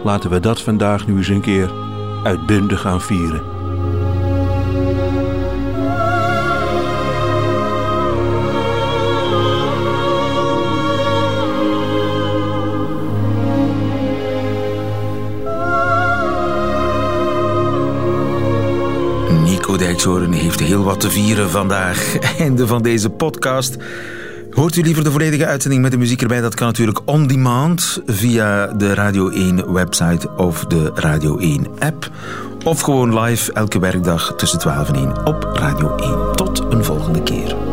Laten 0.03 0.29
we 0.29 0.39
dat 0.39 0.61
vandaag 0.61 1.07
nu 1.07 1.17
eens 1.17 1.27
een 1.27 1.41
keer 1.41 1.71
uitbundig 2.23 2.81
gaan 2.81 3.01
vieren. 3.01 3.54
Dijkshoorn 19.77 20.31
heeft 20.31 20.59
heel 20.59 20.83
wat 20.83 20.99
te 20.99 21.09
vieren 21.09 21.49
vandaag. 21.49 22.17
Einde 22.39 22.67
van 22.67 22.81
deze 22.81 23.09
podcast. 23.09 23.77
Hoort 24.51 24.75
u 24.75 24.81
liever 24.81 25.03
de 25.03 25.11
volledige 25.11 25.45
uitzending 25.45 25.81
met 25.81 25.91
de 25.91 25.97
muziek 25.97 26.21
erbij? 26.21 26.41
Dat 26.41 26.55
kan 26.55 26.67
natuurlijk 26.67 26.99
on 27.05 27.27
demand 27.27 28.01
via 28.05 28.67
de 28.67 28.93
Radio 28.93 29.29
1 29.29 29.73
website 29.73 30.29
of 30.37 30.65
de 30.65 30.91
Radio 30.93 31.37
1 31.37 31.67
app. 31.79 32.09
Of 32.63 32.81
gewoon 32.81 33.19
live 33.19 33.53
elke 33.53 33.79
werkdag 33.79 34.33
tussen 34.37 34.59
12 34.59 34.87
en 34.87 34.95
1 34.95 35.25
op 35.25 35.49
Radio 35.53 35.95
1. 35.95 36.35
Tot 36.35 37.64